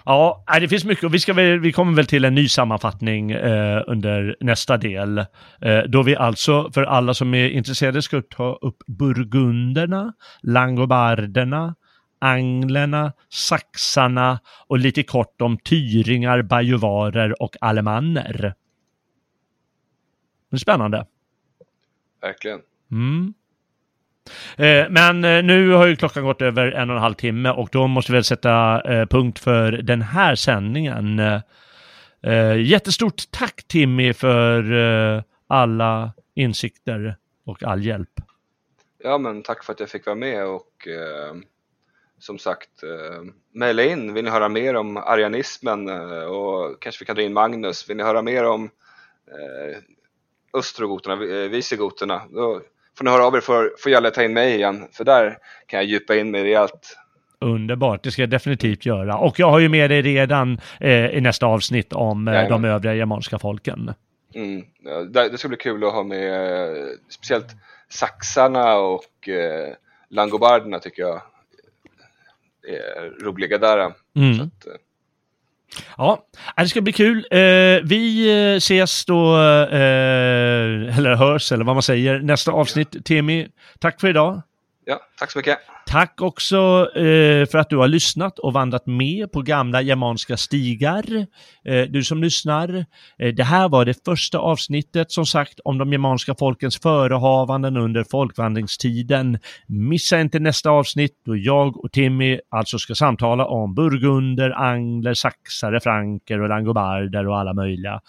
[0.06, 2.48] Ja, nej, det finns mycket och vi, ska väl, vi kommer väl till en ny
[2.50, 5.18] sammanfattning eh, under nästa del.
[5.62, 11.76] Eh, då vi alltså, för alla som är intresserade, ska ta upp burgunderna, langobarderna,
[12.22, 18.54] anglerna, saxarna och lite kort om tyringar, bajuvarer och alemanner.
[20.50, 21.06] Det är spännande.
[22.22, 22.60] Verkligen.
[22.92, 23.34] Mm.
[24.58, 27.70] Eh, Men eh, nu har ju klockan gått över en och en halv timme och
[27.72, 31.20] då måste vi väl sätta eh, punkt för den här sändningen.
[31.20, 37.16] Eh, Jättestort tack Timmy för alla insikter
[37.46, 38.10] och all hjälp.
[39.04, 40.88] Ja, men tack för att jag fick vara med och
[42.22, 43.22] som sagt, eh,
[43.54, 44.14] mejla in.
[44.14, 47.90] Vill ni höra mer om arianismen eh, och kanske vi kan dra in Magnus.
[47.90, 48.70] Vill ni höra mer om
[49.28, 49.78] eh,
[50.60, 51.16] östrogoterna,
[51.48, 52.62] visigoterna, då
[52.98, 55.38] får ni höra av er för, får gälla ta in mig igen, för där
[55.68, 56.98] kan jag djupa in mig rejält.
[57.40, 59.18] Underbart, det ska jag definitivt göra.
[59.18, 62.96] Och jag har ju med dig redan eh, i nästa avsnitt om eh, de övriga
[62.96, 63.94] germanska folken.
[64.36, 64.66] Mm.
[65.12, 67.48] Det, det ska bli kul att ha med eh, speciellt
[67.90, 69.74] saxarna och eh,
[70.10, 71.22] langobarderna tycker jag
[73.22, 73.78] roliga där.
[74.16, 74.32] Mm.
[74.34, 74.74] Att, eh,
[75.98, 76.26] Ja,
[76.58, 77.28] det ska bli kul.
[77.32, 77.38] Eh,
[77.84, 83.06] vi eh, ses då, eller hörs, eller vad man säger, nästa avsnitt.
[83.06, 83.48] Temi,
[83.80, 84.42] tack för idag.
[84.86, 85.58] Ja, tack så mycket.
[85.86, 91.26] Tack också eh, för att du har lyssnat och vandrat med på gamla germanska stigar.
[91.66, 92.86] Eh, du som lyssnar.
[93.20, 98.04] Eh, det här var det första avsnittet som sagt om de germanska folkens förehavanden under
[98.12, 99.40] folkvandringstiden.
[99.68, 105.80] Missa inte nästa avsnitt då jag och Timmy alltså ska samtala om burgunder, angler, saxare,
[105.80, 108.00] franker och langobarder och alla möjliga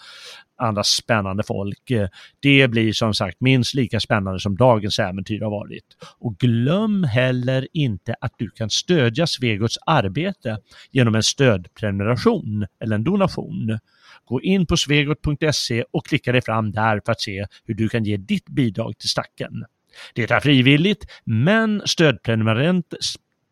[0.63, 1.91] andra spännande folk.
[1.91, 2.07] Eh,
[2.39, 5.85] det blir som sagt minst lika spännande som dagens äventyr har varit.
[6.19, 10.57] Och glöm heller inte att du kan stödja Svegots arbete
[10.91, 13.79] genom en stödprenumeration eller en donation.
[14.25, 18.03] Gå in på svegot.se och klicka dig fram där för att se hur du kan
[18.03, 19.65] ge ditt bidrag till stacken.
[20.13, 22.93] Det är frivilligt, men stödprenumerant,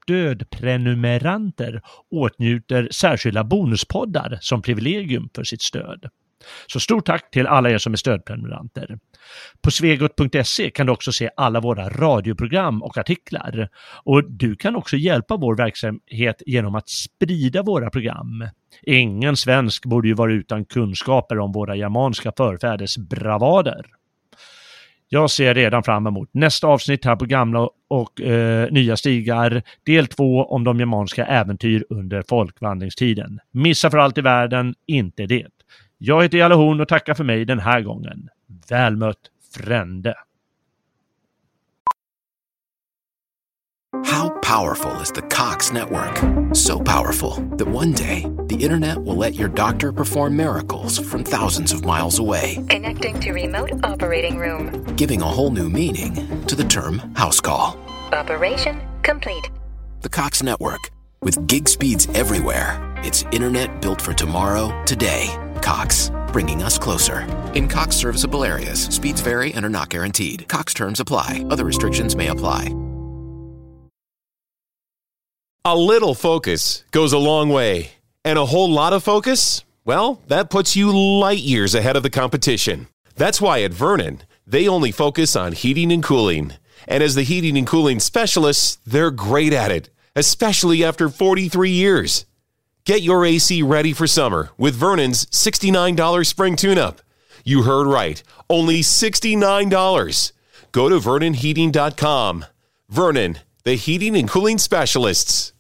[0.04, 1.82] stödprenumeranter
[2.12, 6.10] åtnjuter särskilda bonuspoddar som privilegium för sitt stöd.
[6.68, 8.98] Så stort tack till alla er som är stödprenumeranter.
[9.62, 13.70] På svegot.se kan du också se alla våra radioprogram och artiklar.
[14.04, 18.48] Och du kan också hjälpa vår verksamhet genom att sprida våra program.
[18.84, 23.86] Ingen svensk borde ju vara utan kunskaper om våra germanska förfäders bravader.
[25.14, 30.08] Jag ser redan fram emot nästa avsnitt här på gamla och eh, nya stigar, del
[30.08, 33.40] två om de germanska äventyr under folkvandringstiden.
[33.52, 35.48] Missa för allt i världen inte det.
[36.04, 38.30] Jag heter Jalle Horn och tackar för mig den här gången.
[38.70, 39.18] Väl mött,
[39.54, 40.16] Frände.
[44.06, 46.18] How powerful is the Cox network?
[46.56, 51.74] So powerful that one day the internet will let your doctor perform miracles from thousands
[51.74, 52.56] of miles away.
[52.70, 54.84] Connecting to remote operating room.
[54.98, 57.78] Giving a whole new meaning to the term house call.
[58.14, 59.52] Operation complete.
[60.02, 60.92] The Cox network
[61.22, 62.80] with gig speeds everywhere.
[63.04, 65.30] It's internet built for tomorrow, today
[65.62, 67.22] Cox, bringing us closer.
[67.54, 70.48] In Cox serviceable areas, speeds vary and are not guaranteed.
[70.48, 72.76] Cox terms apply, other restrictions may apply.
[75.64, 77.92] A little focus goes a long way,
[78.26, 82.10] and a whole lot of focus, well, that puts you light years ahead of the
[82.10, 82.88] competition.
[83.16, 86.54] That's why at Vernon, they only focus on heating and cooling.
[86.88, 92.26] And as the heating and cooling specialists, they're great at it, especially after 43 years.
[92.84, 97.02] Get your AC ready for summer with Vernon's $69 spring tune up.
[97.46, 100.32] You heard right, only $69.
[100.72, 102.46] Go to VernonHeating.com.
[102.90, 105.54] Vernon, the heating and cooling specialists.